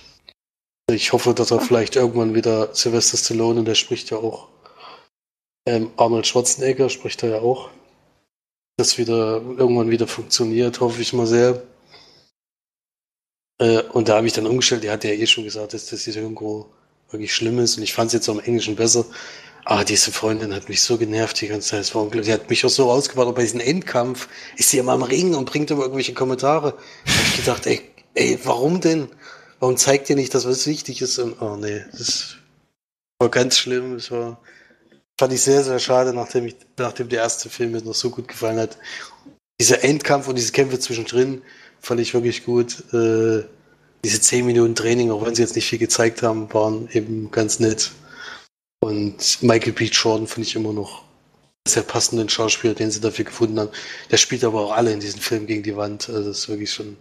ich 0.90 1.12
hoffe, 1.12 1.34
dass 1.34 1.50
er 1.50 1.60
vielleicht 1.60 1.96
irgendwann 1.96 2.34
wieder 2.34 2.74
Sylvester 2.74 3.18
Stallone, 3.18 3.60
und 3.60 3.66
der 3.66 3.74
spricht 3.74 4.10
ja 4.10 4.16
auch 4.16 4.48
ähm, 5.66 5.90
Arnold 5.98 6.26
Schwarzenegger, 6.26 6.88
spricht 6.88 7.22
er 7.22 7.28
ja 7.28 7.38
auch. 7.40 7.68
Das 8.78 8.96
wieder 8.96 9.42
irgendwann 9.58 9.90
wieder 9.90 10.06
funktioniert, 10.06 10.80
hoffe 10.80 11.02
ich 11.02 11.12
mal 11.12 11.26
sehr. 11.26 11.62
Äh, 13.58 13.82
und 13.92 14.08
da 14.08 14.16
habe 14.16 14.26
ich 14.26 14.32
dann 14.32 14.46
umgestellt, 14.46 14.84
die 14.84 14.90
hat 14.90 15.04
ja 15.04 15.10
eh 15.10 15.26
schon 15.26 15.44
gesagt, 15.44 15.74
dass 15.74 15.86
das 15.86 16.06
irgendwo 16.06 16.66
wirklich 17.10 17.34
schlimm 17.34 17.58
ist. 17.58 17.76
Und 17.76 17.82
ich 17.82 17.94
fand 17.94 18.08
es 18.08 18.14
jetzt 18.14 18.28
auch 18.28 18.34
im 18.34 18.40
Englischen 18.40 18.76
besser. 18.76 19.06
Aber 19.64 19.84
diese 19.84 20.12
Freundin 20.12 20.54
hat 20.54 20.68
mich 20.68 20.82
so 20.82 20.98
genervt 20.98 21.40
die 21.40 21.48
ganze 21.48 21.70
Zeit. 21.70 21.80
Es 21.80 21.94
war 21.94 22.02
unglaublich. 22.02 22.26
Die 22.26 22.32
hat 22.32 22.50
mich 22.50 22.64
auch 22.66 22.70
so 22.70 22.90
rausgebracht. 22.90 23.28
Und 23.28 23.34
bei 23.34 23.42
diesem 23.42 23.60
Endkampf 23.60 24.28
ist 24.56 24.70
sie 24.70 24.78
immer 24.78 24.92
am 24.92 25.02
Ringen 25.02 25.34
und 25.34 25.46
bringt 25.46 25.70
immer 25.70 25.82
irgendwelche 25.82 26.12
Kommentare. 26.12 26.74
Da 27.06 27.12
habe 27.12 27.22
ich 27.28 27.36
gedacht, 27.36 27.66
ey, 27.66 27.80
ey, 28.14 28.38
warum 28.44 28.80
denn? 28.80 29.08
Warum 29.60 29.76
zeigt 29.78 30.10
ihr 30.10 30.16
nicht, 30.16 30.34
dass 30.34 30.46
was 30.46 30.66
wichtig 30.66 31.00
ist? 31.00 31.18
Und, 31.18 31.40
oh 31.40 31.56
nee, 31.56 31.82
das 31.92 32.36
war 33.18 33.30
ganz 33.30 33.56
schlimm. 33.56 33.94
Das 33.94 34.10
war, 34.10 34.38
fand 35.18 35.32
ich 35.32 35.40
sehr, 35.40 35.64
sehr 35.64 35.78
schade, 35.78 36.12
nachdem 36.12 36.46
ich, 36.46 36.56
nachdem 36.76 37.08
der 37.08 37.22
erste 37.22 37.48
Film 37.48 37.72
mir 37.72 37.80
noch 37.82 37.94
so 37.94 38.10
gut 38.10 38.28
gefallen 38.28 38.58
hat. 38.58 38.76
Dieser 39.58 39.82
Endkampf 39.82 40.28
und 40.28 40.36
diese 40.36 40.52
Kämpfe 40.52 40.78
zwischendrin, 40.78 41.40
fand 41.84 42.00
ich 42.00 42.14
wirklich 42.14 42.44
gut. 42.44 42.92
Äh, 42.92 43.44
diese 44.04 44.20
10 44.20 44.44
Minuten 44.44 44.74
Training, 44.74 45.10
auch 45.10 45.24
wenn 45.24 45.34
sie 45.34 45.42
jetzt 45.42 45.56
nicht 45.56 45.68
viel 45.68 45.78
gezeigt 45.78 46.22
haben, 46.22 46.52
waren 46.52 46.88
eben 46.92 47.30
ganz 47.30 47.58
nett. 47.58 47.90
Und 48.80 49.42
Michael 49.42 49.72
B. 49.72 49.86
Jordan 49.86 50.26
finde 50.26 50.48
ich 50.48 50.56
immer 50.56 50.72
noch 50.72 51.04
sehr 51.66 51.82
passenden 51.82 52.28
Schauspieler, 52.28 52.74
den 52.74 52.90
sie 52.90 53.00
dafür 53.00 53.24
gefunden 53.24 53.58
haben. 53.58 53.70
Der 54.10 54.18
spielt 54.18 54.44
aber 54.44 54.60
auch 54.60 54.72
alle 54.72 54.92
in 54.92 55.00
diesem 55.00 55.20
Film 55.20 55.46
gegen 55.46 55.62
die 55.62 55.76
Wand. 55.76 56.10
Also 56.10 56.28
das 56.28 56.40
ist 56.40 56.48
wirklich 56.50 56.70
schon, 56.70 56.98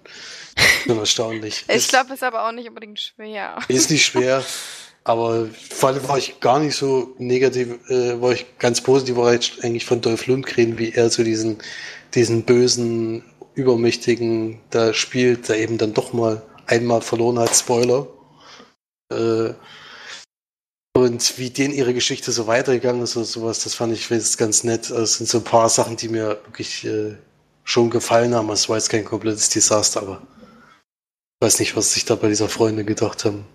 schon 0.86 0.98
erstaunlich. 0.98 1.66
ich 1.68 1.90
glaube, 1.90 2.08
es 2.10 2.16
ist 2.16 2.24
aber 2.24 2.48
auch 2.48 2.54
nicht 2.54 2.70
unbedingt 2.70 3.00
schwer. 3.00 3.58
Ist 3.68 3.92
nicht 3.92 4.06
schwer. 4.06 4.44
Aber 5.06 5.50
vor 5.70 5.90
allem 5.90 6.08
war 6.08 6.18
ich 6.18 6.40
gar 6.40 6.60
nicht 6.60 6.78
so 6.78 7.14
negativ, 7.18 7.78
äh, 7.90 8.22
war 8.22 8.32
ich 8.32 8.46
ganz 8.58 8.80
positiv 8.80 9.18
war 9.18 9.34
ich 9.34 9.62
eigentlich 9.62 9.86
von 9.86 10.00
Dolph 10.00 10.28
Lundgren, 10.28 10.78
wie 10.78 10.94
er 10.94 11.10
so 11.10 11.26
diesen, 11.26 11.58
diesen 12.16 12.44
bösen 12.44 13.22
Übermächtigen 13.56 14.60
da 14.70 14.94
spielt, 14.94 15.50
der 15.50 15.58
eben 15.58 15.78
dann 15.78 15.94
doch 15.94 16.14
mal 16.14 16.42
einmal 16.66 17.02
verloren 17.02 17.40
hat, 17.40 17.56
Spoiler. 17.56 18.08
Äh, 19.12 19.54
und 20.96 21.38
wie 21.40 21.50
denen 21.50 21.74
ihre 21.74 21.94
Geschichte 21.94 22.32
so 22.32 22.46
weitergegangen 22.46 23.02
ist 23.02 23.18
oder 23.18 23.26
sowas, 23.26 23.64
das 23.64 23.74
fand 23.74 23.94
ich 23.94 24.10
ganz 24.38 24.64
nett. 24.64 24.92
Also 24.92 25.04
es 25.04 25.16
sind 25.16 25.28
so 25.28 25.40
ein 25.40 25.44
paar 25.44 25.70
Sachen, 25.70 25.98
die 25.98 26.08
mir 26.08 26.40
wirklich 26.46 26.86
äh, 26.86 27.16
schon 27.64 27.90
gefallen 27.90 28.36
haben. 28.36 28.50
Es 28.52 28.70
war 28.70 28.78
jetzt 28.78 28.90
kein 28.90 29.06
komplettes 29.06 29.50
Desaster, 29.50 30.02
aber 30.02 30.22
ich 31.42 31.46
weiß 31.46 31.60
nicht, 31.60 31.76
was 31.76 31.94
sich 31.94 32.06
da 32.06 32.16
bei 32.16 32.30
dieser 32.30 32.48
Freundin 32.48 32.86
gedacht 32.86 33.26
haben. 33.26 33.46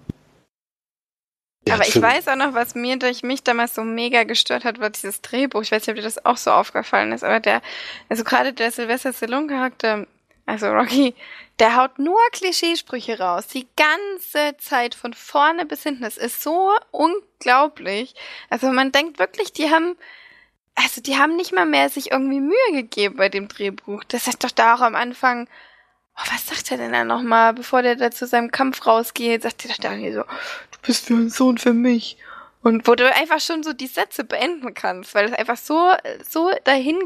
Ja, 1.69 1.75
aber 1.75 1.87
ich 1.87 2.01
weiß 2.01 2.29
auch 2.29 2.37
noch, 2.37 2.55
was 2.55 2.75
mir 2.75 2.99
durch 2.99 3.23
mich 3.23 3.43
damals 3.43 3.75
so 3.75 3.83
mega 3.83 4.25
gestört 4.25 4.65
hat, 4.65 4.81
war 4.81 4.91
dieses 4.91 5.21
Drehbuch. 5.21 5.63
Ich 5.63 5.73
weiß 5.73 5.83
nicht, 5.83 5.91
ob 5.91 5.97
dir 5.97 6.03
das 6.03 6.25
auch 6.25 6.37
so 6.37 6.51
aufgefallen 6.51 7.13
ist, 7.13 7.25
aber 7.25 7.41
der, 7.41 7.63
also 8.09 8.25
gerade 8.25 8.53
der 8.53 8.71
Sylvester 8.71 9.13
Stallone 9.13 9.47
Charakter, 9.47 10.07
also 10.47 10.69
Rocky, 10.69 11.15
der 11.59 11.77
haut 11.77 11.99
nur 11.99 12.21
Klischeesprüche 12.33 13.19
raus, 13.19 13.49
die 13.49 13.67
ganze 13.77 14.57
Zeit 14.59 14.95
von 14.95 15.13
vorne 15.13 15.67
bis 15.67 15.83
hinten. 15.83 16.03
Das 16.03 16.17
ist 16.17 16.43
so 16.43 16.71
unglaublich. 16.91 18.15
Also 18.49 18.69
man 18.69 18.93
denkt 18.93 19.19
wirklich, 19.19 19.53
die 19.53 19.71
haben, 19.71 19.97
also 20.75 21.01
die 21.01 21.19
haben 21.19 21.37
nicht 21.37 21.53
mal 21.53 21.67
mehr 21.67 21.89
sich 21.89 22.13
irgendwie 22.13 22.41
Mühe 22.41 22.73
gegeben 22.73 23.17
bei 23.17 23.29
dem 23.29 23.49
Drehbuch. 23.49 24.05
Das 24.05 24.29
ist 24.29 24.45
doch 24.45 24.51
da 24.51 24.77
auch 24.77 24.81
am 24.81 24.95
Anfang, 24.95 25.49
oh, 26.17 26.33
was 26.33 26.47
sagt 26.47 26.71
er 26.71 26.79
denn 26.79 26.93
da 26.93 27.05
nochmal, 27.05 27.55
bevor 27.55 27.83
der 27.83 27.97
da 27.97 28.11
zu 28.11 28.27
seinem 28.27 28.51
Kampf 28.51 28.87
rausgeht, 28.87 29.43
sagt 29.43 29.65
er 29.65 29.73
doch 29.73 29.79
da 29.79 29.91
irgendwie 29.93 30.13
so, 30.13 30.25
bist 30.89 31.11
wie 31.11 31.15
ein 31.15 31.31
Sohn 31.31 31.59
für 31.59 31.75
mich. 31.75 32.17
Und 32.63 32.89
wo 32.89 32.95
du 32.95 33.05
einfach 33.15 33.41
schon 33.41 33.63
so 33.63 33.73
die 33.73 33.87
Sätze 33.87 34.25
beenden 34.25 34.75
kannst, 34.75 35.15
weil 35.15 35.27
es 35.27 35.33
einfach 35.33 35.59
so, 35.59 35.93
so 36.29 36.51
dahin 36.65 36.99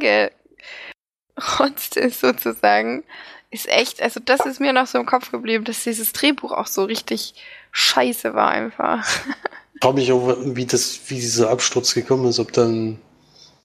gerotzt 1.37 1.97
ist 1.97 2.21
sozusagen, 2.21 3.03
ist 3.51 3.69
echt, 3.69 4.01
also 4.01 4.21
das 4.25 4.47
ist 4.47 4.61
mir 4.61 4.73
noch 4.73 4.87
so 4.87 4.99
im 4.99 5.05
Kopf 5.05 5.31
geblieben, 5.33 5.65
dass 5.65 5.85
dieses 5.85 6.13
Drehbuch 6.13 6.53
auch 6.53 6.69
so 6.69 6.85
richtig 6.85 7.35
scheiße 7.73 8.35
war 8.35 8.51
einfach. 8.51 9.07
Ich 9.75 9.85
frage 9.85 9.99
mich 9.99 10.13
auch, 10.13 10.37
wie 10.45 10.65
das, 10.65 11.01
wie 11.09 11.17
dieser 11.17 11.51
Absturz 11.51 11.93
gekommen 11.93 12.29
ist, 12.29 12.39
ob 12.39 12.53
dann 12.53 13.01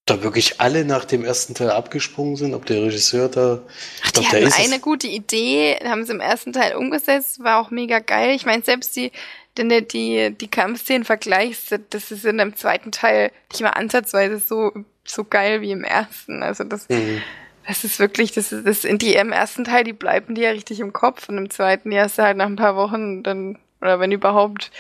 da 0.08 0.24
wirklich 0.24 0.60
alle 0.60 0.84
nach 0.84 1.06
dem 1.06 1.24
ersten 1.24 1.54
Teil 1.54 1.70
abgesprungen 1.70 2.38
sind, 2.38 2.56
ob 2.56 2.66
der 2.66 2.82
Regisseur 2.82 3.30
da. 3.30 3.60
Ach, 4.04 4.12
die 4.12 4.22
glaub, 4.22 4.34
hatten 4.34 4.54
eine 4.54 4.80
gute 4.80 5.06
Idee, 5.06 5.78
haben 5.84 6.06
sie 6.06 6.14
im 6.14 6.20
ersten 6.20 6.54
Teil 6.54 6.76
umgesetzt, 6.76 7.44
war 7.44 7.62
auch 7.62 7.70
mega 7.70 8.00
geil. 8.00 8.36
Ich 8.36 8.48
meine, 8.48 8.64
selbst 8.64 8.96
die, 8.96 9.12
denn 9.58 9.70
die, 9.70 9.88
die, 9.88 10.32
die 10.32 10.48
Kampfszenen 10.48 11.04
vergleichst, 11.04 11.80
das 11.90 12.12
ist 12.12 12.26
in 12.26 12.38
dem 12.38 12.56
zweiten 12.56 12.92
Teil 12.92 13.32
nicht 13.52 13.62
mal 13.62 13.72
ansatzweise 13.72 14.40
so, 14.40 14.72
so 15.04 15.24
geil 15.24 15.62
wie 15.62 15.72
im 15.72 15.84
ersten. 15.84 16.44
Also 16.44 16.64
das, 16.64 16.88
mhm. 16.90 17.22
das 17.68 17.84
ist 17.84 18.00
wirklich, 18.00 18.32
das 18.32 18.52
ist, 18.52 18.66
das 18.66 18.84
in 18.84 18.98
die 18.98 19.14
im 19.14 19.32
ersten 19.32 19.64
Teil, 19.66 19.84
die 19.84 19.94
bleiben 19.94 20.36
dir 20.36 20.46
ja 20.46 20.52
richtig 20.52 20.80
im 20.80 20.94
Kopf 20.94 21.30
und 21.30 21.38
im 21.38 21.50
zweiten, 21.50 21.92
die 21.92 22.00
hast 22.00 22.18
du 22.18 22.24
halt 22.24 22.38
nach 22.38 22.46
ein 22.46 22.56
paar 22.56 22.76
Wochen 22.76 23.24
dann, 23.24 23.58
oder 23.82 24.00
wenn 24.00 24.12
überhaupt, 24.12 24.72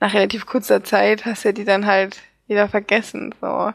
nach 0.00 0.14
relativ 0.14 0.46
kurzer 0.46 0.84
Zeit 0.84 1.24
hast 1.24 1.44
du 1.44 1.52
die 1.52 1.64
dann 1.64 1.86
halt 1.86 2.18
wieder 2.46 2.68
vergessen, 2.68 3.34
so. 3.40 3.72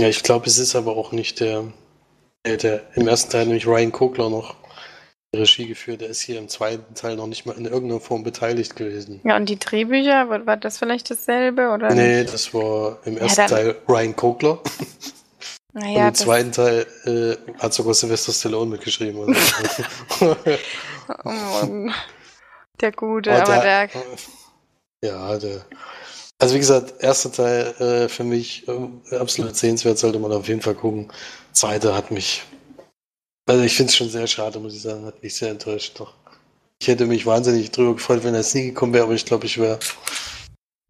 Ja, 0.00 0.08
ich 0.08 0.22
glaube, 0.22 0.46
es 0.46 0.58
ist 0.58 0.76
aber 0.76 0.96
auch 0.96 1.12
nicht 1.12 1.40
der, 1.40 1.64
der, 2.46 2.56
der 2.56 2.96
im 2.96 3.08
ersten 3.08 3.32
Teil 3.32 3.46
nämlich 3.46 3.66
Ryan 3.66 3.92
Coogler 3.92 4.30
noch 4.30 4.56
Regie 5.34 5.66
geführt. 5.66 6.00
Der 6.00 6.08
ist 6.08 6.20
hier 6.20 6.38
im 6.38 6.48
zweiten 6.48 6.94
Teil 6.94 7.16
noch 7.16 7.26
nicht 7.26 7.44
mal 7.44 7.56
in 7.56 7.66
irgendeiner 7.66 8.00
Form 8.00 8.22
beteiligt 8.22 8.76
gewesen. 8.76 9.20
Ja, 9.24 9.36
und 9.36 9.48
die 9.48 9.58
Drehbücher, 9.58 10.28
war, 10.28 10.46
war 10.46 10.56
das 10.56 10.78
vielleicht 10.78 11.10
dasselbe? 11.10 11.68
Oder 11.70 11.92
nee, 11.94 12.20
nicht? 12.20 12.32
das 12.32 12.54
war 12.54 12.98
im 13.04 13.18
ersten 13.18 13.40
ja, 13.42 13.46
Teil 13.46 13.76
Ryan 13.88 14.16
Coogler. 14.16 14.58
Naja, 15.74 16.02
und 16.02 16.08
im 16.08 16.14
zweiten 16.14 16.52
Teil 16.52 16.86
äh, 17.04 17.58
hat 17.58 17.74
sogar 17.74 17.92
Sylvester 17.94 18.32
Stallone 18.32 18.70
mitgeschrieben. 18.70 19.20
Also. 19.20 20.36
oh 21.24 21.28
Mann. 21.28 21.94
Der 22.80 22.92
Gute, 22.92 23.32
aber, 23.32 23.54
aber 23.54 23.62
der, 23.62 23.88
der, 23.88 25.10
Ja, 25.10 25.38
der. 25.38 25.66
Also 26.40 26.54
wie 26.54 26.58
gesagt, 26.60 26.94
erster 27.00 27.32
Teil 27.32 27.74
äh, 27.80 28.08
für 28.08 28.24
mich 28.24 28.66
äh, 28.66 29.16
absolut 29.16 29.56
sehenswert, 29.56 29.98
sollte 29.98 30.18
man 30.20 30.32
auf 30.32 30.48
jeden 30.48 30.62
Fall 30.62 30.74
gucken. 30.74 31.12
Zweiter 31.52 31.94
hat 31.94 32.12
mich 32.12 32.44
also 33.48 33.62
ich 33.62 33.74
finde 33.74 33.90
es 33.90 33.96
schon 33.96 34.10
sehr 34.10 34.26
schade, 34.26 34.58
muss 34.60 34.74
ich 34.74 34.82
sagen. 34.82 35.06
Hat 35.06 35.22
mich 35.22 35.34
sehr 35.34 35.50
enttäuscht. 35.50 35.98
Doch. 35.98 36.12
Ich 36.80 36.86
hätte 36.86 37.06
mich 37.06 37.24
wahnsinnig 37.24 37.70
drüber 37.70 37.94
gefreut, 37.94 38.22
wenn 38.22 38.34
er 38.34 38.40
es 38.40 38.54
nie 38.54 38.66
gekommen 38.66 38.92
wäre, 38.92 39.04
aber 39.04 39.14
ich 39.14 39.24
glaube, 39.24 39.46
ich 39.46 39.58
wäre 39.58 39.78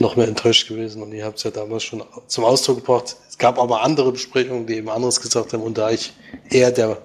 noch 0.00 0.16
mehr 0.16 0.28
enttäuscht 0.28 0.68
gewesen. 0.68 1.02
Und 1.02 1.12
ihr 1.12 1.24
habt 1.24 1.38
es 1.38 1.44
ja 1.44 1.50
damals 1.50 1.84
schon 1.84 2.02
zum 2.26 2.44
Ausdruck 2.44 2.78
gebracht. 2.78 3.16
Es 3.28 3.38
gab 3.38 3.58
aber 3.58 3.82
andere 3.82 4.12
Besprechungen, 4.12 4.66
die 4.66 4.74
eben 4.74 4.88
anderes 4.88 5.20
gesagt 5.20 5.52
haben. 5.52 5.62
Und 5.62 5.78
da 5.78 5.90
ich 5.90 6.12
eher 6.50 6.72
der 6.72 7.00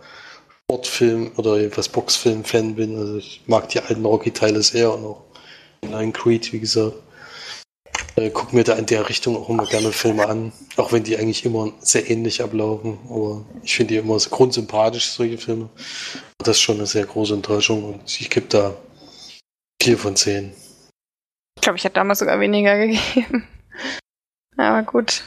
Sportfilm 0.63 1.31
oder 1.37 1.57
jedenfalls 1.57 1.89
Boxfilm-Fan 1.89 2.75
bin, 2.75 2.97
also 2.97 3.17
ich 3.17 3.41
mag 3.45 3.69
die 3.69 3.79
alten 3.79 4.05
Rocky-Teile 4.05 4.63
sehr 4.63 4.91
und 4.91 5.05
auch 5.05 5.23
den 5.83 6.13
Creed, 6.13 6.51
wie 6.51 6.59
gesagt 6.59 6.95
äh, 8.15 8.29
gucke 8.29 8.55
mir 8.55 8.63
da 8.63 8.73
in 8.73 8.85
der 8.85 9.09
Richtung 9.09 9.35
auch 9.35 9.49
immer 9.49 9.65
gerne 9.65 9.91
Filme 9.91 10.27
an, 10.27 10.51
auch 10.77 10.91
wenn 10.91 11.03
die 11.03 11.17
eigentlich 11.17 11.45
immer 11.45 11.71
sehr 11.79 12.09
ähnlich 12.09 12.41
ablaufen. 12.43 12.97
Aber 13.09 13.45
ich 13.63 13.75
finde 13.75 13.93
die 13.93 13.99
immer 13.99 14.19
so 14.19 14.29
grundsympathisch, 14.29 15.11
solche 15.11 15.37
Filme. 15.37 15.69
Das 16.37 16.57
ist 16.57 16.61
schon 16.61 16.77
eine 16.77 16.85
sehr 16.85 17.05
große 17.05 17.33
Enttäuschung 17.33 17.83
und 17.83 18.19
ich 18.19 18.29
gebe 18.29 18.47
da 18.47 18.75
vier 19.81 19.97
von 19.97 20.15
zehn. 20.15 20.53
Ich 21.55 21.61
glaube, 21.61 21.77
ich 21.77 21.83
hätte 21.83 21.95
damals 21.95 22.19
sogar 22.19 22.39
weniger 22.39 22.77
gegeben. 22.87 23.47
Aber 24.57 24.83
gut. 24.83 25.23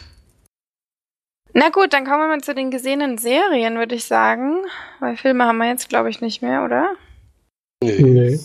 Na 1.53 1.71
gut, 1.71 1.93
dann 1.93 2.05
kommen 2.05 2.21
wir 2.21 2.29
mal 2.29 2.43
zu 2.43 2.55
den 2.55 2.71
gesehenen 2.71 3.17
Serien, 3.17 3.79
würde 3.79 3.95
ich 3.95 4.05
sagen. 4.05 4.59
Weil 5.01 5.17
Filme 5.17 5.45
haben 5.45 5.57
wir 5.57 5.69
jetzt, 5.69 5.89
glaube 5.89 6.11
ich, 6.11 6.21
nicht 6.21 6.43
mehr, 6.43 6.63
oder? 6.65 6.95
Nee. 7.83 8.03
nee. 8.03 8.41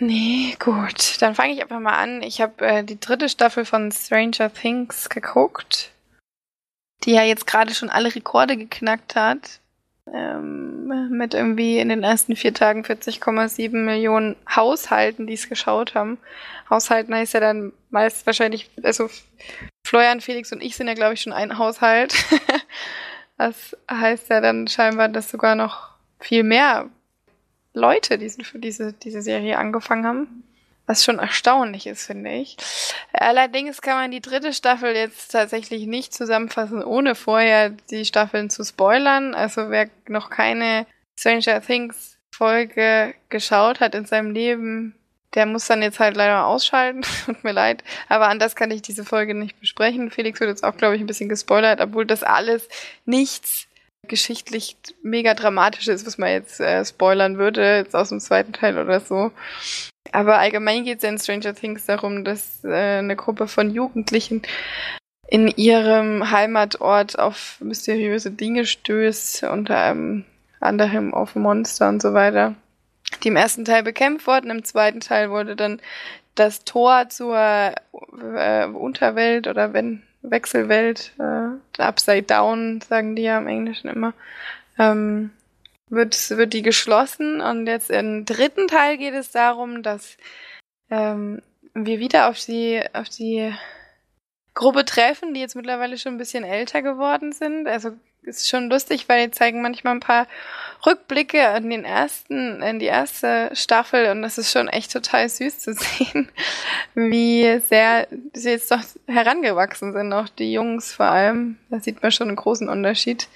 Nee, 0.00 0.56
gut. 0.58 1.20
Dann 1.22 1.34
fange 1.34 1.52
ich 1.52 1.62
einfach 1.62 1.80
mal 1.80 1.96
an. 1.96 2.22
Ich 2.22 2.40
habe 2.40 2.66
äh, 2.66 2.84
die 2.84 2.98
dritte 2.98 3.28
Staffel 3.28 3.64
von 3.64 3.92
Stranger 3.92 4.52
Things 4.52 5.08
geguckt, 5.08 5.92
die 7.04 7.12
ja 7.12 7.22
jetzt 7.22 7.46
gerade 7.46 7.74
schon 7.74 7.90
alle 7.90 8.14
Rekorde 8.14 8.56
geknackt 8.56 9.14
hat. 9.14 9.60
Ähm, 10.12 11.08
mit 11.10 11.32
irgendwie 11.32 11.78
in 11.78 11.88
den 11.88 12.02
ersten 12.02 12.36
vier 12.36 12.52
Tagen 12.52 12.82
40,7 12.82 13.72
Millionen 13.72 14.36
Haushalten, 14.54 15.26
die 15.26 15.32
es 15.32 15.48
geschaut 15.48 15.94
haben. 15.94 16.18
Haushalten 16.68 17.14
heißt 17.14 17.34
ja 17.34 17.40
dann 17.40 17.72
meist 17.90 18.26
wahrscheinlich, 18.26 18.70
also 18.82 19.08
Florian, 19.86 20.20
Felix 20.20 20.52
und 20.52 20.62
ich 20.62 20.76
sind 20.76 20.88
ja, 20.88 20.94
glaube 20.94 21.14
ich, 21.14 21.22
schon 21.22 21.32
ein 21.32 21.56
Haushalt. 21.56 22.14
das 23.38 23.76
heißt 23.90 24.28
ja 24.28 24.40
dann 24.40 24.68
scheinbar, 24.68 25.08
dass 25.08 25.30
sogar 25.30 25.54
noch 25.54 25.90
viel 26.20 26.42
mehr 26.42 26.90
Leute 27.74 28.16
diesen, 28.18 28.44
für 28.44 28.58
diese, 28.58 28.92
diese 28.92 29.20
Serie 29.20 29.58
angefangen 29.58 30.06
haben. 30.06 30.44
Was 30.86 31.02
schon 31.02 31.18
erstaunlich 31.18 31.86
ist, 31.86 32.06
finde 32.06 32.30
ich. 32.32 32.56
Allerdings 33.12 33.80
kann 33.80 33.96
man 33.96 34.10
die 34.10 34.20
dritte 34.20 34.52
Staffel 34.52 34.94
jetzt 34.94 35.32
tatsächlich 35.32 35.86
nicht 35.86 36.12
zusammenfassen, 36.12 36.84
ohne 36.84 37.14
vorher 37.14 37.70
die 37.90 38.04
Staffeln 38.04 38.50
zu 38.50 38.64
spoilern. 38.64 39.34
Also 39.34 39.70
wer 39.70 39.88
noch 40.08 40.28
keine 40.28 40.86
Stranger 41.18 41.62
Things 41.62 42.18
Folge 42.30 43.14
geschaut 43.30 43.80
hat 43.80 43.94
in 43.94 44.04
seinem 44.04 44.32
Leben, 44.32 44.94
der 45.34 45.46
muss 45.46 45.66
dann 45.66 45.82
jetzt 45.82 46.00
halt 46.00 46.16
leider 46.16 46.46
ausschalten. 46.46 47.02
Tut 47.26 47.44
mir 47.44 47.52
leid. 47.52 47.82
Aber 48.08 48.28
anders 48.28 48.54
kann 48.56 48.70
ich 48.70 48.82
diese 48.82 49.04
Folge 49.04 49.34
nicht 49.34 49.58
besprechen. 49.60 50.10
Felix 50.10 50.40
wird 50.40 50.50
jetzt 50.50 50.64
auch, 50.64 50.76
glaube 50.76 50.96
ich, 50.96 51.00
ein 51.00 51.06
bisschen 51.06 51.28
gespoilert, 51.28 51.80
obwohl 51.80 52.06
das 52.06 52.22
alles 52.22 52.68
nichts 53.04 53.66
geschichtlich 54.04 54.76
mega 55.02 55.34
dramatisch 55.34 55.88
ist, 55.88 56.06
was 56.06 56.18
man 56.18 56.30
jetzt 56.30 56.60
äh, 56.60 56.84
spoilern 56.84 57.38
würde, 57.38 57.76
jetzt 57.76 57.94
aus 57.94 58.10
dem 58.10 58.20
zweiten 58.20 58.52
Teil 58.52 58.78
oder 58.78 59.00
so. 59.00 59.30
Aber 60.12 60.38
allgemein 60.38 60.84
geht 60.84 60.98
es 60.98 61.02
ja 61.02 61.08
in 61.08 61.18
Stranger 61.18 61.54
Things 61.54 61.86
darum, 61.86 62.24
dass 62.24 62.62
äh, 62.64 62.98
eine 62.98 63.16
Gruppe 63.16 63.48
von 63.48 63.70
Jugendlichen 63.70 64.42
in 65.28 65.48
ihrem 65.48 66.30
Heimatort 66.30 67.18
auf 67.18 67.56
mysteriöse 67.60 68.30
Dinge 68.30 68.66
stößt, 68.66 69.44
unter 69.44 69.90
ähm, 69.90 70.24
anderem 70.60 71.14
auf 71.14 71.34
Monster 71.34 71.88
und 71.88 72.02
so 72.02 72.14
weiter. 72.14 72.54
Die 73.22 73.28
im 73.28 73.36
ersten 73.36 73.64
Teil 73.64 73.82
bekämpft 73.82 74.26
wurden, 74.26 74.50
im 74.50 74.64
zweiten 74.64 75.00
Teil 75.00 75.30
wurde 75.30 75.56
dann 75.56 75.80
das 76.34 76.64
Tor 76.64 77.08
zur 77.08 77.36
äh, 77.36 78.66
Unterwelt 78.66 79.46
oder 79.46 79.72
wenn 79.72 80.02
Wechselwelt, 80.24 81.12
äh, 81.18 81.82
Upside 81.82 82.22
Down, 82.22 82.80
sagen 82.80 83.14
die 83.14 83.22
ja 83.22 83.38
im 83.38 83.46
Englischen 83.46 83.88
immer, 83.88 84.14
ähm, 84.78 85.30
wird, 85.88 86.30
wird 86.30 86.52
die 86.52 86.62
geschlossen. 86.62 87.40
Und 87.40 87.66
jetzt 87.66 87.90
im 87.90 88.24
dritten 88.24 88.66
Teil 88.66 88.96
geht 88.96 89.14
es 89.14 89.30
darum, 89.30 89.82
dass 89.82 90.16
ähm, 90.90 91.42
wir 91.74 91.98
wieder 91.98 92.28
auf 92.28 92.38
die, 92.44 92.82
auf 92.92 93.08
die 93.08 93.52
Gruppe 94.54 94.84
treffen, 94.84 95.34
die 95.34 95.40
jetzt 95.40 95.56
mittlerweile 95.56 95.98
schon 95.98 96.14
ein 96.14 96.18
bisschen 96.18 96.44
älter 96.44 96.82
geworden 96.82 97.32
sind. 97.32 97.68
Also 97.68 97.92
ist 98.26 98.48
schon 98.48 98.70
lustig, 98.70 99.08
weil 99.08 99.26
die 99.26 99.30
zeigen 99.30 99.62
manchmal 99.62 99.94
ein 99.94 100.00
paar 100.00 100.26
Rückblicke 100.84 101.38
in 101.56 101.70
den 101.70 101.84
ersten, 101.84 102.62
in 102.62 102.78
die 102.78 102.86
erste 102.86 103.50
Staffel 103.54 104.10
und 104.10 104.22
das 104.22 104.38
ist 104.38 104.52
schon 104.52 104.68
echt 104.68 104.92
total 104.92 105.28
süß 105.28 105.58
zu 105.58 105.72
sehen, 105.74 106.28
wie 106.94 107.60
sehr 107.60 108.06
sie 108.32 108.50
jetzt 108.50 108.70
doch 108.70 108.82
herangewachsen 109.06 109.92
sind, 109.92 110.12
auch 110.12 110.28
die 110.28 110.52
Jungs 110.52 110.92
vor 110.92 111.06
allem. 111.06 111.58
Da 111.70 111.80
sieht 111.80 112.02
man 112.02 112.12
schon 112.12 112.28
einen 112.28 112.36
großen 112.36 112.68
Unterschied 112.68 113.28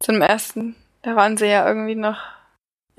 zum 0.00 0.22
ersten. 0.22 0.74
Da 1.02 1.16
waren 1.16 1.36
sie 1.36 1.46
ja 1.46 1.66
irgendwie 1.66 1.94
noch, 1.94 2.18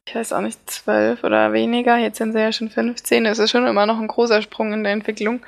ich 0.05 0.15
weiß 0.15 0.34
auch 0.34 0.41
nicht, 0.41 0.69
zwölf 0.69 1.24
oder 1.24 1.53
weniger. 1.53 1.97
Jetzt 1.97 2.17
sind 2.17 2.34
sie 2.34 2.39
ja 2.39 2.51
schon 2.51 2.69
15. 2.69 3.24
Das 3.24 3.39
ist 3.39 3.51
schon 3.51 3.67
immer 3.67 3.86
noch 3.86 3.99
ein 3.99 4.07
großer 4.07 4.41
Sprung 4.41 4.74
in 4.74 4.84
der 4.84 4.93
Entwicklung. 4.93 5.41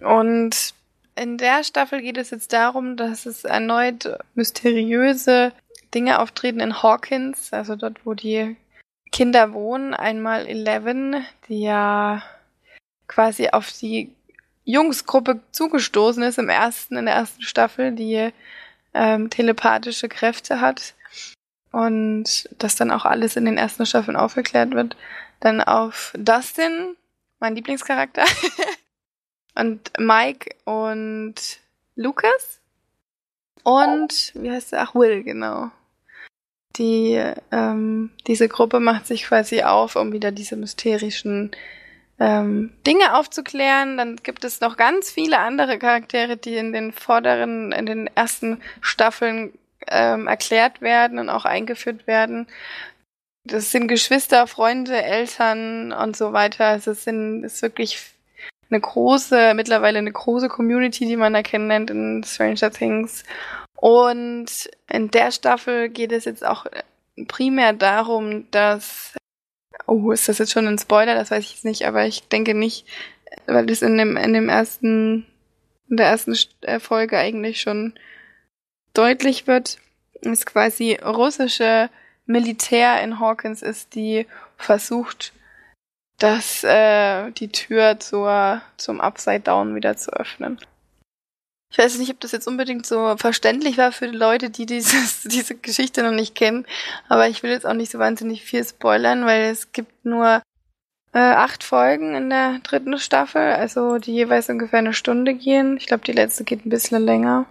Und 0.00 0.74
in 1.14 1.38
der 1.38 1.64
Staffel 1.64 2.00
geht 2.00 2.16
es 2.16 2.30
jetzt 2.30 2.52
darum, 2.52 2.96
dass 2.96 3.26
es 3.26 3.44
erneut 3.44 4.18
mysteriöse 4.34 5.52
Dinge 5.94 6.20
auftreten 6.20 6.60
in 6.60 6.82
Hawkins, 6.82 7.52
also 7.52 7.76
dort, 7.76 8.04
wo 8.04 8.14
die 8.14 8.56
Kinder 9.10 9.52
wohnen. 9.52 9.94
Einmal 9.94 10.46
Eleven, 10.46 11.24
die 11.48 11.62
ja 11.62 12.22
quasi 13.08 13.48
auf 13.50 13.70
die 13.72 14.14
Jungsgruppe 14.64 15.40
zugestoßen 15.52 16.22
ist 16.22 16.38
im 16.38 16.48
ersten, 16.48 16.96
in 16.96 17.06
der 17.06 17.14
ersten 17.14 17.42
Staffel, 17.42 17.92
die 17.92 18.30
ähm, 18.94 19.28
telepathische 19.28 20.08
Kräfte 20.08 20.60
hat. 20.60 20.94
Und 21.72 22.48
das 22.58 22.76
dann 22.76 22.90
auch 22.90 23.06
alles 23.06 23.36
in 23.36 23.46
den 23.46 23.56
ersten 23.56 23.86
Staffeln 23.86 24.16
aufgeklärt 24.16 24.72
wird. 24.72 24.96
Dann 25.40 25.62
auf 25.62 26.12
Dustin, 26.16 26.96
mein 27.38 27.54
Lieblingscharakter. 27.54 28.24
Und 29.54 29.92
Mike 29.98 30.54
und 30.64 31.34
Lucas. 31.94 32.60
Und, 33.64 34.32
wie 34.34 34.50
heißt 34.50 34.72
er? 34.72 34.82
Ach, 34.82 34.94
Will, 34.94 35.22
genau. 35.22 35.70
Die, 36.76 37.22
ähm, 37.50 38.10
diese 38.26 38.48
Gruppe 38.48 38.80
macht 38.80 39.06
sich 39.06 39.24
quasi 39.24 39.62
auf, 39.62 39.94
um 39.96 40.12
wieder 40.12 40.32
diese 40.32 40.56
mysterischen 40.56 41.50
ähm, 42.18 42.72
Dinge 42.86 43.14
aufzuklären. 43.16 43.98
Dann 43.98 44.16
gibt 44.16 44.44
es 44.44 44.60
noch 44.60 44.76
ganz 44.76 45.10
viele 45.10 45.38
andere 45.38 45.78
Charaktere, 45.78 46.36
die 46.36 46.56
in 46.56 46.72
den 46.72 46.92
vorderen, 46.92 47.72
in 47.72 47.86
den 47.86 48.06
ersten 48.14 48.60
Staffeln 48.80 49.52
ähm, 49.88 50.26
erklärt 50.26 50.80
werden 50.80 51.18
und 51.18 51.28
auch 51.28 51.44
eingeführt 51.44 52.06
werden. 52.06 52.46
Das 53.44 53.72
sind 53.72 53.88
Geschwister, 53.88 54.46
Freunde, 54.46 55.02
Eltern 55.02 55.92
und 55.92 56.16
so 56.16 56.32
weiter. 56.32 56.66
Also 56.66 56.92
es 56.92 57.04
sind, 57.04 57.42
ist 57.44 57.60
wirklich 57.62 58.12
eine 58.72 58.80
große, 58.80 59.52
mittlerweile 59.54 59.98
eine 59.98 60.12
große 60.12 60.48
Community, 60.48 61.06
die 61.06 61.16
man 61.16 61.34
da 61.34 61.42
kennenlernt 61.42 61.90
in 61.90 62.24
Stranger 62.24 62.70
Things. 62.70 63.24
Und 63.76 64.70
in 64.90 65.10
der 65.10 65.30
Staffel 65.30 65.88
geht 65.88 66.12
es 66.12 66.24
jetzt 66.24 66.44
auch 66.44 66.66
primär 67.28 67.72
darum, 67.72 68.50
dass 68.50 69.14
Oh, 69.86 70.12
ist 70.12 70.28
das 70.28 70.38
jetzt 70.38 70.52
schon 70.52 70.66
ein 70.66 70.78
Spoiler? 70.78 71.14
Das 71.14 71.30
weiß 71.30 71.44
ich 71.44 71.52
jetzt 71.52 71.64
nicht, 71.64 71.86
aber 71.86 72.06
ich 72.06 72.28
denke 72.28 72.54
nicht, 72.54 72.86
weil 73.46 73.66
das 73.66 73.82
in 73.82 73.98
dem, 73.98 74.16
in 74.16 74.32
dem 74.32 74.48
ersten, 74.48 75.26
in 75.88 75.96
der 75.96 76.06
ersten 76.06 76.36
äh, 76.62 76.78
Folge 76.78 77.18
eigentlich 77.18 77.60
schon 77.60 77.94
deutlich 78.94 79.46
wird, 79.46 79.78
ist 80.20 80.46
quasi 80.46 80.94
russische 80.94 81.90
Militär 82.26 83.02
in 83.02 83.18
Hawkins 83.18 83.62
ist, 83.62 83.94
die 83.94 84.26
versucht, 84.56 85.32
das, 86.22 86.62
äh, 86.64 87.30
die 87.32 87.48
Tür 87.48 87.98
zur, 87.98 88.60
zum 88.76 89.00
Upside 89.00 89.40
Down 89.40 89.74
wieder 89.74 89.96
zu 89.96 90.12
öffnen. 90.12 90.58
Ich 91.72 91.78
weiß 91.78 91.98
nicht, 91.98 92.10
ob 92.10 92.20
das 92.20 92.32
jetzt 92.32 92.46
unbedingt 92.46 92.84
so 92.84 93.16
verständlich 93.16 93.78
war 93.78 93.92
für 93.92 94.06
die 94.06 94.16
Leute, 94.16 94.50
die 94.50 94.66
dieses, 94.66 95.22
diese 95.24 95.54
Geschichte 95.54 96.02
noch 96.02 96.12
nicht 96.12 96.34
kennen, 96.34 96.66
aber 97.08 97.28
ich 97.28 97.42
will 97.42 97.50
jetzt 97.50 97.66
auch 97.66 97.74
nicht 97.74 97.90
so 97.90 97.98
wahnsinnig 97.98 98.44
viel 98.44 98.62
spoilern, 98.64 99.24
weil 99.24 99.50
es 99.50 99.72
gibt 99.72 100.04
nur 100.04 100.42
äh, 101.14 101.18
acht 101.18 101.64
Folgen 101.64 102.14
in 102.14 102.30
der 102.30 102.58
dritten 102.62 102.98
Staffel, 102.98 103.52
also 103.52 103.98
die 103.98 104.12
jeweils 104.12 104.48
ungefähr 104.48 104.80
eine 104.80 104.94
Stunde 104.94 105.34
gehen. 105.34 105.76
Ich 105.76 105.86
glaube, 105.86 106.04
die 106.04 106.12
letzte 106.12 106.44
geht 106.44 106.64
ein 106.64 106.70
bisschen 106.70 107.04
länger. 107.04 107.46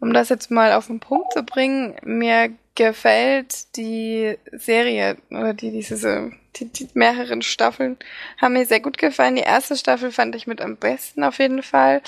Um 0.00 0.12
das 0.12 0.28
jetzt 0.28 0.50
mal 0.50 0.72
auf 0.72 0.88
den 0.88 1.00
Punkt 1.00 1.32
zu 1.32 1.42
bringen, 1.44 1.96
mir 2.02 2.52
gefällt 2.74 3.76
die 3.76 4.36
Serie 4.52 5.16
oder 5.30 5.54
die 5.54 5.70
diese 5.70 6.32
die, 6.56 6.66
die 6.66 6.88
mehreren 6.94 7.42
Staffeln 7.42 7.96
haben 8.40 8.54
mir 8.54 8.66
sehr 8.66 8.80
gut 8.80 8.98
gefallen. 8.98 9.36
Die 9.36 9.42
erste 9.42 9.76
Staffel 9.76 10.12
fand 10.12 10.34
ich 10.36 10.46
mit 10.46 10.60
am 10.60 10.76
besten 10.76 11.24
auf 11.24 11.38
jeden 11.38 11.62
Fall. 11.62 12.02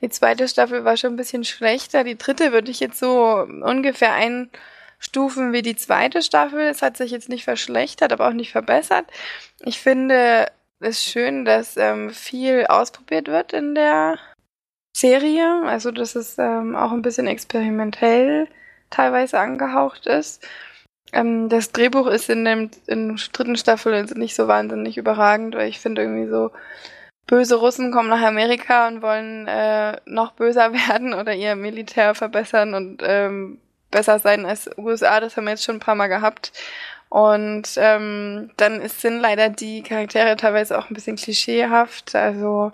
Die 0.00 0.08
zweite 0.08 0.48
Staffel 0.48 0.84
war 0.84 0.96
schon 0.96 1.14
ein 1.14 1.16
bisschen 1.16 1.44
schlechter. 1.44 2.04
Die 2.04 2.18
dritte 2.18 2.52
würde 2.52 2.70
ich 2.70 2.80
jetzt 2.80 2.98
so 2.98 3.46
ungefähr 3.62 4.14
einstufen 4.14 5.52
wie 5.52 5.62
die 5.62 5.76
zweite 5.76 6.22
Staffel. 6.22 6.60
Es 6.60 6.82
hat 6.82 6.96
sich 6.96 7.10
jetzt 7.10 7.28
nicht 7.28 7.44
verschlechtert, 7.44 8.12
aber 8.12 8.28
auch 8.28 8.32
nicht 8.34 8.52
verbessert. 8.52 9.06
Ich 9.64 9.80
finde 9.80 10.46
es 10.80 11.02
schön, 11.02 11.44
dass 11.44 11.76
ähm, 11.76 12.10
viel 12.10 12.66
ausprobiert 12.66 13.28
wird 13.28 13.52
in 13.52 13.74
der 13.74 14.18
Serie. 14.96 15.62
Also, 15.64 15.90
dass 15.90 16.14
es 16.14 16.38
ähm, 16.38 16.76
auch 16.76 16.92
ein 16.92 17.02
bisschen 17.02 17.26
experimentell 17.26 18.48
teilweise 18.90 19.38
angehaucht 19.38 20.06
ist. 20.06 20.46
Ähm, 21.12 21.48
das 21.48 21.72
Drehbuch 21.72 22.06
ist 22.06 22.28
in, 22.28 22.44
dem, 22.44 22.70
in 22.86 23.16
der 23.16 23.26
dritten 23.32 23.56
Staffel 23.56 24.04
nicht 24.14 24.34
so 24.34 24.48
wahnsinnig 24.48 24.98
überragend, 24.98 25.54
weil 25.54 25.68
ich 25.68 25.80
finde 25.80 26.02
irgendwie 26.02 26.28
so, 26.28 26.50
böse 27.28 27.56
Russen 27.56 27.92
kommen 27.92 28.08
nach 28.08 28.22
Amerika 28.22 28.88
und 28.88 29.02
wollen 29.02 29.46
äh, 29.46 30.00
noch 30.06 30.32
böser 30.32 30.72
werden 30.88 31.14
oder 31.14 31.34
ihr 31.34 31.54
Militär 31.54 32.14
verbessern 32.16 32.74
und 32.74 33.02
ähm, 33.04 33.60
besser 33.92 34.18
sein 34.18 34.44
als 34.44 34.68
USA. 34.76 35.20
Das 35.20 35.36
haben 35.36 35.44
wir 35.44 35.52
jetzt 35.52 35.64
schon 35.64 35.76
ein 35.76 35.80
paar 35.80 35.94
Mal 35.94 36.08
gehabt. 36.08 36.52
Und 37.10 37.68
ähm, 37.76 38.50
dann 38.58 38.86
sind 38.88 39.20
leider 39.20 39.48
die 39.48 39.82
Charaktere 39.82 40.36
teilweise 40.36 40.78
auch 40.78 40.90
ein 40.90 40.94
bisschen 40.94 41.16
klischeehaft. 41.16 42.14
Also 42.14 42.72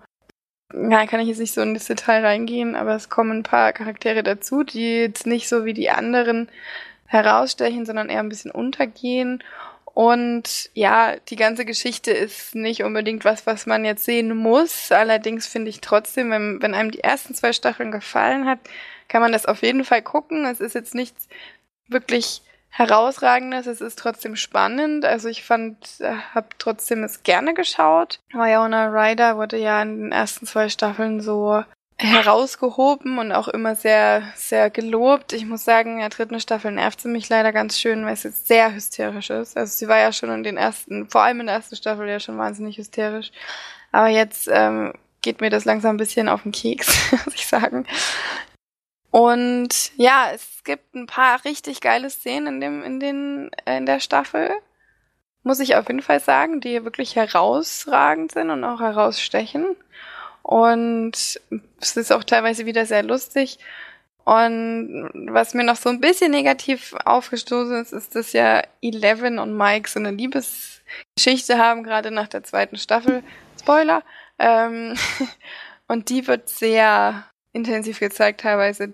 ja, 0.91 1.07
kann 1.07 1.21
ich 1.21 1.29
jetzt 1.29 1.39
nicht 1.39 1.55
so 1.55 1.61
in 1.61 1.75
das 1.75 1.87
Detail 1.87 2.25
reingehen, 2.25 2.75
aber 2.75 2.95
es 2.95 3.09
kommen 3.09 3.39
ein 3.39 3.43
paar 3.43 3.73
Charaktere 3.73 4.23
dazu, 4.23 4.65
die 4.65 5.01
jetzt 5.01 5.27
nicht 5.27 5.49
so 5.49 5.65
wie 5.65 5.75
die 5.75 5.91
anderen 5.91 6.49
herausstechen, 7.07 7.87
sondern 7.87 8.09
eher 8.09 8.21
ein 8.21 8.29
bisschen 8.29 8.51
untergehen. 8.51 9.43
Und 9.95 10.71
ja, 10.75 11.15
die 11.29 11.37
ganze 11.37 11.65
Geschichte 11.65 12.11
ist 12.11 12.57
nicht 12.57 12.83
unbedingt 12.83 13.25
was, 13.25 13.47
was 13.47 13.67
man 13.67 13.85
jetzt 13.85 14.05
sehen 14.05 14.37
muss. 14.37 14.91
Allerdings 14.91 15.47
finde 15.47 15.71
ich 15.71 15.81
trotzdem, 15.81 16.31
wenn, 16.31 16.61
wenn 16.61 16.75
einem 16.75 16.91
die 16.91 17.05
ersten 17.05 17.35
zwei 17.35 17.53
Staffeln 17.53 17.93
gefallen 17.93 18.47
hat, 18.47 18.59
kann 19.07 19.23
man 19.23 19.31
das 19.31 19.47
auf 19.47 19.63
jeden 19.63 19.85
Fall 19.85 20.03
gucken. 20.03 20.47
Es 20.47 20.61
ist 20.61 20.75
jetzt 20.75 20.97
nichts 20.97 21.29
wirklich 21.87 22.43
herausragendes. 22.75 23.67
Es 23.67 23.81
ist 23.81 23.99
trotzdem 23.99 24.35
spannend. 24.35 25.05
Also 25.05 25.29
ich 25.29 25.45
fand, 25.45 25.77
äh, 26.01 26.13
habe 26.35 26.49
trotzdem 26.59 27.05
es 27.05 27.23
gerne 27.23 27.55
geschaut. 27.55 28.21
Wyona 28.33 28.89
Ryder 28.89 29.37
wurde 29.37 29.57
ja 29.59 29.81
in 29.81 30.03
den 30.03 30.13
ersten 30.13 30.45
zwei 30.45 30.69
Staffeln 30.69 31.21
so 31.21 31.63
herausgehoben 31.97 33.19
und 33.19 33.31
auch 33.31 33.47
immer 33.47 33.77
sehr, 33.77 34.23
sehr 34.35 34.69
gelobt. 34.71 35.33
Ich 35.33 35.47
muss 35.47 35.65
sagen, 35.65 35.95
in 35.95 35.99
der 36.01 36.09
dritten 36.09 36.41
Staffel 36.41 36.73
nervt 36.73 37.01
sie 37.01 37.09
mich 37.09 37.29
leider 37.29 37.53
ganz 37.53 37.79
schön, 37.79 38.05
weil 38.05 38.15
jetzt 38.15 38.49
sehr 38.49 38.75
hysterisch 38.75 39.31
ist. 39.31 39.57
Also 39.57 39.77
sie 39.77 39.87
war 39.87 39.99
ja 39.99 40.13
schon 40.13 40.31
in 40.31 40.43
den 40.43 40.57
ersten, 40.57 41.09
vor 41.09 41.23
allem 41.23 41.41
in 41.41 41.47
der 41.47 41.55
ersten 41.55 41.77
Staffel 41.77 42.09
ja 42.09 42.19
schon 42.19 42.37
wahnsinnig 42.37 42.79
hysterisch. 42.79 43.31
Aber 43.93 44.09
jetzt 44.09 44.49
ähm, 44.53 44.93
geht 45.23 45.41
mir 45.41 45.51
das 45.51 45.65
langsam 45.65 45.95
ein 45.95 45.99
bisschen 45.99 46.29
auf 46.29 46.43
den 46.43 46.51
Keks, 46.51 47.13
muss 47.25 47.35
ich 47.37 47.47
sagen. 47.47 47.87
Und 49.15 49.93
ja, 49.97 50.33
es 50.35 50.65
gibt 50.65 50.97
ein 50.97 51.07
paar 51.07 51.45
richtig 51.45 51.81
geile 51.81 52.11
Szenen 52.11 52.55
in 52.55 52.61
dem, 52.61 52.83
in 52.83 52.99
den, 52.99 53.51
äh, 53.65 53.77
in 53.77 53.87
der 53.87 54.01
Staffel. 54.01 54.51
Muss 55.45 55.61
ich 55.61 55.77
auf 55.77 55.87
jeden 55.87 56.03
Fall 56.03 56.19
sagen, 56.19 56.61
die 56.61 56.85
wirklich 56.85 57.15
herausragend 57.15 58.33
sind 58.33 58.51
und 58.51 58.65
auch 58.65 58.81
herausstechen. 58.81 59.77
Und 60.43 61.13
es 61.81 61.97
ist 61.97 62.11
auch 62.11 62.25
teilweise 62.25 62.67
wieder 62.67 62.87
sehr 62.87 63.05
lustig. 63.05 63.61
Und 64.25 65.09
was 65.29 65.55
mir 65.55 65.63
noch 65.63 65.77
so 65.77 65.91
ein 65.91 66.01
bisschen 66.01 66.33
negativ 66.33 66.93
aufgestoßen 67.05 67.83
ist, 67.83 67.93
ist, 67.93 68.17
dass 68.17 68.33
ja 68.33 68.65
Eleven 68.83 69.39
und 69.39 69.57
Mike 69.57 69.89
so 69.89 70.01
eine 70.01 70.11
Liebesgeschichte 70.11 71.57
haben, 71.57 71.85
gerade 71.85 72.11
nach 72.11 72.27
der 72.27 72.43
zweiten 72.43 72.79
Staffel. 72.79 73.23
Spoiler. 73.61 74.03
Ähm, 74.41 74.97
und 75.87 76.09
die 76.09 76.27
wird 76.27 76.49
sehr 76.49 77.23
intensiv 77.53 78.01
gezeigt, 78.01 78.41
teilweise. 78.41 78.93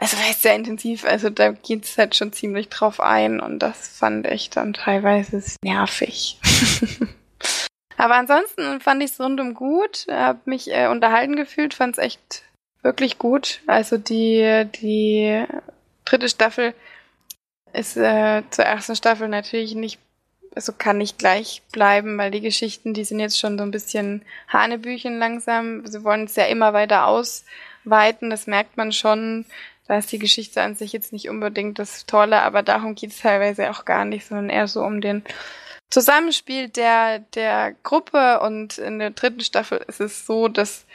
Also 0.00 0.16
heißt 0.16 0.40
sehr 0.40 0.54
intensiv, 0.54 1.04
also 1.04 1.28
da 1.28 1.52
geht 1.52 1.84
es 1.84 1.98
halt 1.98 2.16
schon 2.16 2.32
ziemlich 2.32 2.70
drauf 2.70 3.00
ein 3.00 3.38
und 3.38 3.58
das 3.58 3.98
fand 3.98 4.26
ich 4.26 4.48
dann 4.48 4.72
teilweise 4.72 5.42
nervig. 5.62 6.38
Aber 7.98 8.14
ansonsten 8.14 8.80
fand 8.80 9.02
ich 9.02 9.10
es 9.10 9.20
rundum 9.20 9.52
gut, 9.52 10.06
habe 10.10 10.40
mich 10.46 10.72
äh, 10.72 10.86
unterhalten 10.86 11.36
gefühlt, 11.36 11.74
fand 11.74 11.98
es 11.98 12.02
echt 12.02 12.44
wirklich 12.80 13.18
gut. 13.18 13.60
Also 13.66 13.98
die, 13.98 14.64
die 14.80 15.44
dritte 16.06 16.30
Staffel 16.30 16.72
ist 17.74 17.98
äh, 17.98 18.42
zur 18.48 18.64
ersten 18.64 18.96
Staffel 18.96 19.28
natürlich 19.28 19.74
nicht, 19.74 20.00
also 20.54 20.72
kann 20.72 20.96
nicht 20.96 21.18
gleich 21.18 21.60
bleiben, 21.72 22.16
weil 22.16 22.30
die 22.30 22.40
Geschichten, 22.40 22.94
die 22.94 23.04
sind 23.04 23.20
jetzt 23.20 23.38
schon 23.38 23.58
so 23.58 23.64
ein 23.64 23.70
bisschen 23.70 24.22
Hanebüchen 24.48 25.18
langsam. 25.18 25.86
Sie 25.86 26.02
wollen 26.04 26.24
es 26.24 26.36
ja 26.36 26.46
immer 26.46 26.72
weiter 26.72 27.06
ausweiten, 27.06 28.30
das 28.30 28.46
merkt 28.46 28.78
man 28.78 28.92
schon. 28.92 29.44
Da 29.90 29.98
ist 29.98 30.12
die 30.12 30.20
Geschichte 30.20 30.62
an 30.62 30.76
sich 30.76 30.92
jetzt 30.92 31.12
nicht 31.12 31.28
unbedingt 31.28 31.80
das 31.80 32.06
Tolle, 32.06 32.42
aber 32.42 32.62
darum 32.62 32.94
geht 32.94 33.10
es 33.10 33.22
teilweise 33.22 33.72
auch 33.72 33.84
gar 33.84 34.04
nicht, 34.04 34.24
sondern 34.24 34.48
eher 34.48 34.68
so 34.68 34.84
um 34.84 35.00
den 35.00 35.24
Zusammenspiel 35.90 36.68
der, 36.68 37.18
der 37.34 37.74
Gruppe 37.82 38.38
und 38.38 38.78
in 38.78 39.00
der 39.00 39.10
dritten 39.10 39.40
Staffel 39.40 39.84
ist 39.88 40.00
es 40.00 40.26
so, 40.26 40.46
dass 40.46 40.86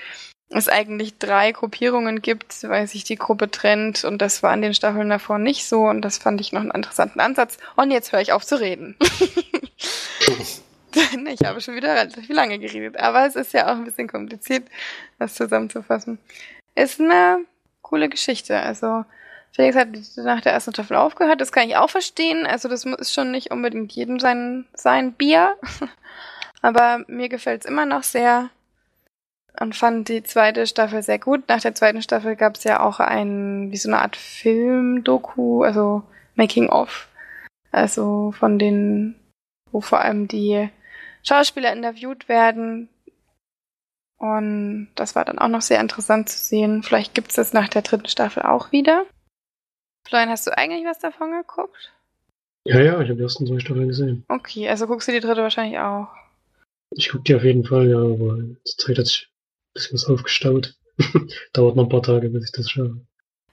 es 0.47 0.69
eigentlich 0.69 1.17
drei 1.17 1.51
Gruppierungen 1.51 2.21
gibt, 2.21 2.63
weil 2.69 2.87
sich 2.87 3.03
die 3.03 3.17
Gruppe 3.17 3.51
trennt 3.51 4.05
und 4.05 4.21
das 4.21 4.43
war 4.43 4.53
in 4.53 4.61
den 4.61 4.73
Staffeln 4.73 5.09
davor 5.09 5.39
nicht 5.39 5.67
so 5.67 5.81
und 5.81 6.01
das 6.01 6.17
fand 6.17 6.39
ich 6.39 6.53
noch 6.53 6.61
einen 6.61 6.71
interessanten 6.71 7.19
Ansatz. 7.19 7.57
Und 7.75 7.91
jetzt 7.91 8.13
höre 8.13 8.21
ich 8.21 8.31
auf 8.31 8.45
zu 8.45 8.57
reden. 8.57 8.95
ich 10.21 11.43
habe 11.43 11.59
schon 11.59 11.75
wieder 11.75 11.95
relativ 11.95 12.29
lange 12.29 12.59
geredet, 12.59 12.95
aber 12.95 13.25
es 13.25 13.35
ist 13.35 13.51
ja 13.51 13.65
auch 13.65 13.75
ein 13.75 13.83
bisschen 13.83 14.07
kompliziert, 14.07 14.63
das 15.19 15.35
zusammenzufassen. 15.35 16.17
Ist 16.75 17.01
eine 17.01 17.43
coole 17.86 18.09
Geschichte, 18.09 18.59
also 18.59 19.05
Felix 19.51 19.77
hat 19.77 19.89
nach 20.17 20.41
der 20.41 20.51
ersten 20.51 20.73
Staffel 20.73 20.97
aufgehört, 20.97 21.39
das 21.39 21.51
kann 21.51 21.69
ich 21.69 21.77
auch 21.77 21.89
verstehen. 21.89 22.45
Also 22.45 22.67
das 22.67 22.83
ist 22.83 23.13
schon 23.13 23.31
nicht 23.31 23.51
unbedingt 23.51 23.93
jedem 23.93 24.19
sein, 24.19 24.65
sein 24.73 25.13
Bier. 25.13 25.55
Aber 26.61 27.05
mir 27.07 27.29
gefällt 27.29 27.61
es 27.61 27.69
immer 27.69 27.86
noch 27.86 28.03
sehr 28.03 28.49
und 29.59 29.73
fand 29.73 30.09
die 30.09 30.23
zweite 30.23 30.67
Staffel 30.67 31.03
sehr 31.03 31.19
gut. 31.19 31.47
Nach 31.47 31.61
der 31.61 31.73
zweiten 31.73 32.01
Staffel 32.01 32.36
gab 32.36 32.55
es 32.55 32.65
ja 32.65 32.81
auch 32.81 32.99
ein, 32.99 33.71
wie 33.71 33.77
so 33.77 33.88
eine 33.88 34.01
Art 34.01 34.17
Film-Doku, 34.17 35.63
also 35.63 36.03
Making 36.36 36.67
of. 36.69 37.07
Also 37.71 38.33
von 38.38 38.59
den, 38.59 39.15
wo 39.71 39.79
vor 39.79 40.01
allem 40.01 40.27
die 40.27 40.69
Schauspieler 41.23 41.71
interviewt 41.71 42.27
werden. 42.27 42.89
Und 44.18 44.89
das 44.95 45.16
war 45.16 45.26
dann 45.26 45.39
auch 45.39 45.47
noch 45.47 45.61
sehr 45.61 45.82
interessant 45.82 46.30
zu 46.30 46.38
sehen. 46.38 46.84
Vielleicht 46.84 47.13
gibt 47.13 47.30
es 47.30 47.36
das 47.36 47.53
nach 47.53 47.68
der 47.68 47.82
dritten 47.82 48.07
Staffel 48.07 48.43
auch 48.43 48.72
wieder. 48.72 49.05
Florian, 50.07 50.30
hast 50.30 50.47
du 50.47 50.57
eigentlich 50.57 50.86
was 50.86 50.99
davon 50.99 51.32
geguckt? 51.32 51.91
Ja, 52.63 52.80
ja, 52.80 53.01
ich 53.01 53.09
habe 53.09 53.16
die 53.16 53.24
ersten 53.24 53.45
zwei 53.45 53.59
Staffeln 53.59 53.88
gesehen. 53.88 54.26
Okay, 54.28 54.70
also 54.70 54.88
guckst 54.88 55.07
du 55.07 55.11
die 55.11 55.20
dritte 55.20 55.41
wahrscheinlich 55.41 55.80
auch. 55.80 56.07
Ich 56.91 57.09
gucke 57.09 57.24
die 57.24 57.36
auf 57.36 57.43
jeden 57.43 57.66
Fall, 57.66 57.89
ja, 57.89 57.97
aber 57.97 58.38
zur 58.63 58.86
Zeit 58.86 58.97
hat 58.97 59.07
sich 59.07 59.28
ein 59.28 59.74
bisschen 59.74 59.93
was 59.95 60.05
aufgestaut. 60.05 60.76
Dauert 61.53 61.76
noch 61.76 61.84
ein 61.84 61.89
paar 61.89 62.03
Tage, 62.03 62.30
bis 62.30 62.45
ich 62.45 62.51
das 62.51 62.70
schaffe. 62.70 63.01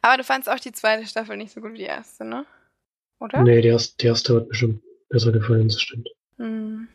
Aber 0.01 0.17
du 0.17 0.25
fandst 0.25 0.49
auch 0.49 0.59
die 0.59 0.73
zweite 0.73 1.07
Staffel 1.07 1.37
nicht 1.37 1.53
so 1.53 1.61
gut 1.61 1.73
wie 1.73 1.79
die 1.79 1.85
erste, 1.85 2.25
ne? 2.25 2.47
Oder? 3.21 3.43
Nee, 3.43 3.61
die 3.61 3.69
erste, 3.69 3.97
die 3.99 4.07
erste 4.07 4.37
hat 4.37 4.49
mir 4.49 4.55
schon 4.55 4.83
besser 5.09 5.33
gefallen, 5.33 5.69
das 5.69 5.81
stimmt. 5.81 6.09
Hm. 6.39 6.89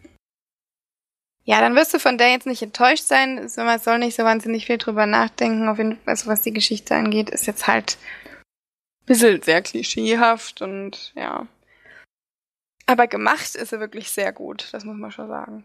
Ja, 1.47 1.61
dann 1.61 1.75
wirst 1.75 1.93
du 1.93 1.99
von 1.99 2.17
der 2.17 2.31
jetzt 2.31 2.45
nicht 2.45 2.61
enttäuscht 2.61 3.05
sein. 3.05 3.49
Man 3.55 3.79
soll 3.79 3.99
nicht 3.99 4.17
so 4.17 4.23
wahnsinnig 4.25 4.65
viel 4.65 4.77
drüber 4.77 5.05
nachdenken. 5.05 5.69
Auf 5.69 5.77
jeden 5.77 5.93
Fall, 5.93 6.01
also 6.07 6.27
was 6.27 6.41
die 6.41 6.51
Geschichte 6.51 6.93
angeht, 6.93 7.29
ist 7.29 7.47
jetzt 7.47 7.67
halt 7.67 7.97
bisschen 9.05 9.41
sehr 9.41 9.61
klischeehaft 9.61 10.61
und 10.61 11.13
ja. 11.15 11.47
Aber 12.85 13.07
gemacht 13.07 13.55
ist 13.55 13.71
er 13.71 13.79
wirklich 13.79 14.11
sehr 14.11 14.33
gut, 14.33 14.67
das 14.73 14.83
muss 14.83 14.97
man 14.97 15.11
schon 15.11 15.29
sagen. 15.29 15.63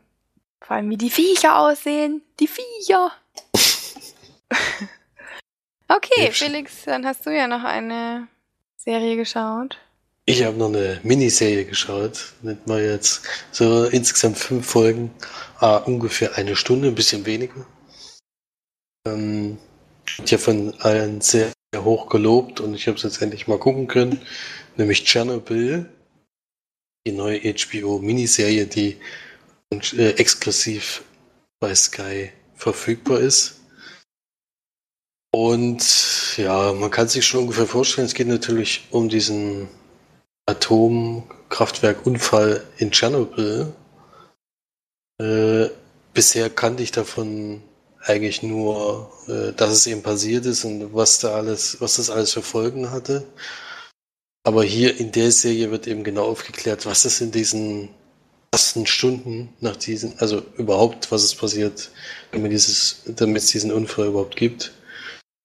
Vor 0.61 0.77
allem, 0.77 0.89
wie 0.89 0.97
die 0.97 1.11
Viecher 1.11 1.59
aussehen. 1.59 2.23
Die 2.39 2.47
Viecher. 2.47 3.11
okay, 5.89 6.31
Felix, 6.31 6.85
dann 6.85 7.05
hast 7.05 7.27
du 7.27 7.31
ja 7.31 7.49
noch 7.49 7.65
eine 7.65 8.29
Serie 8.77 9.17
geschaut. 9.17 9.79
Ich 10.33 10.43
habe 10.45 10.57
noch 10.57 10.69
eine 10.69 10.99
Miniserie 11.03 11.67
geschaut. 11.67 12.33
Nennt 12.41 12.67
man 12.67 12.83
jetzt 12.83 13.21
so 13.51 13.85
insgesamt 13.85 14.39
fünf 14.39 14.67
Folgen. 14.67 15.11
Ah, 15.59 15.77
ungefähr 15.77 16.39
eine 16.39 16.57
Stunde, 16.57 16.89
ein 16.89 16.95
bisschen 16.95 17.27
weniger. 17.27 17.67
Ähm, 19.07 19.59
ich 20.25 20.33
habe 20.33 20.43
von 20.43 20.75
allen 20.81 21.21
sehr, 21.21 21.53
sehr 21.75 21.85
hoch 21.85 22.09
gelobt 22.09 22.61
und 22.61 22.73
ich 22.75 22.89
habe 22.89 22.97
es 22.97 23.03
jetzt 23.03 23.21
endlich 23.21 23.47
mal 23.47 23.59
gucken 23.59 23.89
können. 23.89 24.23
Nämlich 24.79 25.05
Chernobyl. 25.05 25.93
Die 27.07 27.13
neue 27.13 27.39
HBO-Miniserie, 27.39 28.65
die 28.65 28.97
äh, 29.71 30.13
exklusiv 30.13 31.05
bei 31.61 31.75
Sky 31.75 32.33
verfügbar 32.55 33.21
ist. 33.21 33.61
Und 35.31 36.39
ja, 36.39 36.73
man 36.73 36.91
kann 36.91 37.09
sich 37.09 37.27
schon 37.27 37.41
ungefähr 37.41 37.67
vorstellen, 37.67 38.07
es 38.07 38.15
geht 38.15 38.29
natürlich 38.29 38.87
um 38.93 39.11
diesen 39.11 39.69
Atomkraftwerkunfall 40.47 42.65
in 42.79 42.91
Tschernobyl. 42.91 43.73
Äh, 45.21 45.69
bisher 46.15 46.49
kannte 46.51 46.83
ich 46.83 46.93
davon 46.93 47.63
eigentlich 48.01 48.43
nur, 48.43 49.13
äh, 49.29 49.53
dass 49.53 49.71
es 49.71 49.87
eben 49.87 50.03
passiert 50.03 50.47
ist 50.47 50.65
und 50.65 50.95
was 50.95 51.21
da 51.21 51.35
alles, 51.35 51.81
was 51.81 51.97
das 51.97 52.11
alles 52.11 52.33
für 52.33 52.43
Folgen 52.43 52.91
hatte. 52.91 53.27
Aber 54.45 54.65
hier 54.65 54.99
in 54.99 55.13
der 55.13 55.31
Serie 55.31 55.71
wird 55.71 55.87
eben 55.87 56.03
genau 56.03 56.25
aufgeklärt, 56.25 56.87
was 56.87 57.05
es 57.05 57.21
in 57.21 57.31
diesen 57.31 57.91
ersten 58.53 58.87
Stunden 58.87 59.51
nach 59.61 59.77
diesen, 59.77 60.19
also 60.19 60.43
überhaupt, 60.57 61.13
was 61.13 61.23
ist 61.23 61.37
passiert, 61.37 61.91
damit, 62.33 62.53
dieses, 62.53 63.03
damit 63.07 63.43
es 63.43 63.51
diesen 63.51 63.73
Unfall 63.73 64.09
überhaupt 64.09 64.37
gibt. 64.37 64.73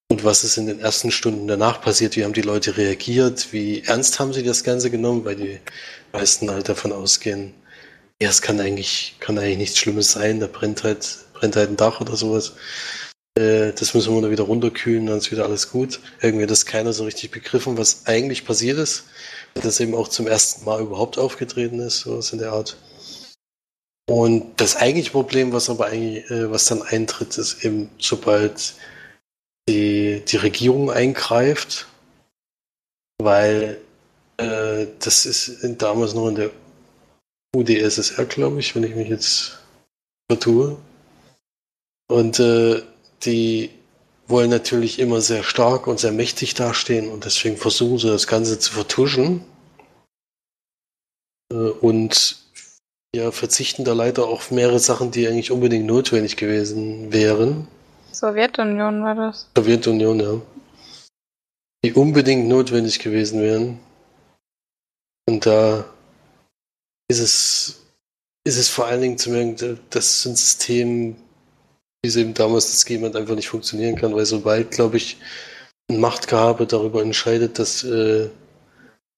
Und 0.10 0.24
was 0.24 0.44
ist 0.44 0.58
in 0.58 0.68
den 0.68 0.80
ersten 0.80 1.12
Stunden 1.12 1.48
danach 1.48 1.82
passiert? 1.82 2.16
Wie 2.16 2.24
haben 2.24 2.34
die 2.34 2.42
Leute 2.42 2.78
reagiert? 2.78 3.52
Wie 3.52 3.84
ernst 3.84 4.20
haben 4.20 4.34
sie 4.34 4.44
das 4.44 4.64
Ganze 4.64 4.90
genommen? 4.90 5.26
Weil 5.26 5.36
die 5.36 5.60
meisten 6.14 6.50
halt 6.50 6.70
davon 6.70 6.94
ausgehen, 6.94 7.54
ja, 8.22 8.30
es 8.30 8.42
kann 8.42 8.60
eigentlich, 8.60 9.16
kann 9.20 9.38
eigentlich 9.38 9.58
nichts 9.58 9.78
Schlimmes 9.78 10.12
sein, 10.12 10.40
da 10.40 10.48
brennt 10.48 10.84
halt, 10.84 11.20
brennt 11.34 11.56
halt 11.56 11.70
ein 11.70 11.78
Dach 11.78 12.02
oder 12.02 12.16
sowas. 12.16 12.54
Äh, 13.38 13.74
das 13.74 13.94
müssen 13.94 14.14
wir 14.14 14.22
nur 14.22 14.32
wieder 14.32 14.46
runterkühlen, 14.46 15.06
dann 15.06 15.20
ist 15.20 15.32
wieder 15.32 15.46
alles 15.46 15.70
gut. 15.70 16.00
Irgendwie 16.22 16.44
hat 16.44 16.52
das 16.52 16.66
keiner 16.66 16.94
so 16.94 17.04
richtig 17.04 17.30
begriffen, 17.32 17.78
was 17.78 18.08
eigentlich 18.08 18.46
passiert 18.46 18.80
ist. 18.80 19.04
Das 19.54 19.80
eben 19.80 19.94
auch 19.94 20.08
zum 20.08 20.26
ersten 20.26 20.66
Mal 20.66 20.82
überhaupt 20.82 21.18
aufgetreten 21.18 21.80
ist, 21.80 22.00
sowas 22.00 22.34
in 22.34 22.40
der 22.40 22.54
Art. 22.54 22.78
Und 24.10 24.60
das 24.62 24.78
eigentliche 24.78 25.12
Problem, 25.12 25.52
was 25.52 25.70
aber 25.70 25.88
eigentlich, 25.88 26.30
äh, 26.32 26.50
was 26.50 26.66
dann 26.66 26.82
eintritt, 26.82 27.38
ist 27.38 27.64
eben, 27.66 27.90
sobald 28.00 28.74
die, 29.68 30.24
die 30.26 30.38
Regierung 30.38 30.92
eingreift, 30.92 31.88
weil 33.22 33.80
äh, 34.38 34.88
das 35.00 35.26
ist 35.26 35.60
damals 35.82 36.14
noch 36.14 36.28
in 36.28 36.36
der 36.36 36.52
UdSSR, 37.56 38.26
glaube 38.26 38.60
ich, 38.60 38.76
wenn 38.76 38.84
ich 38.84 38.96
mich 38.96 39.10
jetzt 39.10 39.60
vertue. 40.30 40.78
Und 42.10 42.40
äh, 42.40 42.82
die 43.24 43.72
wollen 44.28 44.50
natürlich 44.50 45.00
immer 45.00 45.22
sehr 45.22 45.44
stark 45.44 45.88
und 45.88 46.00
sehr 46.00 46.12
mächtig 46.12 46.54
dastehen 46.54 47.10
und 47.10 47.26
deswegen 47.26 47.58
versuchen 47.58 47.98
sie 47.98 48.10
das 48.10 48.28
Ganze 48.28 48.60
zu 48.60 48.74
vertuschen. 48.74 49.44
Äh, 51.52 51.56
und 51.56 52.44
ja, 53.16 53.32
verzichten 53.32 53.86
da 53.86 53.94
leider 53.94 54.28
auf 54.28 54.52
mehrere 54.52 54.80
Sachen, 54.80 55.12
die 55.12 55.28
eigentlich 55.28 55.52
unbedingt 55.52 55.86
notwendig 55.86 56.36
gewesen 56.36 57.12
wären. 57.12 57.68
Sowjetunion 58.18 59.04
war 59.04 59.16
das. 59.16 59.50
Sowjetunion, 59.56 60.20
ja. 60.20 60.42
Die 61.84 61.94
unbedingt 61.94 62.48
notwendig 62.48 63.00
gewesen 63.00 63.42
wären. 63.42 63.80
Und 65.30 65.46
da 65.46 65.86
ist 67.10 67.20
es, 67.20 67.82
ist 68.44 68.58
es 68.58 68.70
vor 68.70 68.86
allen 68.86 69.02
Dingen 69.02 69.18
zu 69.18 69.30
merken, 69.30 69.80
dass 69.90 70.26
ein 70.26 70.36
System, 70.36 71.16
wie 72.02 72.10
es 72.10 72.16
eben 72.16 72.34
damals 72.34 72.72
das 72.72 73.02
hat, 73.02 73.16
einfach 73.16 73.36
nicht 73.36 73.50
funktionieren 73.50 73.96
kann, 73.96 74.16
weil 74.16 74.26
sobald, 74.26 74.72
glaube 74.72 74.98
ich, 74.98 75.18
ein 75.90 76.00
Machtgehabe 76.00 76.66
darüber 76.66 77.02
entscheidet, 77.02 77.60
dass 77.60 77.84
äh, 77.84 78.30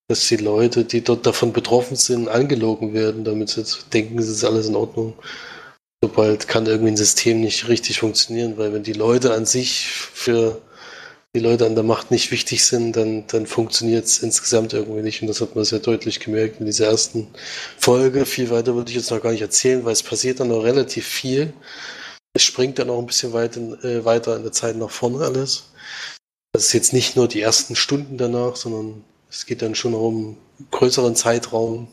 dass 0.10 0.28
die 0.28 0.38
Leute, 0.38 0.86
die 0.86 1.04
dort 1.04 1.26
davon 1.28 1.54
betroffen 1.54 1.95
sind, 1.95 2.28
angelogen 2.28 2.93
werden, 2.93 3.24
damit 3.24 3.50
sie 3.50 3.64
denken, 3.93 4.18
es 4.18 4.28
ist 4.28 4.43
alles 4.43 4.68
in 4.68 4.76
Ordnung. 4.76 5.14
Sobald 6.02 6.47
kann 6.47 6.66
irgendwie 6.66 6.91
ein 6.91 6.97
System 6.97 7.41
nicht 7.41 7.68
richtig 7.68 8.00
funktionieren, 8.00 8.58
weil 8.58 8.74
wenn 8.74 8.84
die 8.84 8.93
Leute 8.93 9.34
an 9.34 9.45
sich 9.45 9.88
für 9.88 10.62
die 11.36 11.41
Leute 11.41 11.66
an 11.66 11.76
der 11.76 11.84
Macht 11.84 12.10
nicht 12.10 12.32
wichtig 12.32 12.66
sind, 12.66 12.95
dann, 12.95 13.28
dann 13.28 13.45
funktioniert 13.45 14.06
es 14.06 14.20
insgesamt 14.20 14.74
irgendwie 14.74 15.04
nicht. 15.04 15.22
Und 15.22 15.28
das 15.28 15.41
hat 15.41 15.56
man 15.56 15.66
sehr 15.66 15.80
deutlich 15.80 16.20
gemerkt 16.20 16.60
in 16.60 16.66
dieser 16.66 16.88
ersten 16.88 17.28
Folge. 17.78 18.26
Viel 18.26 18.50
weiter 18.50 18.76
würde 18.76 18.89
ich 18.89 18.95
jetzt 18.95 19.12
noch 19.12 19.22
gar 19.22 19.32
nicht 19.32 19.41
erzählen, 19.41 19.86
weil 19.86 19.93
es 19.93 20.02
passiert 20.02 20.39
dann 20.39 20.47
noch 20.47 20.64
relativ 20.64 21.06
viel. 21.06 21.54
Es 22.34 22.43
springt 22.43 22.80
dann 22.80 22.89
auch 22.89 23.00
ein 23.00 23.06
bisschen 23.06 23.34
weit 23.34 23.58
in, 23.58 23.74
äh, 23.84 24.06
weiter 24.06 24.38
in 24.38 24.43
der 24.43 24.52
Zeit 24.52 24.76
nach 24.78 24.89
vorne 24.89 25.24
alles. 25.24 25.66
Das 26.54 26.66
ist 26.66 26.74
jetzt 26.74 26.93
nicht 26.93 27.16
nur 27.16 27.28
die 27.28 27.41
ersten 27.41 27.76
Stunden 27.76 28.18
danach, 28.18 28.56
sondern 28.56 29.04
es 29.30 29.45
geht 29.45 29.62
dann 29.62 29.76
schon 29.76 29.93
um 29.93 30.38
einen 30.58 30.68
größeren 30.72 31.16
Zeitraum. 31.16 31.88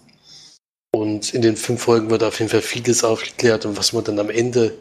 Und 0.92 1.34
in 1.34 1.42
den 1.42 1.56
fünf 1.56 1.82
Folgen 1.82 2.10
wird 2.10 2.22
auf 2.22 2.38
jeden 2.38 2.50
Fall 2.50 2.62
vieles 2.62 3.04
aufgeklärt 3.04 3.66
und 3.66 3.76
was 3.76 3.92
man 3.92 4.04
dann 4.04 4.18
am 4.18 4.30
Ende 4.30 4.72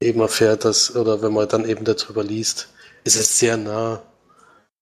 eben 0.00 0.20
erfährt, 0.20 0.64
dass, 0.64 0.94
oder 0.96 1.22
wenn 1.22 1.32
man 1.32 1.48
dann 1.48 1.68
eben 1.68 1.84
darüber 1.84 2.24
liest, 2.24 2.68
ist 3.04 3.16
es 3.16 3.38
sehr 3.38 3.56
nah 3.56 4.02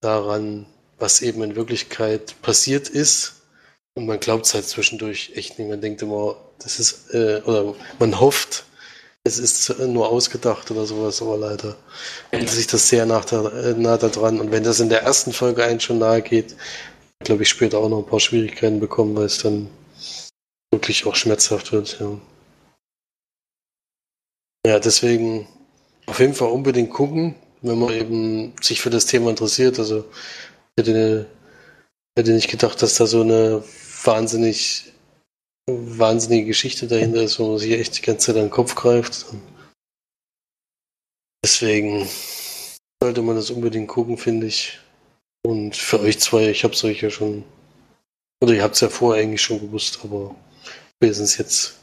daran, 0.00 0.66
was 0.98 1.20
eben 1.20 1.42
in 1.42 1.56
Wirklichkeit 1.56 2.40
passiert 2.42 2.88
ist. 2.88 3.34
Und 3.94 4.06
man 4.06 4.20
glaubt 4.20 4.46
es 4.46 4.54
halt 4.54 4.66
zwischendurch 4.66 5.32
echt 5.34 5.58
nicht. 5.58 5.68
Man 5.68 5.80
denkt 5.80 6.02
immer, 6.02 6.36
das 6.58 6.78
ist, 6.78 7.12
äh, 7.12 7.42
oder 7.44 7.74
man 7.98 8.20
hofft, 8.20 8.64
es 9.24 9.38
ist 9.38 9.78
nur 9.78 10.08
ausgedacht 10.08 10.70
oder 10.70 10.86
sowas, 10.86 11.20
aber 11.20 11.36
leider 11.36 11.76
hält 12.30 12.48
sich 12.48 12.66
das 12.66 12.88
sehr 12.88 13.04
nah, 13.04 13.20
da, 13.20 13.74
nah 13.76 13.98
daran. 13.98 14.40
Und 14.40 14.50
wenn 14.50 14.64
das 14.64 14.80
in 14.80 14.88
der 14.88 15.02
ersten 15.02 15.32
Folge 15.32 15.64
einen 15.64 15.80
schon 15.80 15.98
nahe 15.98 16.22
geht, 16.22 16.56
glaube 17.20 17.42
ich, 17.42 17.48
später 17.50 17.78
auch 17.78 17.88
noch 17.88 17.98
ein 17.98 18.06
paar 18.06 18.20
Schwierigkeiten 18.20 18.80
bekommen, 18.80 19.14
weil 19.16 19.26
es 19.26 19.38
dann 19.38 19.68
wirklich 20.72 21.06
auch 21.06 21.14
schmerzhaft 21.14 21.72
wird. 21.72 21.98
Ja, 22.00 22.18
ja 24.66 24.78
deswegen 24.78 25.48
auf 26.06 26.20
jeden 26.20 26.34
Fall 26.34 26.50
unbedingt 26.50 26.90
gucken, 26.90 27.34
wenn 27.62 27.78
man 27.78 27.92
eben 27.92 28.54
sich 28.60 28.80
für 28.80 28.90
das 28.90 29.06
Thema 29.06 29.30
interessiert. 29.30 29.78
Also 29.78 30.04
ich 30.76 30.86
hätte, 30.86 31.26
hätte 32.18 32.32
nicht 32.32 32.50
gedacht, 32.50 32.80
dass 32.82 32.96
da 32.96 33.06
so 33.06 33.22
eine 33.22 33.62
wahnsinnig 34.04 34.90
wahnsinnige 35.66 36.46
Geschichte 36.46 36.86
dahinter 36.86 37.22
ist, 37.22 37.38
wo 37.38 37.48
man 37.48 37.58
sich 37.58 37.72
echt 37.72 37.98
die 37.98 38.02
ganze 38.02 38.26
Zeit 38.26 38.36
an 38.36 38.46
den 38.46 38.50
Kopf 38.50 38.74
greift. 38.74 39.26
Deswegen 41.44 42.08
sollte 43.02 43.22
man 43.22 43.36
das 43.36 43.50
unbedingt 43.50 43.88
gucken, 43.88 44.18
finde 44.18 44.46
ich. 44.46 44.78
Und 45.42 45.76
für 45.76 46.00
euch 46.00 46.18
zwei, 46.20 46.50
ich 46.50 46.64
habe 46.64 46.74
es 46.74 46.84
euch 46.84 47.00
ja 47.00 47.10
schon, 47.10 47.44
oder 48.42 48.52
ihr 48.52 48.62
habt 48.62 48.74
es 48.74 48.80
ja 48.80 48.88
vorher 48.88 49.22
eigentlich 49.22 49.42
schon 49.42 49.60
gewusst, 49.60 50.00
aber 50.02 50.34
spätestens 51.00 51.38
jetzt 51.38 51.78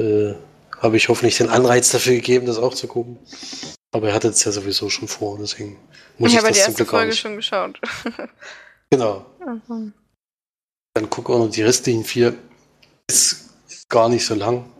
äh, 0.00 0.34
habe 0.78 0.96
ich 0.96 1.08
hoffentlich 1.08 1.36
den 1.36 1.48
Anreiz 1.48 1.90
dafür 1.90 2.14
gegeben, 2.14 2.46
das 2.46 2.58
auch 2.58 2.74
zu 2.74 2.88
gucken. 2.88 3.18
Aber 3.92 4.08
ihr 4.08 4.14
hattet 4.14 4.34
es 4.34 4.44
ja 4.44 4.52
sowieso 4.52 4.90
schon 4.90 5.08
vor, 5.08 5.38
deswegen 5.38 5.78
muss 6.18 6.32
ich, 6.32 6.38
ich 6.38 6.44
habe 6.44 6.52
die 6.52 6.58
erste 6.58 6.84
Folge 6.84 7.14
schon 7.14 7.36
geschaut. 7.36 7.80
genau. 8.90 9.24
Mhm. 9.68 9.92
Dann 10.94 11.10
gucken 11.10 11.34
wir 11.34 11.38
noch 11.38 11.50
die 11.50 11.62
restlichen 11.62 12.04
vier 12.04 12.34
ist 13.08 13.48
gar 13.88 14.08
nicht 14.08 14.26
so 14.26 14.34
lang. 14.34 14.70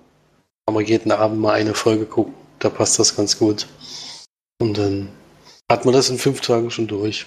Aber 0.66 0.82
jeden 0.82 1.12
Abend 1.12 1.41
mal 1.41 1.55
eine 1.55 1.74
Folge 1.74 2.05
gucken. 2.05 2.34
Da 2.59 2.68
passt 2.68 2.99
das 2.99 3.16
ganz 3.16 3.39
gut. 3.39 3.66
Und 4.61 4.76
dann 4.76 5.09
hat 5.70 5.84
man 5.84 5.95
das 5.95 6.11
in 6.11 6.18
fünf 6.18 6.41
Tagen 6.41 6.70
schon 6.70 6.89
durch. 6.89 7.26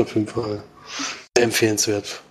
Auf 0.00 0.14
jeden 0.14 0.28
Fall 0.28 0.62
sehr 1.36 1.44
empfehlenswert. 1.44 2.22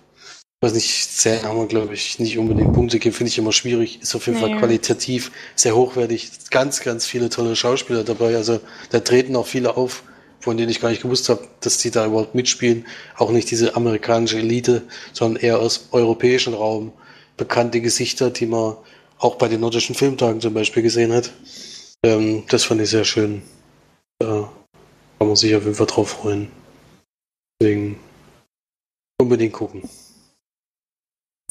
Ich 0.64 0.70
weiß 0.70 0.76
nicht, 0.76 1.12
sehr 1.12 1.42
haben 1.42 1.58
wir, 1.58 1.66
glaube 1.66 1.92
ich, 1.92 2.18
nicht 2.18 2.38
unbedingt 2.38 2.72
Punkte 2.72 2.98
geben, 2.98 3.14
finde 3.14 3.28
ich 3.28 3.36
immer 3.36 3.52
schwierig. 3.52 4.00
Ist 4.00 4.14
auf 4.14 4.26
jeden 4.26 4.40
nee. 4.40 4.48
Fall 4.48 4.58
qualitativ 4.58 5.30
sehr 5.54 5.76
hochwertig. 5.76 6.30
Ganz, 6.50 6.80
ganz 6.80 7.04
viele 7.04 7.28
tolle 7.28 7.54
Schauspieler 7.54 8.02
dabei. 8.02 8.34
Also 8.34 8.60
da 8.88 9.00
treten 9.00 9.36
auch 9.36 9.46
viele 9.46 9.76
auf, 9.76 10.04
von 10.40 10.56
denen 10.56 10.70
ich 10.70 10.80
gar 10.80 10.88
nicht 10.88 11.02
gewusst 11.02 11.28
habe, 11.28 11.46
dass 11.60 11.76
die 11.76 11.90
da 11.90 12.06
überhaupt 12.06 12.34
mitspielen. 12.34 12.86
Auch 13.18 13.30
nicht 13.30 13.50
diese 13.50 13.76
amerikanische 13.76 14.38
Elite, 14.38 14.84
sondern 15.12 15.42
eher 15.42 15.58
aus 15.58 15.88
europäischen 15.92 16.54
Raum 16.54 16.92
bekannte 17.36 17.82
Gesichter, 17.82 18.30
die 18.30 18.46
man 18.46 18.78
auch 19.18 19.34
bei 19.34 19.48
den 19.48 19.60
nordischen 19.60 19.94
Filmtagen 19.94 20.40
zum 20.40 20.54
Beispiel 20.54 20.82
gesehen 20.82 21.12
hat. 21.12 21.30
Ähm, 22.02 22.44
das 22.48 22.64
fand 22.64 22.80
ich 22.80 22.88
sehr 22.88 23.04
schön. 23.04 23.42
Da 24.18 24.50
kann 25.18 25.28
man 25.28 25.36
sich 25.36 25.54
auf 25.54 25.64
jeden 25.64 25.76
Fall 25.76 25.88
drauf 25.88 26.08
freuen. 26.08 26.50
Deswegen 27.60 27.98
unbedingt 29.20 29.52
gucken. 29.52 29.82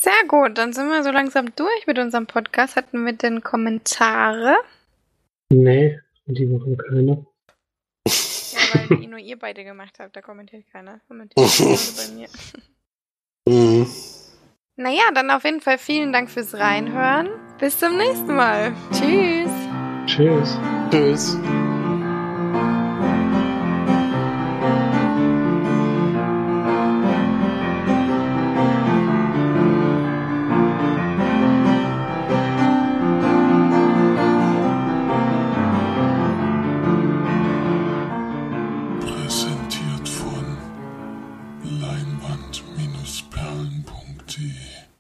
Sehr 0.03 0.27
gut, 0.27 0.57
dann 0.57 0.73
sind 0.73 0.89
wir 0.89 1.01
so 1.01 1.11
langsam 1.11 1.55
durch 1.55 1.87
mit 1.87 1.97
unserem 1.97 2.27
Podcast. 2.27 2.75
Hatten 2.75 3.05
wir 3.05 3.13
denn 3.13 3.41
Kommentare? 3.41 4.57
Nee, 5.49 5.97
die 6.25 6.45
machen 6.45 6.75
keine. 6.75 7.25
Ja, 8.05 8.59
weil 8.89 8.97
die 8.97 9.07
nur 9.07 9.19
ihr 9.19 9.39
beide 9.39 9.63
gemacht 9.63 9.95
habt, 9.99 10.13
da 10.13 10.21
kommentiert 10.21 10.65
keiner. 10.73 10.99
Kommentiert 11.07 11.49
gerade 11.57 11.79
bei 11.95 12.15
mir. 12.15 12.27
Mhm. 13.47 13.87
Naja, 14.75 15.03
dann 15.15 15.31
auf 15.31 15.45
jeden 15.45 15.61
Fall 15.61 15.77
vielen 15.77 16.11
Dank 16.11 16.29
fürs 16.29 16.53
Reinhören. 16.53 17.29
Bis 17.59 17.79
zum 17.79 17.95
nächsten 17.95 18.35
Mal. 18.35 18.73
Tschüss. 18.91 19.51
Tschüss. 20.05 20.57
Tschüss. 20.91 21.37